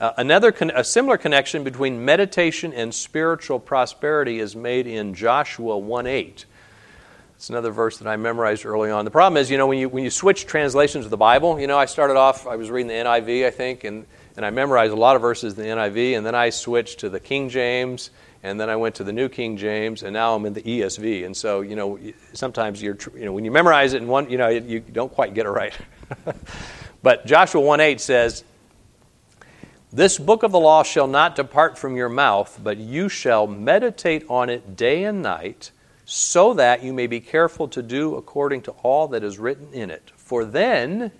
Uh, 0.00 0.12
another 0.16 0.50
con- 0.50 0.72
a 0.74 0.82
similar 0.82 1.16
connection 1.16 1.62
between 1.62 2.04
meditation 2.04 2.72
and 2.72 2.92
spiritual 2.92 3.60
prosperity 3.60 4.40
is 4.40 4.56
made 4.56 4.86
in 4.88 5.14
Joshua 5.14 5.78
1:8. 5.78 6.46
It's 7.36 7.48
another 7.48 7.70
verse 7.70 7.98
that 7.98 8.08
I 8.08 8.16
memorized 8.16 8.66
early 8.66 8.90
on. 8.90 9.04
The 9.04 9.10
problem 9.12 9.40
is, 9.40 9.50
you 9.50 9.58
know, 9.58 9.68
when 9.68 9.78
you 9.78 9.88
when 9.88 10.02
you 10.02 10.10
switch 10.10 10.46
translations 10.46 11.04
of 11.04 11.12
the 11.12 11.16
Bible, 11.16 11.60
you 11.60 11.68
know, 11.68 11.78
I 11.78 11.84
started 11.84 12.16
off 12.16 12.46
I 12.46 12.56
was 12.56 12.70
reading 12.70 12.88
the 12.88 12.94
NIV, 12.94 13.46
I 13.46 13.50
think, 13.50 13.84
and 13.84 14.04
and 14.36 14.44
I 14.44 14.50
memorized 14.50 14.92
a 14.92 14.96
lot 14.96 15.14
of 15.14 15.22
verses 15.22 15.56
in 15.56 15.62
the 15.62 15.68
NIV, 15.68 16.16
and 16.16 16.26
then 16.26 16.34
I 16.34 16.50
switched 16.50 17.00
to 17.00 17.08
the 17.08 17.20
King 17.20 17.48
James, 17.48 18.10
and 18.42 18.58
then 18.58 18.68
I 18.68 18.74
went 18.74 18.96
to 18.96 19.04
the 19.04 19.12
New 19.12 19.28
King 19.28 19.56
James, 19.56 20.02
and 20.02 20.12
now 20.12 20.34
I'm 20.34 20.44
in 20.44 20.54
the 20.54 20.62
ESV. 20.62 21.24
And 21.24 21.36
so, 21.36 21.60
you 21.60 21.76
know, 21.76 22.00
sometimes 22.32 22.82
you're, 22.82 22.98
you 23.16 23.24
know, 23.24 23.32
when 23.32 23.44
you 23.44 23.52
memorize 23.52 23.92
it 23.92 24.02
in 24.02 24.08
one, 24.08 24.28
you 24.28 24.38
know, 24.38 24.48
you 24.48 24.80
don't 24.80 25.12
quite 25.12 25.34
get 25.34 25.46
it 25.46 25.50
right. 25.50 25.72
but 27.02 27.26
Joshua 27.26 27.62
1:8 27.62 28.00
says, 28.00 28.42
this 29.94 30.18
book 30.18 30.42
of 30.42 30.50
the 30.50 30.58
law 30.58 30.82
shall 30.82 31.06
not 31.06 31.36
depart 31.36 31.78
from 31.78 31.94
your 31.94 32.08
mouth, 32.08 32.58
but 32.60 32.78
you 32.78 33.08
shall 33.08 33.46
meditate 33.46 34.28
on 34.28 34.50
it 34.50 34.74
day 34.74 35.04
and 35.04 35.22
night, 35.22 35.70
so 36.04 36.52
that 36.54 36.82
you 36.82 36.92
may 36.92 37.06
be 37.06 37.20
careful 37.20 37.68
to 37.68 37.80
do 37.80 38.16
according 38.16 38.62
to 38.62 38.72
all 38.82 39.06
that 39.06 39.22
is 39.22 39.38
written 39.38 39.72
in 39.72 39.90
it. 39.90 40.10
For 40.16 40.44
then 40.44 41.12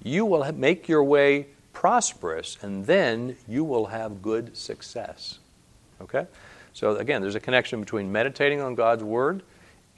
you 0.00 0.24
will 0.24 0.50
make 0.52 0.86
your 0.86 1.02
way 1.02 1.48
prosperous, 1.72 2.56
and 2.62 2.86
then 2.86 3.36
you 3.48 3.64
will 3.64 3.86
have 3.86 4.22
good 4.22 4.56
success. 4.56 5.40
Okay? 6.00 6.28
So, 6.72 6.96
again, 6.96 7.22
there's 7.22 7.34
a 7.34 7.40
connection 7.40 7.80
between 7.80 8.12
meditating 8.12 8.60
on 8.60 8.76
God's 8.76 9.02
Word 9.02 9.42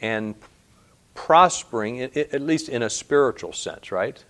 and 0.01 0.35
prospering, 1.15 2.01
at 2.01 2.41
least 2.41 2.71
in 2.71 2.83
a 2.83 2.89
spiritual 2.89 3.53
sense, 3.53 3.93
right? 3.93 4.25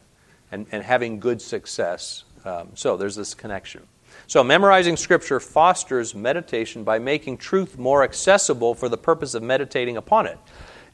And, 0.51 0.67
and 0.73 0.83
having 0.83 1.21
good 1.21 1.41
success. 1.41 2.25
Um, 2.45 2.71
so, 2.75 2.97
there's 2.97 3.15
this 3.15 3.33
connection. 3.33 3.87
So, 4.27 4.43
memorizing 4.43 4.97
Scripture 4.97 5.41
fosters 5.41 6.15
meditation 6.15 6.85
by 6.85 6.99
making 6.99 7.39
truth 7.39 7.79
more 7.79 8.03
accessible 8.03 8.75
for 8.75 8.89
the 8.89 8.97
purpose 8.97 9.35
of 9.35 9.43
meditating 9.43 9.97
upon 9.97 10.27
it. 10.27 10.39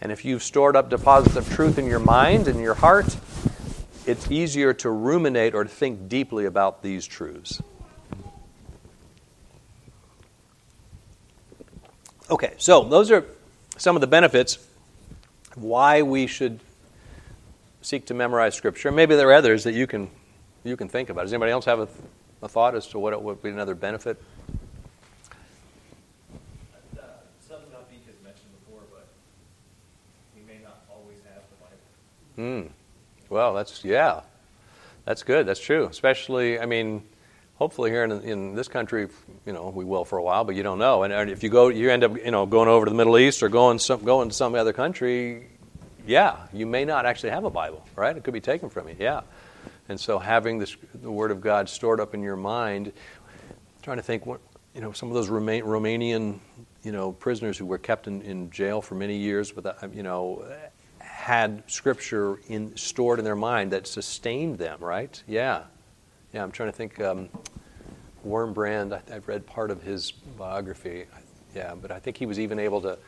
And 0.00 0.12
if 0.12 0.24
you've 0.24 0.42
stored 0.42 0.76
up 0.76 0.90
deposits 0.90 1.36
of 1.36 1.48
truth 1.52 1.78
in 1.78 1.86
your 1.86 1.98
mind 1.98 2.48
and 2.48 2.60
your 2.60 2.74
heart, 2.74 3.16
it's 4.06 4.30
easier 4.30 4.72
to 4.74 4.90
ruminate 4.90 5.54
or 5.54 5.64
to 5.64 5.70
think 5.70 6.08
deeply 6.08 6.46
about 6.46 6.82
these 6.82 7.06
truths. 7.06 7.60
Okay, 12.30 12.54
so 12.58 12.84
those 12.84 13.10
are 13.10 13.24
some 13.76 13.96
of 13.96 14.00
the 14.00 14.06
benefits 14.06 14.58
why 15.54 16.02
we 16.02 16.26
should 16.26 16.60
seek 17.82 18.06
to 18.06 18.14
memorize 18.14 18.54
Scripture. 18.54 18.92
Maybe 18.92 19.16
there 19.16 19.28
are 19.28 19.34
others 19.34 19.64
that 19.64 19.74
you 19.74 19.86
can 19.86 20.10
you 20.64 20.76
can 20.76 20.88
think 20.88 21.08
about. 21.08 21.22
Does 21.22 21.32
anybody 21.32 21.52
else 21.52 21.64
have 21.64 21.80
a 21.80 21.88
a 22.42 22.48
thought 22.48 22.74
as 22.74 22.86
to 22.88 22.98
what 22.98 23.12
it 23.12 23.20
would 23.20 23.42
be 23.42 23.50
another 23.50 23.74
benefit? 23.74 24.20
Uh, 26.96 27.02
something 27.40 27.70
not 27.72 27.90
Beak 27.90 28.04
has 28.06 28.14
mentioned 28.22 28.50
before, 28.64 28.82
but 28.90 29.08
we 30.34 30.42
may 30.42 30.62
not 30.62 30.84
always 30.90 31.18
have 31.32 31.42
the 31.50 31.56
Bible. 31.64 32.66
Hmm. 32.66 32.72
Well, 33.28 33.54
that's 33.54 33.84
yeah, 33.84 34.20
that's 35.04 35.22
good. 35.22 35.46
That's 35.46 35.60
true. 35.60 35.86
Especially, 35.86 36.58
I 36.58 36.66
mean, 36.66 37.02
hopefully 37.56 37.90
here 37.90 38.04
in, 38.04 38.12
in 38.22 38.54
this 38.54 38.68
country, 38.68 39.08
you 39.44 39.52
know, 39.52 39.72
we 39.74 39.84
will 39.84 40.04
for 40.04 40.18
a 40.18 40.22
while, 40.22 40.44
but 40.44 40.54
you 40.54 40.62
don't 40.62 40.78
know. 40.78 41.02
And, 41.02 41.12
and 41.12 41.30
if 41.30 41.42
you 41.42 41.50
go, 41.50 41.68
you 41.68 41.90
end 41.90 42.04
up, 42.04 42.16
you 42.16 42.30
know, 42.30 42.46
going 42.46 42.68
over 42.68 42.86
to 42.86 42.90
the 42.90 42.96
Middle 42.96 43.18
East 43.18 43.42
or 43.42 43.48
going 43.48 43.78
some, 43.78 44.04
going 44.04 44.28
to 44.28 44.34
some 44.34 44.54
other 44.54 44.72
country, 44.72 45.48
yeah, 46.06 46.36
you 46.52 46.66
may 46.66 46.84
not 46.84 47.04
actually 47.04 47.30
have 47.30 47.44
a 47.44 47.50
Bible, 47.50 47.84
right? 47.96 48.16
It 48.16 48.24
could 48.24 48.34
be 48.34 48.40
taken 48.40 48.70
from 48.70 48.88
you, 48.88 48.96
yeah. 48.98 49.22
And 49.88 49.98
so 49.98 50.18
having 50.18 50.58
this, 50.58 50.76
the 50.94 51.10
Word 51.10 51.30
of 51.30 51.40
God 51.40 51.68
stored 51.68 52.00
up 52.00 52.14
in 52.14 52.22
your 52.22 52.36
mind, 52.36 52.92
trying 53.82 53.96
to 53.96 54.02
think 54.02 54.26
what, 54.26 54.40
you 54.74 54.80
know, 54.80 54.92
some 54.92 55.08
of 55.08 55.14
those 55.14 55.28
Roma- 55.28 55.62
Romanian, 55.62 56.38
you 56.82 56.92
know, 56.92 57.12
prisoners 57.12 57.56
who 57.56 57.66
were 57.66 57.78
kept 57.78 58.06
in, 58.06 58.22
in 58.22 58.50
jail 58.50 58.82
for 58.82 58.94
many 58.94 59.16
years 59.16 59.56
without, 59.56 59.94
you 59.94 60.02
know, 60.02 60.44
had 60.98 61.62
Scripture 61.66 62.38
in, 62.48 62.76
stored 62.76 63.18
in 63.18 63.24
their 63.24 63.36
mind 63.36 63.72
that 63.72 63.86
sustained 63.86 64.58
them, 64.58 64.78
right? 64.80 65.22
Yeah. 65.26 65.64
Yeah, 66.32 66.42
I'm 66.42 66.52
trying 66.52 66.70
to 66.70 66.76
think. 66.76 67.00
Um, 67.00 67.28
Wurmbrand, 68.26 68.92
I, 68.92 69.14
I've 69.14 69.28
read 69.28 69.46
part 69.46 69.70
of 69.70 69.82
his 69.82 70.12
biography. 70.12 71.06
Yeah, 71.54 71.74
but 71.74 71.90
I 71.90 71.98
think 71.98 72.16
he 72.16 72.26
was 72.26 72.38
even 72.38 72.58
able 72.58 72.80
to, 72.82 72.98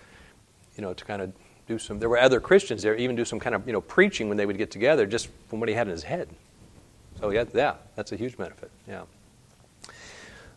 you 0.76 0.82
know, 0.82 0.94
to 0.94 1.04
kind 1.04 1.22
of 1.22 1.32
do 1.66 1.78
some. 1.78 1.98
There 1.98 2.08
were 2.08 2.18
other 2.18 2.40
Christians 2.40 2.82
there, 2.82 2.96
even 2.96 3.16
do 3.16 3.24
some 3.24 3.38
kind 3.40 3.54
of, 3.54 3.66
you 3.66 3.72
know, 3.72 3.80
preaching 3.80 4.28
when 4.28 4.36
they 4.36 4.46
would 4.46 4.58
get 4.58 4.70
together, 4.70 5.06
just 5.06 5.28
from 5.48 5.60
what 5.60 5.68
he 5.68 5.74
had 5.74 5.86
in 5.86 5.92
his 5.92 6.02
head. 6.02 6.28
So 7.20 7.30
yeah, 7.30 7.44
yeah, 7.54 7.74
that's 7.96 8.12
a 8.12 8.16
huge 8.16 8.36
benefit. 8.36 8.70
Yeah. 8.88 9.02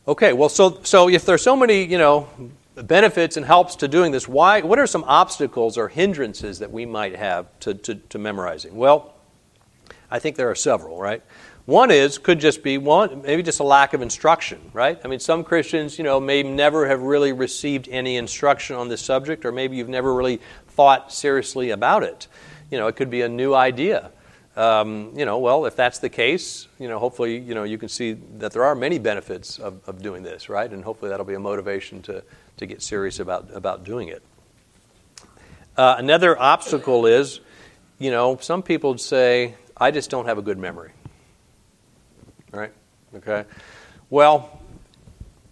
Okay, 0.07 0.33
well, 0.33 0.49
so 0.49 0.79
so 0.83 1.09
if 1.09 1.25
there's 1.25 1.41
so 1.41 1.55
many, 1.55 1.83
you 1.83 1.97
know, 1.97 2.27
benefits 2.75 3.37
and 3.37 3.45
helps 3.45 3.75
to 3.77 3.87
doing 3.87 4.11
this, 4.11 4.27
why? 4.27 4.61
What 4.61 4.79
are 4.79 4.87
some 4.87 5.03
obstacles 5.05 5.77
or 5.77 5.89
hindrances 5.89 6.59
that 6.59 6.71
we 6.71 6.85
might 6.85 7.15
have 7.15 7.47
to, 7.61 7.73
to, 7.73 7.95
to 7.95 8.17
memorizing? 8.17 8.75
Well, 8.75 9.13
I 10.09 10.19
think 10.19 10.35
there 10.35 10.49
are 10.49 10.55
several, 10.55 10.99
right? 10.99 11.21
One 11.65 11.91
is 11.91 12.17
could 12.17 12.39
just 12.39 12.63
be 12.63 12.77
one 12.77 13.21
maybe 13.21 13.43
just 13.43 13.61
a 13.61 13.63
lack 13.63 13.93
of 13.93 14.01
instruction, 14.01 14.59
right? 14.73 14.99
I 15.03 15.07
mean, 15.07 15.19
some 15.19 15.43
Christians, 15.43 15.97
you 15.97 16.03
know, 16.03 16.19
may 16.19 16.43
never 16.43 16.87
have 16.87 17.01
really 17.01 17.31
received 17.31 17.87
any 17.89 18.17
instruction 18.17 18.75
on 18.75 18.89
this 18.89 19.01
subject, 19.01 19.45
or 19.45 19.51
maybe 19.51 19.77
you've 19.77 19.89
never 19.89 20.13
really 20.13 20.41
thought 20.69 21.13
seriously 21.13 21.69
about 21.69 22.03
it. 22.03 22.27
You 22.69 22.77
know, 22.77 22.87
it 22.87 22.95
could 22.95 23.09
be 23.09 23.21
a 23.21 23.29
new 23.29 23.53
idea. 23.53 24.11
Um, 24.55 25.13
you 25.15 25.25
know, 25.25 25.39
well, 25.39 25.65
if 25.65 25.75
that's 25.75 25.99
the 25.99 26.09
case, 26.09 26.67
you 26.79 26.87
know, 26.87 26.99
hopefully, 26.99 27.37
you 27.37 27.55
know, 27.55 27.63
you 27.63 27.77
can 27.77 27.89
see 27.89 28.13
that 28.37 28.51
there 28.51 28.63
are 28.63 28.75
many 28.75 28.99
benefits 28.99 29.57
of, 29.57 29.81
of 29.87 30.01
doing 30.03 30.21
this, 30.21 30.47
right? 30.47 30.71
And 30.71 30.83
hopefully 30.83 31.09
that'll 31.09 31.25
be 31.25 31.33
a 31.33 31.39
motivation 31.39 32.01
to, 32.03 32.23
to 32.57 32.65
get 32.65 32.81
serious 32.83 33.19
about, 33.19 33.49
about 33.53 33.83
doing 33.83 34.09
it. 34.09 34.21
Uh, 35.75 35.95
another 35.97 36.39
obstacle 36.39 37.07
is, 37.07 37.39
you 37.97 38.11
know, 38.11 38.37
some 38.37 38.61
people 38.61 38.97
say, 38.99 39.55
I 39.75 39.89
just 39.89 40.11
don't 40.11 40.27
have 40.27 40.37
a 40.37 40.43
good 40.43 40.59
memory 40.59 40.91
right? 42.53 42.71
Okay. 43.15 43.45
Well, 44.09 44.59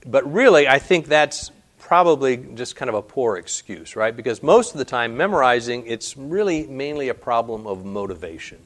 but 0.06 0.32
really, 0.32 0.68
I 0.68 0.80
think 0.80 1.08
that's 1.08 1.52
probably 1.80 2.38
just 2.38 2.76
kind 2.76 2.90
of 2.90 2.96
a 2.96 3.02
poor 3.02 3.36
excuse, 3.38 3.96
right? 3.96 4.16
Because 4.16 4.42
most 4.42 4.72
of 4.72 4.78
the 4.78 4.86
time, 4.86 5.18
memorizing, 5.18 5.86
it's 5.88 6.16
really 6.16 6.66
mainly 6.68 7.10
a 7.10 7.14
problem 7.14 7.68
of 7.68 7.84
motivation. 7.84 8.60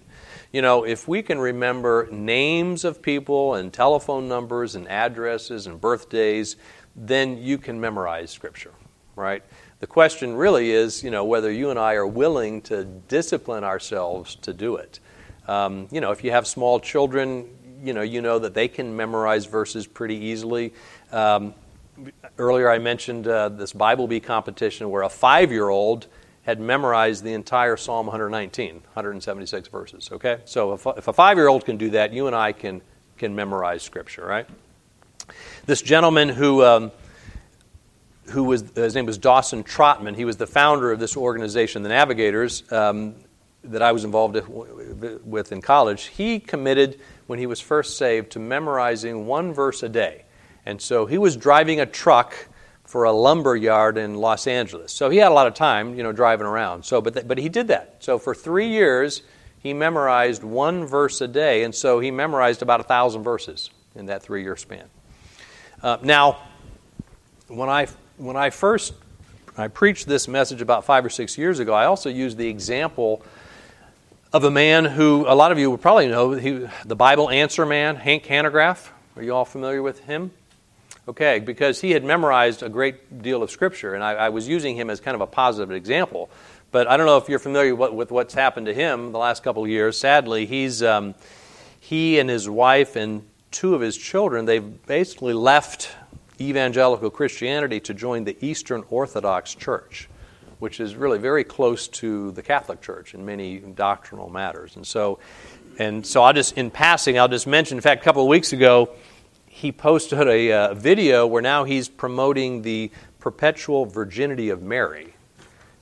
You 0.55 0.61
know, 0.61 0.85
if 0.85 1.05
we 1.05 1.21
can 1.21 1.37
remember 1.37 2.07
names 2.09 2.85
of 2.85 3.01
people 3.01 3.55
and 3.55 3.73
telephone 3.73 4.29
numbers 4.29 4.75
and 4.75 4.87
addresses 4.87 5.67
and 5.67 5.81
birthdays, 5.81 6.55
then 6.95 7.37
you 7.37 7.57
can 7.57 7.77
memorize 7.77 8.31
Scripture, 8.31 8.71
right? 9.17 9.43
The 9.81 9.87
question 9.87 10.33
really 10.33 10.71
is, 10.71 11.03
you 11.03 11.11
know, 11.11 11.25
whether 11.25 11.51
you 11.51 11.71
and 11.71 11.77
I 11.77 11.95
are 11.95 12.07
willing 12.07 12.61
to 12.61 12.85
discipline 12.85 13.65
ourselves 13.65 14.35
to 14.35 14.53
do 14.53 14.77
it. 14.77 15.01
Um, 15.45 15.89
you 15.91 15.99
know, 15.99 16.11
if 16.11 16.23
you 16.23 16.31
have 16.31 16.47
small 16.47 16.79
children, 16.79 17.49
you 17.83 17.91
know, 17.91 18.01
you 18.01 18.21
know 18.21 18.39
that 18.39 18.53
they 18.53 18.69
can 18.69 18.95
memorize 18.95 19.43
verses 19.43 19.85
pretty 19.85 20.15
easily. 20.15 20.73
Um, 21.11 21.53
earlier, 22.37 22.69
I 22.69 22.79
mentioned 22.79 23.27
uh, 23.27 23.49
this 23.49 23.73
Bible 23.73 24.07
Bee 24.07 24.21
competition 24.21 24.89
where 24.89 25.03
a 25.03 25.09
five 25.09 25.51
year 25.51 25.67
old 25.67 26.07
had 26.45 26.59
memorized 26.59 27.23
the 27.23 27.33
entire 27.33 27.75
Psalm 27.75 28.05
119, 28.05 28.75
176 28.75 29.67
verses. 29.67 30.09
Okay? 30.11 30.39
So 30.45 30.73
if, 30.73 30.85
if 30.85 31.07
a 31.07 31.13
five 31.13 31.37
year 31.37 31.47
old 31.47 31.65
can 31.65 31.77
do 31.77 31.89
that, 31.91 32.13
you 32.13 32.27
and 32.27 32.35
I 32.35 32.51
can, 32.51 32.81
can 33.17 33.35
memorize 33.35 33.81
Scripture, 33.83 34.25
right? 34.25 34.47
This 35.65 35.81
gentleman 35.81 36.29
who. 36.29 36.63
Um, 36.63 36.91
who 38.29 38.43
was 38.43 38.63
his 38.73 38.95
name 38.95 39.05
was 39.05 39.19
Dawson 39.19 39.63
Trotman. 39.63 40.15
He 40.15 40.25
was 40.25 40.37
the 40.37 40.47
founder 40.47 40.91
of 40.91 40.99
this 40.99 41.15
organization, 41.15 41.83
the 41.83 41.89
Navigators, 41.89 42.63
um, 42.71 43.13
that 43.63 43.83
I 43.83 43.91
was 43.91 44.03
involved 44.03 44.35
with 45.23 45.51
in 45.51 45.61
college. 45.61 46.05
He 46.05 46.39
committed 46.39 46.99
when 47.27 47.39
he 47.39 47.45
was 47.45 47.61
first 47.61 47.99
saved 47.99 48.31
to 48.31 48.39
memorizing 48.39 49.27
one 49.27 49.53
verse 49.53 49.83
a 49.83 49.89
day. 49.89 50.25
And 50.65 50.81
so 50.81 51.05
he 51.05 51.17
was 51.17 51.37
driving 51.37 51.79
a 51.79 51.85
truck 51.85 52.35
for 52.95 53.03
a 53.03 53.11
lumber 53.11 53.57
yard 53.57 53.97
in 53.97 54.15
Los 54.15 54.47
Angeles. 54.47 54.93
So 54.93 55.09
he 55.09 55.17
had 55.17 55.29
a 55.29 55.33
lot 55.33 55.47
of 55.47 55.53
time, 55.53 55.97
you 55.97 56.03
know, 56.03 56.13
driving 56.13 56.47
around. 56.47 56.85
So, 56.85 57.01
but, 57.01 57.13
th- 57.13 57.27
but 57.27 57.37
he 57.37 57.49
did 57.49 57.67
that. 57.67 57.97
So 57.99 58.17
for 58.17 58.33
three 58.33 58.69
years, 58.69 59.21
he 59.59 59.73
memorized 59.73 60.45
one 60.45 60.85
verse 60.85 61.19
a 61.19 61.27
day, 61.27 61.65
and 61.65 61.75
so 61.75 61.99
he 61.99 62.09
memorized 62.09 62.61
about 62.61 62.79
a 62.79 62.83
thousand 62.83 63.23
verses 63.23 63.69
in 63.95 64.05
that 64.05 64.23
three-year 64.23 64.55
span. 64.55 64.85
Uh, 65.83 65.97
now, 66.03 66.37
when 67.49 67.67
I 67.67 67.87
when 68.15 68.37
I 68.37 68.49
first 68.49 68.93
I 69.57 69.67
preached 69.67 70.07
this 70.07 70.29
message 70.29 70.61
about 70.61 70.85
five 70.85 71.03
or 71.03 71.09
six 71.09 71.37
years 71.37 71.59
ago, 71.59 71.73
I 71.73 71.87
also 71.87 72.09
used 72.09 72.37
the 72.37 72.47
example 72.47 73.25
of 74.31 74.45
a 74.45 74.51
man 74.51 74.85
who 74.85 75.25
a 75.27 75.35
lot 75.35 75.51
of 75.51 75.59
you 75.59 75.69
would 75.69 75.81
probably 75.81 76.07
know, 76.07 76.31
he, 76.31 76.65
the 76.85 76.95
Bible 76.95 77.29
answer 77.29 77.65
man, 77.65 77.97
Hank 77.97 78.23
Hanegraaff. 78.23 78.87
Are 79.17 79.21
you 79.21 79.35
all 79.35 79.43
familiar 79.43 79.81
with 79.81 79.99
him? 80.05 80.31
Okay, 81.07 81.39
because 81.39 81.81
he 81.81 81.91
had 81.91 82.03
memorized 82.03 82.63
a 82.63 82.69
great 82.69 83.21
deal 83.21 83.43
of 83.43 83.51
Scripture, 83.51 83.93
and 83.93 84.03
I, 84.03 84.13
I 84.13 84.29
was 84.29 84.47
using 84.47 84.75
him 84.75 84.89
as 84.89 84.99
kind 84.99 85.13
of 85.13 85.21
a 85.21 85.27
positive 85.27 85.71
example. 85.71 86.31
But 86.71 86.87
I 86.87 86.97
don't 86.97 87.05
know 87.05 87.17
if 87.17 87.29
you're 87.29 87.39
familiar 87.39 87.75
with, 87.75 87.93
with 87.93 88.11
what's 88.11 88.33
happened 88.33 88.65
to 88.65 88.73
him 88.73 89.11
the 89.11 89.19
last 89.19 89.43
couple 89.43 89.63
of 89.63 89.69
years. 89.69 89.97
Sadly, 89.97 90.47
he's 90.47 90.81
um, 90.81 91.13
he 91.79 92.17
and 92.17 92.29
his 92.29 92.49
wife 92.49 92.95
and 92.95 93.23
two 93.51 93.75
of 93.75 93.81
his 93.81 93.95
children 93.95 94.45
they've 94.45 94.85
basically 94.85 95.33
left 95.33 95.95
evangelical 96.41 97.09
Christianity 97.09 97.79
to 97.81 97.93
join 97.93 98.23
the 98.23 98.35
Eastern 98.41 98.83
Orthodox 98.89 99.53
Church 99.55 100.09
which 100.59 100.79
is 100.79 100.95
really 100.95 101.17
very 101.17 101.43
close 101.43 101.87
to 101.87 102.31
the 102.31 102.41
Catholic 102.41 102.81
Church 102.81 103.13
in 103.13 103.25
many 103.25 103.59
doctrinal 103.59 104.29
matters. 104.29 104.75
And 104.75 104.85
so, 104.85 105.19
and 105.77 106.05
so 106.05 106.23
I'll 106.23 106.33
just, 106.33 106.57
in 106.57 106.71
passing, 106.71 107.19
I'll 107.19 107.27
just 107.27 107.47
mention, 107.47 107.77
in 107.77 107.81
fact, 107.81 108.01
a 108.01 108.03
couple 108.03 108.21
of 108.21 108.27
weeks 108.27 108.53
ago, 108.53 108.89
he 109.65 109.71
posted 109.71 110.27
a 110.27 110.51
uh, 110.51 110.73
video 110.75 111.25
where 111.25 111.41
now 111.41 111.63
he's 111.63 111.89
promoting 111.89 112.61
the 112.61 112.91
perpetual 113.17 113.87
virginity 113.87 114.49
of 114.49 114.61
Mary. 114.61 115.15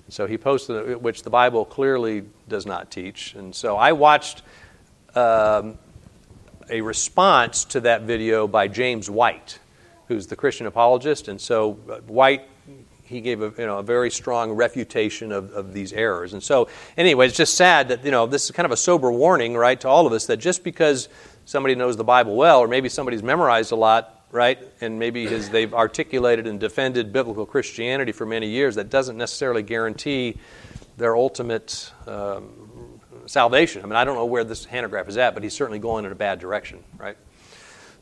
So 0.07 0.25
he 0.25 0.37
posted, 0.37 1.03
which 1.03 1.23
the 1.23 1.29
Bible 1.29 1.65
clearly 1.65 2.23
does 2.47 2.65
not 2.65 2.89
teach. 2.89 3.35
And 3.35 3.53
so 3.53 3.75
I 3.75 3.91
watched 3.91 4.41
um, 5.15 5.77
a 6.69 6.79
response 6.79 7.65
to 7.65 7.81
that 7.81 8.03
video 8.03 8.47
by 8.47 8.69
James 8.69 9.09
White, 9.09 9.59
who's 10.07 10.27
the 10.27 10.37
Christian 10.37 10.65
apologist. 10.65 11.27
And 11.27 11.41
so 11.41 11.77
uh, 11.89 11.97
White 12.07 12.47
he 13.03 13.21
gave 13.21 13.41
a, 13.41 13.53
you 13.57 13.65
know, 13.65 13.79
a 13.79 13.83
very 13.83 14.09
strong 14.09 14.51
refutation 14.51 15.31
of, 15.31 15.51
of 15.51 15.73
these 15.73 15.93
errors. 15.93 16.33
And 16.33 16.41
so, 16.41 16.67
anyway, 16.97 17.27
it's 17.27 17.37
just 17.37 17.55
sad 17.55 17.89
that, 17.89 18.03
you 18.03 18.11
know, 18.11 18.25
this 18.25 18.45
is 18.45 18.51
kind 18.51 18.65
of 18.65 18.71
a 18.71 18.77
sober 18.77 19.11
warning, 19.11 19.55
right, 19.55 19.79
to 19.81 19.87
all 19.87 20.07
of 20.07 20.13
us 20.13 20.25
that 20.27 20.37
just 20.37 20.63
because 20.63 21.09
somebody 21.45 21.75
knows 21.75 21.97
the 21.97 22.03
Bible 22.03 22.35
well, 22.35 22.59
or 22.59 22.67
maybe 22.67 22.89
somebody's 22.89 23.23
memorized 23.23 23.71
a 23.71 23.75
lot, 23.75 24.25
right, 24.31 24.59
and 24.81 24.99
maybe 24.99 25.25
they've 25.25 25.73
articulated 25.73 26.47
and 26.47 26.59
defended 26.59 27.13
biblical 27.13 27.45
Christianity 27.45 28.11
for 28.11 28.25
many 28.25 28.47
years, 28.47 28.75
that 28.75 28.89
doesn't 28.89 29.17
necessarily 29.17 29.63
guarantee 29.63 30.37
their 30.97 31.15
ultimate 31.15 31.91
um, 32.07 32.99
salvation. 33.25 33.83
I 33.83 33.85
mean, 33.85 33.95
I 33.95 34.03
don't 34.03 34.15
know 34.15 34.25
where 34.25 34.43
this 34.43 34.65
Hanegraaff 34.65 35.07
is 35.07 35.17
at, 35.17 35.33
but 35.33 35.43
he's 35.43 35.53
certainly 35.53 35.79
going 35.79 36.05
in 36.05 36.11
a 36.11 36.15
bad 36.15 36.39
direction, 36.39 36.83
right? 36.97 37.17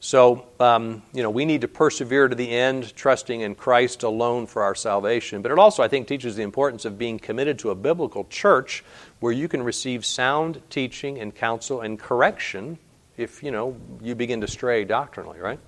So, 0.03 0.47
um, 0.59 1.03
you 1.13 1.21
know, 1.21 1.29
we 1.29 1.45
need 1.45 1.61
to 1.61 1.67
persevere 1.67 2.27
to 2.27 2.35
the 2.35 2.49
end, 2.49 2.95
trusting 2.95 3.41
in 3.41 3.53
Christ 3.53 4.01
alone 4.01 4.47
for 4.47 4.63
our 4.63 4.73
salvation. 4.73 5.43
But 5.43 5.51
it 5.51 5.59
also, 5.59 5.83
I 5.83 5.87
think, 5.87 6.07
teaches 6.07 6.35
the 6.35 6.41
importance 6.41 6.85
of 6.85 6.97
being 6.97 7.19
committed 7.19 7.59
to 7.59 7.69
a 7.69 7.75
biblical 7.75 8.25
church 8.25 8.83
where 9.19 9.31
you 9.31 9.47
can 9.47 9.61
receive 9.61 10.03
sound 10.03 10.59
teaching 10.71 11.19
and 11.19 11.35
counsel 11.35 11.81
and 11.81 11.99
correction 11.99 12.79
if, 13.17 13.43
you 13.43 13.51
know, 13.51 13.77
you 14.01 14.15
begin 14.15 14.41
to 14.41 14.47
stray 14.47 14.83
doctrinally, 14.85 15.39
right? 15.39 15.59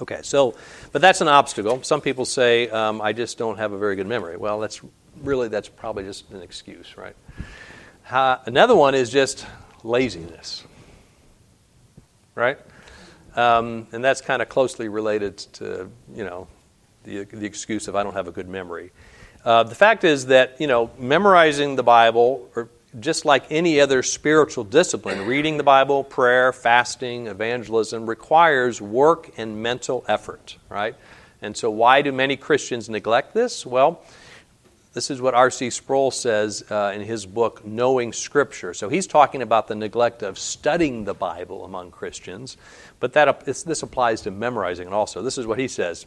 Okay, 0.00 0.20
so, 0.22 0.54
but 0.92 1.00
that's 1.00 1.20
an 1.20 1.28
obstacle. 1.28 1.82
Some 1.82 2.00
people 2.00 2.24
say, 2.24 2.68
um, 2.68 3.00
I 3.00 3.12
just 3.12 3.38
don't 3.38 3.58
have 3.58 3.72
a 3.72 3.78
very 3.78 3.96
good 3.96 4.06
memory. 4.06 4.36
Well, 4.36 4.60
that's 4.60 4.80
really, 5.22 5.48
that's 5.48 5.68
probably 5.68 6.04
just 6.04 6.30
an 6.30 6.42
excuse, 6.42 6.96
right? 6.96 7.16
Uh, 8.10 8.36
another 8.44 8.76
one 8.76 8.94
is 8.94 9.10
just 9.10 9.46
laziness, 9.82 10.64
right? 12.34 12.58
Um, 13.34 13.86
and 13.92 14.04
that's 14.04 14.20
kind 14.20 14.42
of 14.42 14.48
closely 14.48 14.88
related 14.88 15.38
to, 15.54 15.90
you 16.14 16.24
know, 16.24 16.46
the, 17.04 17.24
the 17.24 17.46
excuse 17.46 17.88
of 17.88 17.96
I 17.96 18.02
don't 18.02 18.14
have 18.14 18.28
a 18.28 18.32
good 18.32 18.48
memory. 18.48 18.92
Uh, 19.44 19.62
the 19.62 19.74
fact 19.74 20.04
is 20.04 20.26
that, 20.26 20.60
you 20.60 20.66
know, 20.66 20.90
memorizing 20.98 21.76
the 21.76 21.82
Bible 21.82 22.50
or 22.56 22.68
just 22.98 23.24
like 23.24 23.44
any 23.50 23.80
other 23.80 24.02
spiritual 24.02 24.64
discipline, 24.64 25.26
reading 25.26 25.56
the 25.56 25.62
Bible, 25.62 26.04
prayer, 26.04 26.52
fasting, 26.52 27.26
evangelism 27.26 28.08
requires 28.08 28.80
work 28.80 29.30
and 29.36 29.62
mental 29.62 30.04
effort, 30.08 30.56
right? 30.68 30.94
And 31.42 31.56
so, 31.56 31.70
why 31.70 32.02
do 32.02 32.12
many 32.12 32.36
Christians 32.36 32.88
neglect 32.88 33.34
this? 33.34 33.66
Well, 33.66 34.02
this 34.94 35.10
is 35.10 35.20
what 35.20 35.34
R.C. 35.34 35.68
Sproul 35.70 36.10
says 36.10 36.64
uh, 36.70 36.92
in 36.94 37.02
his 37.02 37.26
book, 37.26 37.66
Knowing 37.66 38.14
Scripture. 38.14 38.72
So, 38.72 38.88
he's 38.88 39.06
talking 39.06 39.42
about 39.42 39.68
the 39.68 39.74
neglect 39.74 40.22
of 40.22 40.38
studying 40.38 41.04
the 41.04 41.14
Bible 41.14 41.64
among 41.64 41.90
Christians, 41.90 42.56
but 42.98 43.12
that, 43.12 43.44
this 43.44 43.82
applies 43.82 44.22
to 44.22 44.30
memorizing 44.30 44.86
it 44.88 44.92
also. 44.94 45.22
This 45.22 45.36
is 45.36 45.46
what 45.46 45.58
he 45.58 45.68
says 45.68 46.06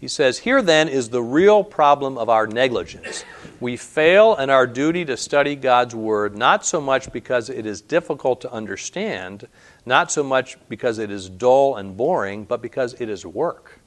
he 0.00 0.08
says, 0.08 0.38
Here 0.38 0.62
then 0.62 0.88
is 0.88 1.10
the 1.10 1.22
real 1.22 1.62
problem 1.62 2.16
of 2.16 2.30
our 2.30 2.46
negligence. 2.46 3.22
We 3.60 3.76
fail 3.76 4.34
in 4.36 4.48
our 4.48 4.66
duty 4.66 5.04
to 5.04 5.16
study 5.18 5.54
God's 5.54 5.94
Word 5.94 6.34
not 6.34 6.64
so 6.64 6.80
much 6.80 7.12
because 7.12 7.50
it 7.50 7.66
is 7.66 7.82
difficult 7.82 8.40
to 8.40 8.50
understand, 8.50 9.46
not 9.84 10.10
so 10.10 10.22
much 10.22 10.56
because 10.70 10.98
it 10.98 11.10
is 11.10 11.28
dull 11.28 11.76
and 11.76 11.98
boring, 11.98 12.44
but 12.44 12.62
because 12.62 12.94
it 12.98 13.10
is 13.10 13.26
work. 13.26 13.78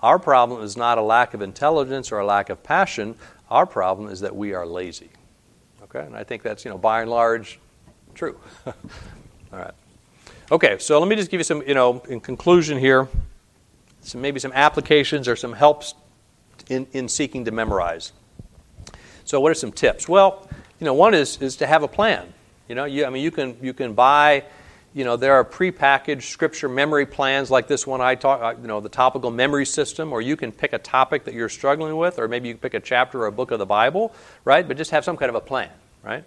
Our 0.00 0.20
problem 0.20 0.62
is 0.62 0.76
not 0.76 0.96
a 0.96 1.02
lack 1.02 1.34
of 1.34 1.42
intelligence 1.42 2.12
or 2.12 2.20
a 2.20 2.24
lack 2.24 2.50
of 2.50 2.62
passion. 2.62 3.16
Our 3.50 3.66
problem 3.66 4.10
is 4.10 4.20
that 4.20 4.36
we 4.36 4.54
are 4.54 4.64
lazy. 4.64 5.10
Okay? 5.82 6.06
And 6.06 6.14
I 6.14 6.22
think 6.22 6.44
that's, 6.44 6.64
you 6.64 6.70
know, 6.70 6.78
by 6.78 7.00
and 7.00 7.10
large, 7.10 7.58
true. 8.14 8.38
All 8.66 8.74
right. 9.50 9.74
Okay, 10.52 10.78
so 10.78 11.00
let 11.00 11.08
me 11.08 11.16
just 11.16 11.32
give 11.32 11.40
you 11.40 11.44
some, 11.44 11.62
you 11.66 11.74
know, 11.74 12.00
in 12.08 12.20
conclusion 12.20 12.78
here 12.78 13.08
some, 14.00 14.20
maybe 14.20 14.40
some 14.40 14.52
applications 14.52 15.28
or 15.28 15.36
some 15.36 15.52
helps 15.52 15.94
in, 16.68 16.86
in 16.92 17.08
seeking 17.08 17.44
to 17.44 17.50
memorize. 17.50 18.12
So, 19.24 19.40
what 19.40 19.50
are 19.50 19.54
some 19.54 19.72
tips? 19.72 20.08
Well, 20.08 20.48
you 20.78 20.84
know, 20.84 20.94
one 20.94 21.14
is, 21.14 21.40
is 21.42 21.56
to 21.56 21.66
have 21.66 21.82
a 21.82 21.88
plan. 21.88 22.32
You 22.68 22.74
know, 22.74 22.84
you, 22.84 23.04
I 23.04 23.10
mean, 23.10 23.22
you 23.22 23.30
can, 23.30 23.56
you 23.60 23.72
can 23.72 23.94
buy, 23.94 24.44
you 24.94 25.04
know, 25.04 25.16
there 25.16 25.34
are 25.34 25.44
prepackaged 25.44 26.22
scripture 26.22 26.68
memory 26.68 27.06
plans 27.06 27.50
like 27.50 27.66
this 27.66 27.86
one 27.86 28.00
I 28.00 28.14
talk, 28.14 28.42
uh, 28.42 28.60
you 28.60 28.68
know, 28.68 28.80
the 28.80 28.88
topical 28.88 29.30
memory 29.30 29.66
system, 29.66 30.12
or 30.12 30.20
you 30.20 30.36
can 30.36 30.52
pick 30.52 30.72
a 30.72 30.78
topic 30.78 31.24
that 31.24 31.34
you're 31.34 31.48
struggling 31.48 31.96
with, 31.96 32.18
or 32.18 32.28
maybe 32.28 32.48
you 32.48 32.54
can 32.54 32.60
pick 32.60 32.74
a 32.74 32.80
chapter 32.80 33.22
or 33.22 33.26
a 33.26 33.32
book 33.32 33.50
of 33.50 33.58
the 33.58 33.66
Bible, 33.66 34.14
right? 34.44 34.66
But 34.66 34.76
just 34.76 34.90
have 34.90 35.04
some 35.04 35.16
kind 35.16 35.30
of 35.30 35.34
a 35.34 35.40
plan, 35.40 35.70
right? 36.02 36.24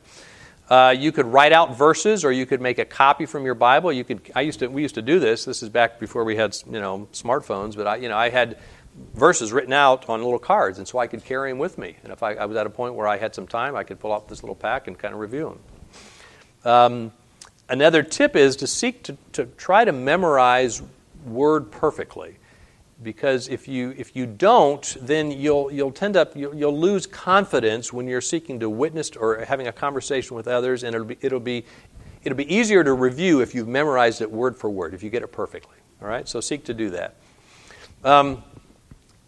Uh, 0.72 0.92
you 0.92 1.12
could 1.12 1.26
write 1.26 1.52
out 1.52 1.76
verses, 1.78 2.24
or 2.24 2.32
you 2.32 2.46
could 2.46 2.62
make 2.62 2.80
a 2.80 2.86
copy 2.86 3.26
from 3.26 3.44
your 3.44 3.56
Bible. 3.56 3.92
You 3.92 4.06
could. 4.06 4.32
I 4.34 4.40
used 4.40 4.60
to. 4.60 4.68
We 4.68 4.82
used 4.82 4.96
to 4.96 5.02
do 5.02 5.20
this. 5.20 5.44
This 5.44 5.62
is 5.62 5.68
back 5.68 6.00
before 6.00 6.24
we 6.24 6.38
had 6.38 6.56
you 6.66 6.80
know 6.80 7.10
smartphones. 7.12 7.76
But 7.76 7.88
I, 7.88 7.96
you 7.98 8.08
know, 8.08 8.16
I 8.16 8.30
had 8.30 8.58
verses 9.14 9.52
written 9.52 9.74
out 9.74 10.08
on 10.08 10.24
little 10.24 10.40
cards, 10.40 10.78
and 10.78 10.88
so 10.88 10.98
I 10.98 11.08
could 11.08 11.26
carry 11.26 11.52
them 11.52 11.60
with 11.60 11.78
me. 11.78 11.98
And 12.04 12.14
if 12.14 12.24
I, 12.24 12.36
I 12.36 12.46
was 12.46 12.56
at 12.56 12.66
a 12.66 12.70
point 12.70 12.94
where 12.94 13.06
I 13.06 13.18
had 13.18 13.36
some 13.36 13.48
time, 13.48 13.76
I 13.76 13.84
could 13.84 14.00
pull 14.00 14.14
out 14.14 14.30
this 14.30 14.44
little 14.44 14.56
pack 14.56 14.88
and 14.88 14.98
kind 14.98 15.14
of 15.14 15.20
review 15.20 15.60
them. 16.64 16.72
Um, 16.72 17.12
another 17.68 18.02
tip 18.02 18.38
is 18.38 18.56
to 18.56 18.68
seek 18.68 19.04
to, 19.04 19.18
to 19.34 19.48
try 19.58 19.84
to 19.84 19.92
memorize 19.92 20.82
word 21.26 21.70
perfectly 21.70 22.38
because 23.04 23.48
if 23.48 23.68
you 23.68 23.94
if 23.98 24.16
you 24.16 24.26
don't 24.26 24.96
then 25.02 25.32
you'll 25.32 25.72
you'll 25.72 25.92
tend 25.92 26.16
up 26.16 26.36
you'll, 26.36 26.54
you'll, 26.54 26.78
lose 26.78 27.06
confidence 27.08 27.92
when 27.92 28.08
you're 28.08 28.22
seeking 28.22 28.60
to 28.60 28.70
witness 28.70 29.12
or 29.12 29.44
having 29.46 29.68
a 29.68 29.72
conversation 29.72 30.36
with 30.36 30.48
others 30.48 30.84
and 30.84 30.96
it'll 30.96 31.08
be 31.08 31.18
it'll 31.22 31.40
be 31.40 31.66
it'll 32.24 32.38
be 32.38 32.54
easier 32.54 32.84
to 32.84 32.94
review 32.94 33.42
if 33.42 33.56
you've 33.56 33.68
memorized 33.68 34.22
it 34.22 34.32
word 34.32 34.56
for 34.56 34.70
word 34.70 34.94
if 34.94 35.04
you 35.04 35.10
get 35.10 35.24
it 35.24 35.32
perfectly. 35.32 35.76
All 36.02 36.08
right? 36.08 36.28
So 36.28 36.42
seek 36.42 36.64
to 36.66 36.74
do 36.74 36.90
that. 36.92 37.16
Um, 38.04 38.44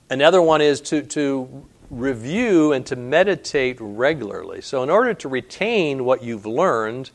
another 0.10 0.42
one 0.42 0.62
is 0.62 0.82
to 0.82 1.02
to 1.04 1.66
review 1.90 2.74
and 2.74 2.86
to 2.88 2.96
meditate 2.96 3.78
regularly. 3.80 4.62
So 4.62 4.82
in 4.84 4.90
order 4.90 5.14
to 5.14 5.28
retain 5.28 6.06
what 6.06 6.24
you've 6.24 6.46
learned 6.46 7.12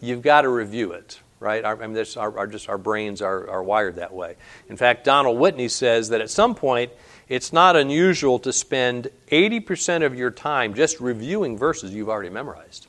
you've 0.00 0.22
got 0.22 0.42
to 0.42 0.48
review 0.48 0.92
it 0.92 1.20
right? 1.44 1.62
Our, 1.62 1.80
I 1.80 1.86
mean, 1.86 1.92
this, 1.92 2.16
our, 2.16 2.36
our, 2.38 2.46
just 2.46 2.68
our 2.70 2.78
brains 2.78 3.20
are, 3.20 3.48
are 3.50 3.62
wired 3.62 3.96
that 3.96 4.12
way. 4.12 4.36
In 4.68 4.76
fact, 4.76 5.04
Donald 5.04 5.38
Whitney 5.38 5.68
says 5.68 6.08
that 6.08 6.22
at 6.22 6.30
some 6.30 6.54
point, 6.54 6.90
it's 7.28 7.52
not 7.52 7.76
unusual 7.76 8.38
to 8.40 8.52
spend 8.52 9.10
80% 9.30 10.04
of 10.04 10.14
your 10.14 10.30
time 10.30 10.74
just 10.74 11.00
reviewing 11.00 11.58
verses 11.58 11.94
you've 11.94 12.08
already 12.08 12.30
memorized. 12.30 12.86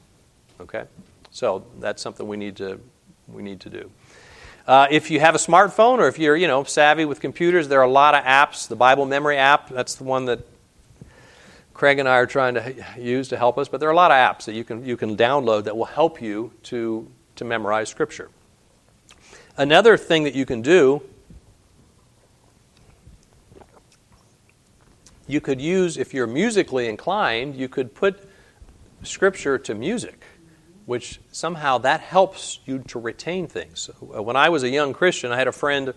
Okay? 0.62 0.86
So 1.32 1.66
that's 1.80 2.02
something 2.02 2.26
we 2.28 2.38
need 2.38 2.56
to, 2.58 2.80
we 3.28 3.44
need 3.44 3.60
to 3.62 3.70
do. 3.70 3.92
Uh, 4.66 4.88
if 4.90 5.12
you 5.12 5.20
have 5.20 5.36
a 5.36 5.38
smartphone 5.38 6.00
or 6.00 6.08
if 6.08 6.18
you're 6.18 6.36
you 6.36 6.48
know 6.48 6.64
savvy 6.64 7.06
with 7.06 7.20
computers, 7.20 7.68
there 7.68 7.80
are 7.82 7.84
a 7.84 7.92
lot 7.92 8.16
of 8.16 8.24
apps. 8.24 8.68
The 8.68 8.76
Bible 8.76 9.06
Memory 9.06 9.38
app, 9.38 9.70
that's 9.70 9.94
the 9.94 10.06
one 10.06 10.26
that 10.26 10.40
Craig 11.76 12.00
and 12.00 12.10
I 12.10 12.16
are 12.16 12.26
trying 12.26 12.56
to 12.56 12.74
use 12.98 13.28
to 13.28 13.38
help 13.38 13.60
us. 13.60 13.68
But 13.68 13.80
there 13.80 13.90
are 13.90 13.92
a 13.92 13.96
lot 13.96 14.10
of 14.10 14.16
apps 14.16 14.46
that 14.46 14.54
you 14.54 14.64
can 14.64 14.84
you 14.84 14.98
can 14.98 15.16
download 15.16 15.66
that 15.66 15.78
will 15.78 15.86
help 15.86 16.20
you 16.20 16.52
to 16.64 17.12
to 17.36 17.46
memorize 17.46 17.90
Scripture. 17.90 18.32
Another 19.58 19.96
thing 19.96 20.26
that 20.26 20.36
you 20.36 20.46
can 20.46 20.62
do, 20.62 21.02
you 25.28 25.40
could 25.40 25.62
use, 25.62 25.98
if 25.98 26.14
you're 26.14 26.28
musically 26.28 26.90
inclined, 26.90 27.56
you 27.56 27.70
could 27.70 27.96
put 27.96 28.30
Scripture 29.04 29.58
to 29.58 29.74
music, 29.74 30.26
which 30.86 31.22
somehow 31.32 31.78
that 31.78 32.02
helps 32.02 32.60
you 32.66 32.80
to 32.80 33.00
retain 33.00 33.48
things. 33.48 33.90
Uh, 33.90 34.22
when 34.22 34.36
I 34.36 34.50
was 34.50 34.64
a 34.64 34.70
young 34.70 34.92
Christian, 34.92 35.32
I 35.32 35.38
had 35.38 35.48
a 35.48 35.54
friend, 35.54 35.94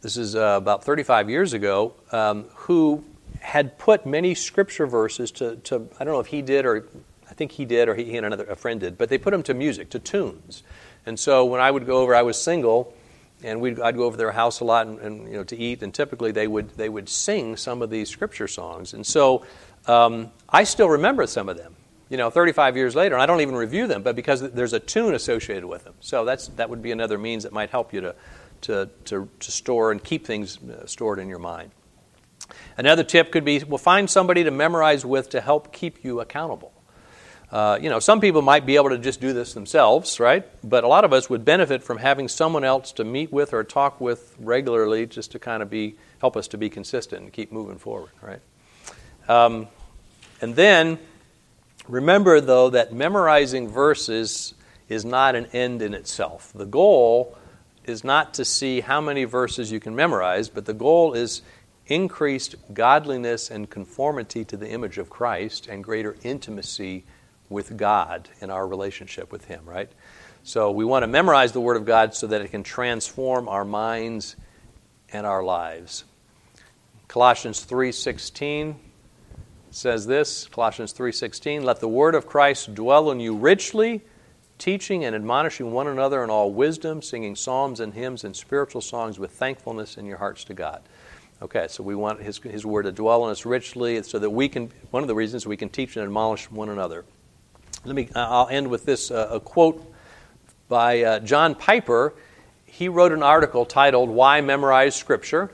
this 0.00 0.16
is 0.16 0.34
uh, 0.34 0.58
about 0.60 0.82
35 0.82 1.30
years 1.30 1.52
ago, 1.52 1.94
um, 2.10 2.46
who 2.54 3.04
had 3.38 3.78
put 3.78 4.06
many 4.06 4.34
Scripture 4.34 4.88
verses 4.88 5.30
to, 5.32 5.54
to, 5.56 5.88
I 6.00 6.04
don't 6.04 6.14
know 6.14 6.20
if 6.20 6.26
he 6.26 6.42
did 6.42 6.66
or 6.66 6.88
I 7.30 7.34
think 7.34 7.52
he 7.52 7.64
did 7.64 7.88
or 7.88 7.94
he 7.94 8.16
and 8.16 8.26
another 8.26 8.44
a 8.44 8.56
friend 8.56 8.80
did, 8.80 8.98
but 8.98 9.08
they 9.08 9.18
put 9.18 9.30
them 9.30 9.42
to 9.44 9.54
music, 9.54 9.88
to 9.90 10.00
tunes. 10.00 10.64
And 11.06 11.18
so 11.18 11.44
when 11.44 11.60
I 11.60 11.70
would 11.70 11.86
go 11.86 11.98
over, 11.98 12.14
I 12.14 12.22
was 12.22 12.40
single, 12.40 12.94
and 13.42 13.60
we'd, 13.60 13.80
I'd 13.80 13.96
go 13.96 14.04
over 14.04 14.16
their 14.16 14.32
house 14.32 14.60
a 14.60 14.64
lot 14.64 14.86
and, 14.86 14.98
and, 15.00 15.28
you 15.28 15.34
know 15.34 15.44
to 15.44 15.56
eat. 15.56 15.82
And 15.82 15.92
typically 15.92 16.32
they 16.32 16.46
would 16.46 16.70
they 16.76 16.88
would 16.88 17.08
sing 17.08 17.56
some 17.56 17.82
of 17.82 17.90
these 17.90 18.08
scripture 18.08 18.48
songs. 18.48 18.94
And 18.94 19.06
so 19.06 19.44
um, 19.86 20.30
I 20.48 20.64
still 20.64 20.88
remember 20.88 21.26
some 21.26 21.48
of 21.48 21.56
them. 21.56 21.76
You 22.08 22.18
know, 22.18 22.28
35 22.28 22.76
years 22.76 22.94
later, 22.94 23.14
and 23.14 23.22
I 23.22 23.26
don't 23.26 23.40
even 23.40 23.54
review 23.54 23.86
them, 23.86 24.02
but 24.02 24.14
because 24.14 24.42
there's 24.52 24.74
a 24.74 24.80
tune 24.80 25.14
associated 25.14 25.64
with 25.64 25.84
them. 25.84 25.94
So 26.00 26.26
that's 26.26 26.48
that 26.48 26.68
would 26.68 26.82
be 26.82 26.92
another 26.92 27.16
means 27.16 27.44
that 27.44 27.52
might 27.52 27.70
help 27.70 27.92
you 27.92 28.02
to 28.02 28.14
to 28.62 28.90
to, 29.06 29.28
to 29.40 29.50
store 29.50 29.92
and 29.92 30.02
keep 30.02 30.26
things 30.26 30.58
uh, 30.58 30.86
stored 30.86 31.18
in 31.18 31.28
your 31.28 31.38
mind. 31.38 31.70
Another 32.76 33.02
tip 33.02 33.32
could 33.32 33.44
be 33.44 33.64
well, 33.64 33.78
find 33.78 34.10
somebody 34.10 34.44
to 34.44 34.50
memorize 34.50 35.04
with 35.04 35.30
to 35.30 35.40
help 35.40 35.72
keep 35.72 36.04
you 36.04 36.20
accountable. 36.20 36.72
Uh, 37.52 37.78
you 37.82 37.90
know, 37.90 37.98
some 37.98 38.18
people 38.18 38.40
might 38.40 38.64
be 38.64 38.76
able 38.76 38.88
to 38.88 38.96
just 38.96 39.20
do 39.20 39.34
this 39.34 39.52
themselves, 39.52 40.18
right? 40.18 40.46
But 40.66 40.84
a 40.84 40.88
lot 40.88 41.04
of 41.04 41.12
us 41.12 41.28
would 41.28 41.44
benefit 41.44 41.82
from 41.82 41.98
having 41.98 42.28
someone 42.28 42.64
else 42.64 42.92
to 42.92 43.04
meet 43.04 43.30
with 43.30 43.52
or 43.52 43.62
talk 43.62 44.00
with 44.00 44.34
regularly, 44.40 45.04
just 45.04 45.32
to 45.32 45.38
kind 45.38 45.62
of 45.62 45.68
be 45.68 45.96
help 46.20 46.36
us 46.36 46.48
to 46.48 46.56
be 46.56 46.70
consistent 46.70 47.22
and 47.22 47.32
keep 47.32 47.52
moving 47.52 47.76
forward, 47.76 48.12
right? 48.22 48.40
Um, 49.28 49.68
and 50.40 50.56
then 50.56 50.98
remember, 51.88 52.40
though, 52.40 52.70
that 52.70 52.94
memorizing 52.94 53.68
verses 53.68 54.54
is 54.88 55.04
not 55.04 55.34
an 55.34 55.46
end 55.52 55.82
in 55.82 55.92
itself. 55.92 56.52
The 56.54 56.64
goal 56.64 57.36
is 57.84 58.02
not 58.02 58.32
to 58.34 58.46
see 58.46 58.80
how 58.80 59.00
many 59.02 59.24
verses 59.24 59.70
you 59.70 59.80
can 59.80 59.94
memorize, 59.94 60.48
but 60.48 60.64
the 60.64 60.74
goal 60.74 61.12
is 61.12 61.42
increased 61.86 62.54
godliness 62.72 63.50
and 63.50 63.68
conformity 63.68 64.44
to 64.46 64.56
the 64.56 64.70
image 64.70 64.96
of 64.96 65.10
Christ 65.10 65.66
and 65.66 65.84
greater 65.84 66.16
intimacy 66.22 67.04
with 67.52 67.76
God 67.76 68.28
in 68.40 68.50
our 68.50 68.66
relationship 68.66 69.30
with 69.30 69.44
Him, 69.44 69.64
right? 69.64 69.90
So 70.42 70.70
we 70.70 70.84
want 70.84 71.04
to 71.04 71.06
memorize 71.06 71.52
the 71.52 71.60
Word 71.60 71.76
of 71.76 71.84
God 71.84 72.14
so 72.14 72.26
that 72.26 72.40
it 72.40 72.50
can 72.50 72.62
transform 72.62 73.48
our 73.48 73.64
minds 73.64 74.36
and 75.12 75.26
our 75.26 75.42
lives. 75.42 76.04
Colossians 77.06 77.60
3:16 77.60 78.76
says 79.70 80.06
this, 80.06 80.46
Colossians 80.48 80.92
3:16, 80.92 81.62
"Let 81.62 81.80
the 81.80 81.88
word 81.88 82.14
of 82.14 82.26
Christ 82.26 82.74
dwell 82.74 83.10
in 83.10 83.20
you 83.20 83.34
richly, 83.34 84.02
teaching 84.58 85.04
and 85.04 85.14
admonishing 85.14 85.72
one 85.72 85.86
another 85.86 86.24
in 86.24 86.30
all 86.30 86.50
wisdom, 86.50 87.02
singing 87.02 87.36
psalms 87.36 87.80
and 87.80 87.94
hymns 87.94 88.24
and 88.24 88.34
spiritual 88.34 88.80
songs 88.80 89.18
with 89.18 89.32
thankfulness 89.32 89.96
in 89.96 90.06
your 90.06 90.18
hearts 90.18 90.44
to 90.44 90.54
God." 90.54 90.82
Okay, 91.42 91.66
so 91.68 91.82
we 91.82 91.94
want 91.94 92.22
his, 92.22 92.38
his 92.38 92.64
word 92.64 92.84
to 92.84 92.92
dwell 92.92 93.24
in 93.24 93.30
us 93.30 93.44
richly 93.44 94.00
so 94.04 94.18
that 94.18 94.30
we 94.30 94.48
can, 94.48 94.70
one 94.90 95.02
of 95.02 95.08
the 95.08 95.14
reasons 95.14 95.46
we 95.46 95.56
can 95.56 95.68
teach 95.68 95.96
and 95.96 96.04
admonish 96.04 96.50
one 96.50 96.68
another. 96.68 97.04
Let 97.84 97.96
me, 97.96 98.08
I'll 98.14 98.46
end 98.48 98.68
with 98.68 98.84
this 98.84 99.10
uh, 99.10 99.28
a 99.32 99.40
quote 99.40 99.92
by 100.68 101.02
uh, 101.02 101.18
John 101.18 101.56
Piper. 101.56 102.14
He 102.64 102.88
wrote 102.88 103.10
an 103.10 103.24
article 103.24 103.66
titled 103.66 104.08
Why 104.08 104.40
Memorize 104.40 104.94
Scripture. 104.94 105.50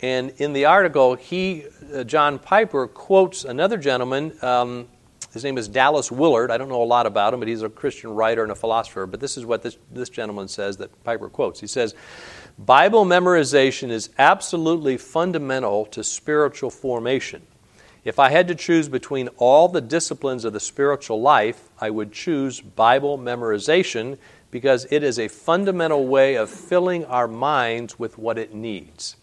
And 0.00 0.34
in 0.36 0.52
the 0.52 0.66
article, 0.66 1.14
he, 1.14 1.64
uh, 1.94 2.04
John 2.04 2.38
Piper, 2.38 2.86
quotes 2.86 3.44
another 3.44 3.78
gentleman. 3.78 4.36
Um, 4.42 4.86
his 5.32 5.44
name 5.44 5.56
is 5.56 5.66
Dallas 5.66 6.12
Willard. 6.12 6.50
I 6.50 6.58
don't 6.58 6.68
know 6.68 6.82
a 6.82 6.84
lot 6.84 7.06
about 7.06 7.32
him, 7.32 7.40
but 7.40 7.48
he's 7.48 7.62
a 7.62 7.70
Christian 7.70 8.10
writer 8.10 8.42
and 8.42 8.52
a 8.52 8.54
philosopher. 8.54 9.06
But 9.06 9.20
this 9.20 9.38
is 9.38 9.46
what 9.46 9.62
this, 9.62 9.78
this 9.90 10.10
gentleman 10.10 10.46
says 10.46 10.76
that 10.76 11.04
Piper 11.04 11.30
quotes. 11.30 11.58
He 11.58 11.66
says, 11.66 11.94
Bible 12.58 13.06
memorization 13.06 13.88
is 13.88 14.10
absolutely 14.18 14.98
fundamental 14.98 15.86
to 15.86 16.04
spiritual 16.04 16.68
formation. 16.68 17.42
If 18.08 18.18
I 18.18 18.30
had 18.30 18.48
to 18.48 18.54
choose 18.54 18.88
between 18.88 19.28
all 19.36 19.68
the 19.68 19.82
disciplines 19.82 20.46
of 20.46 20.54
the 20.54 20.60
spiritual 20.60 21.20
life, 21.20 21.68
I 21.78 21.90
would 21.90 22.10
choose 22.10 22.58
Bible 22.58 23.18
memorization 23.18 24.16
because 24.50 24.86
it 24.90 25.02
is 25.02 25.18
a 25.18 25.28
fundamental 25.28 26.06
way 26.06 26.36
of 26.36 26.48
filling 26.48 27.04
our 27.04 27.28
minds 27.28 27.98
with 27.98 28.16
what 28.16 28.38
it 28.38 28.54
needs. 28.54 29.16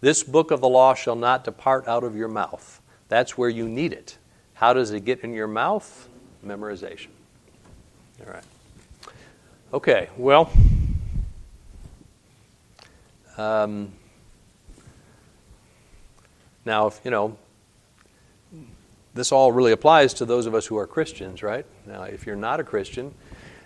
This 0.00 0.22
book 0.22 0.50
of 0.50 0.62
the 0.62 0.68
law 0.70 0.94
shall 0.94 1.16
not 1.16 1.44
depart 1.44 1.86
out 1.86 2.02
of 2.02 2.16
your 2.16 2.28
mouth. 2.28 2.80
That's 3.10 3.36
where 3.36 3.50
you 3.50 3.68
need 3.68 3.92
it. 3.92 4.16
How 4.54 4.72
does 4.72 4.90
it 4.92 5.04
get 5.04 5.20
in 5.20 5.34
your 5.34 5.46
mouth? 5.46 6.08
Memorization. 6.42 7.08
All 8.26 8.32
right. 8.32 8.44
Okay, 9.74 10.08
well, 10.16 10.50
um, 13.36 13.92
now, 16.64 16.86
if 16.86 16.98
you 17.04 17.10
know, 17.10 17.36
this 19.14 19.30
all 19.32 19.52
really 19.52 19.72
applies 19.72 20.14
to 20.14 20.24
those 20.24 20.46
of 20.46 20.54
us 20.54 20.66
who 20.66 20.76
are 20.76 20.86
Christians, 20.86 21.42
right? 21.42 21.64
Now, 21.86 22.02
if 22.02 22.26
you're 22.26 22.36
not 22.36 22.60
a 22.60 22.64
Christian, 22.64 23.14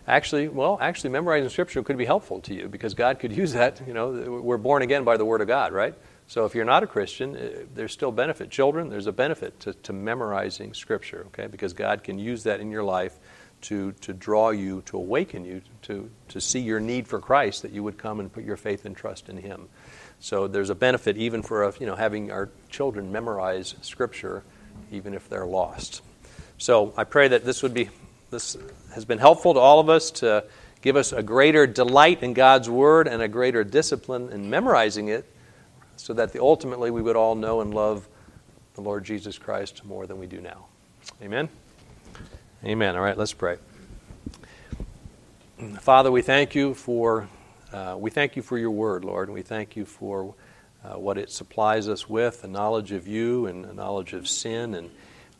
actually, 0.06 0.48
well, 0.48 0.78
actually, 0.80 1.10
memorizing 1.10 1.48
Scripture 1.48 1.82
could 1.82 1.96
be 1.96 2.04
helpful 2.04 2.40
to 2.42 2.54
you 2.54 2.68
because 2.68 2.94
God 2.94 3.18
could 3.18 3.32
use 3.36 3.54
that. 3.54 3.80
You 3.86 3.94
know, 3.94 4.40
we're 4.42 4.58
born 4.58 4.82
again 4.82 5.04
by 5.04 5.16
the 5.16 5.24
Word 5.24 5.40
of 5.40 5.48
God, 5.48 5.72
right? 5.72 5.94
So 6.26 6.44
if 6.44 6.54
you're 6.54 6.66
not 6.66 6.82
a 6.82 6.86
Christian, 6.86 7.36
uh, 7.36 7.48
there's 7.74 7.92
still 7.92 8.12
benefit. 8.12 8.50
Children, 8.50 8.90
there's 8.90 9.06
a 9.06 9.12
benefit 9.12 9.58
to, 9.60 9.72
to 9.72 9.94
memorizing 9.94 10.74
Scripture, 10.74 11.24
okay? 11.28 11.46
Because 11.46 11.72
God 11.72 12.04
can 12.04 12.18
use 12.18 12.42
that 12.42 12.60
in 12.60 12.70
your 12.70 12.84
life 12.84 13.18
to, 13.62 13.92
to 13.92 14.12
draw 14.12 14.50
you, 14.50 14.82
to 14.82 14.98
awaken 14.98 15.46
you, 15.46 15.62
to, 15.82 16.10
to 16.28 16.40
see 16.40 16.60
your 16.60 16.80
need 16.80 17.08
for 17.08 17.18
Christ, 17.18 17.62
that 17.62 17.72
you 17.72 17.82
would 17.82 17.96
come 17.96 18.20
and 18.20 18.30
put 18.30 18.44
your 18.44 18.58
faith 18.58 18.84
and 18.84 18.94
trust 18.94 19.30
in 19.30 19.38
Him. 19.38 19.68
So 20.20 20.46
there's 20.46 20.70
a 20.70 20.74
benefit 20.74 21.16
even 21.16 21.42
for 21.42 21.72
you 21.80 21.86
know, 21.86 21.96
having 21.96 22.30
our 22.30 22.50
children 22.68 23.10
memorize 23.10 23.74
Scripture 23.80 24.44
even 24.90 25.14
if 25.14 25.28
they're 25.28 25.46
lost. 25.46 26.02
So 26.58 26.92
I 26.96 27.04
pray 27.04 27.28
that 27.28 27.44
this 27.44 27.62
would 27.62 27.74
be 27.74 27.90
this 28.30 28.56
has 28.94 29.04
been 29.04 29.18
helpful 29.18 29.54
to 29.54 29.60
all 29.60 29.80
of 29.80 29.88
us 29.88 30.10
to 30.10 30.44
give 30.82 30.96
us 30.96 31.12
a 31.12 31.22
greater 31.22 31.66
delight 31.66 32.22
in 32.22 32.34
God's 32.34 32.68
word 32.68 33.08
and 33.08 33.22
a 33.22 33.28
greater 33.28 33.64
discipline 33.64 34.30
in 34.30 34.50
memorizing 34.50 35.08
it 35.08 35.24
so 35.96 36.12
that 36.14 36.32
the, 36.32 36.40
ultimately 36.40 36.90
we 36.90 37.02
would 37.02 37.16
all 37.16 37.34
know 37.34 37.60
and 37.60 37.72
love 37.72 38.06
the 38.74 38.80
Lord 38.80 39.04
Jesus 39.04 39.38
Christ 39.38 39.84
more 39.84 40.06
than 40.06 40.18
we 40.18 40.26
do 40.26 40.40
now. 40.40 40.66
Amen. 41.22 41.48
Amen. 42.64 42.96
All 42.96 43.02
right, 43.02 43.16
let's 43.16 43.32
pray. 43.32 43.56
Father, 45.80 46.12
we 46.12 46.22
thank 46.22 46.54
you 46.54 46.74
for 46.74 47.28
uh, 47.72 47.96
we 47.98 48.10
thank 48.10 48.36
you 48.36 48.42
for 48.42 48.56
your 48.56 48.70
word, 48.70 49.04
Lord, 49.04 49.28
and 49.28 49.34
we 49.34 49.42
thank 49.42 49.76
you 49.76 49.84
for 49.84 50.34
uh, 50.88 50.98
what 50.98 51.18
it 51.18 51.30
supplies 51.30 51.88
us 51.88 52.08
with, 52.08 52.42
the 52.42 52.48
knowledge 52.48 52.92
of 52.92 53.06
you 53.06 53.46
and 53.46 53.64
the 53.64 53.74
knowledge 53.74 54.12
of 54.12 54.26
sin. 54.26 54.74
And 54.74 54.90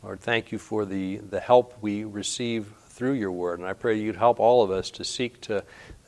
Lord, 0.02 0.20
thank 0.20 0.52
you 0.52 0.58
for 0.58 0.84
the, 0.84 1.16
the 1.16 1.40
help 1.40 1.74
we 1.80 2.04
receive 2.04 2.72
through 2.88 3.12
your 3.12 3.32
word. 3.32 3.58
And 3.58 3.68
I 3.68 3.72
pray 3.72 3.98
you'd 3.98 4.16
help 4.16 4.40
all 4.40 4.62
of 4.62 4.70
us 4.70 4.90
to 4.92 5.04
seek 5.04 5.40
to, 5.42 5.64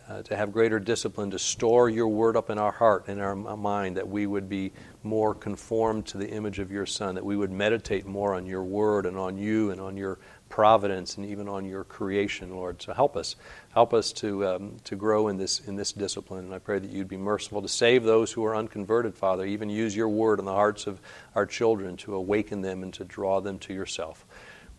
uh, 0.08 0.22
to 0.22 0.36
have 0.36 0.52
greater 0.52 0.78
discipline, 0.78 1.30
to 1.30 1.38
store 1.38 1.88
your 1.88 2.08
word 2.08 2.36
up 2.36 2.50
in 2.50 2.58
our 2.58 2.72
heart 2.72 3.04
and 3.06 3.20
our 3.20 3.34
mind, 3.36 3.96
that 3.96 4.08
we 4.08 4.26
would 4.26 4.48
be 4.48 4.72
more 5.02 5.34
conformed 5.34 6.06
to 6.06 6.18
the 6.18 6.28
image 6.28 6.58
of 6.58 6.70
your 6.70 6.86
Son, 6.86 7.14
that 7.14 7.24
we 7.24 7.36
would 7.36 7.52
meditate 7.52 8.06
more 8.06 8.34
on 8.34 8.44
your 8.44 8.64
word 8.64 9.06
and 9.06 9.16
on 9.16 9.38
you 9.38 9.70
and 9.70 9.80
on 9.80 9.96
your 9.96 10.18
providence 10.48 11.16
and 11.16 11.24
even 11.26 11.48
on 11.48 11.64
your 11.64 11.84
creation, 11.84 12.50
Lord. 12.50 12.82
So 12.82 12.92
help 12.92 13.16
us. 13.16 13.36
Help 13.72 13.94
us 13.94 14.12
to, 14.12 14.46
um, 14.46 14.76
to 14.82 14.96
grow 14.96 15.28
in 15.28 15.36
this, 15.36 15.60
in 15.60 15.76
this 15.76 15.92
discipline. 15.92 16.44
And 16.46 16.54
I 16.54 16.58
pray 16.58 16.80
that 16.80 16.90
you'd 16.90 17.08
be 17.08 17.16
merciful 17.16 17.62
to 17.62 17.68
save 17.68 18.02
those 18.02 18.32
who 18.32 18.44
are 18.44 18.56
unconverted, 18.56 19.14
Father. 19.14 19.44
Even 19.44 19.70
use 19.70 19.94
your 19.94 20.08
word 20.08 20.40
in 20.40 20.44
the 20.44 20.54
hearts 20.54 20.88
of 20.88 21.00
our 21.36 21.46
children 21.46 21.96
to 21.98 22.14
awaken 22.14 22.62
them 22.62 22.82
and 22.82 22.92
to 22.94 23.04
draw 23.04 23.40
them 23.40 23.58
to 23.60 23.72
yourself. 23.72 24.26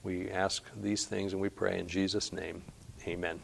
We 0.04 0.30
ask 0.30 0.64
these 0.82 1.06
things 1.06 1.32
and 1.32 1.42
we 1.42 1.50
pray 1.50 1.80
in 1.80 1.88
Jesus' 1.88 2.34
name. 2.34 2.64
Amen. 3.08 3.40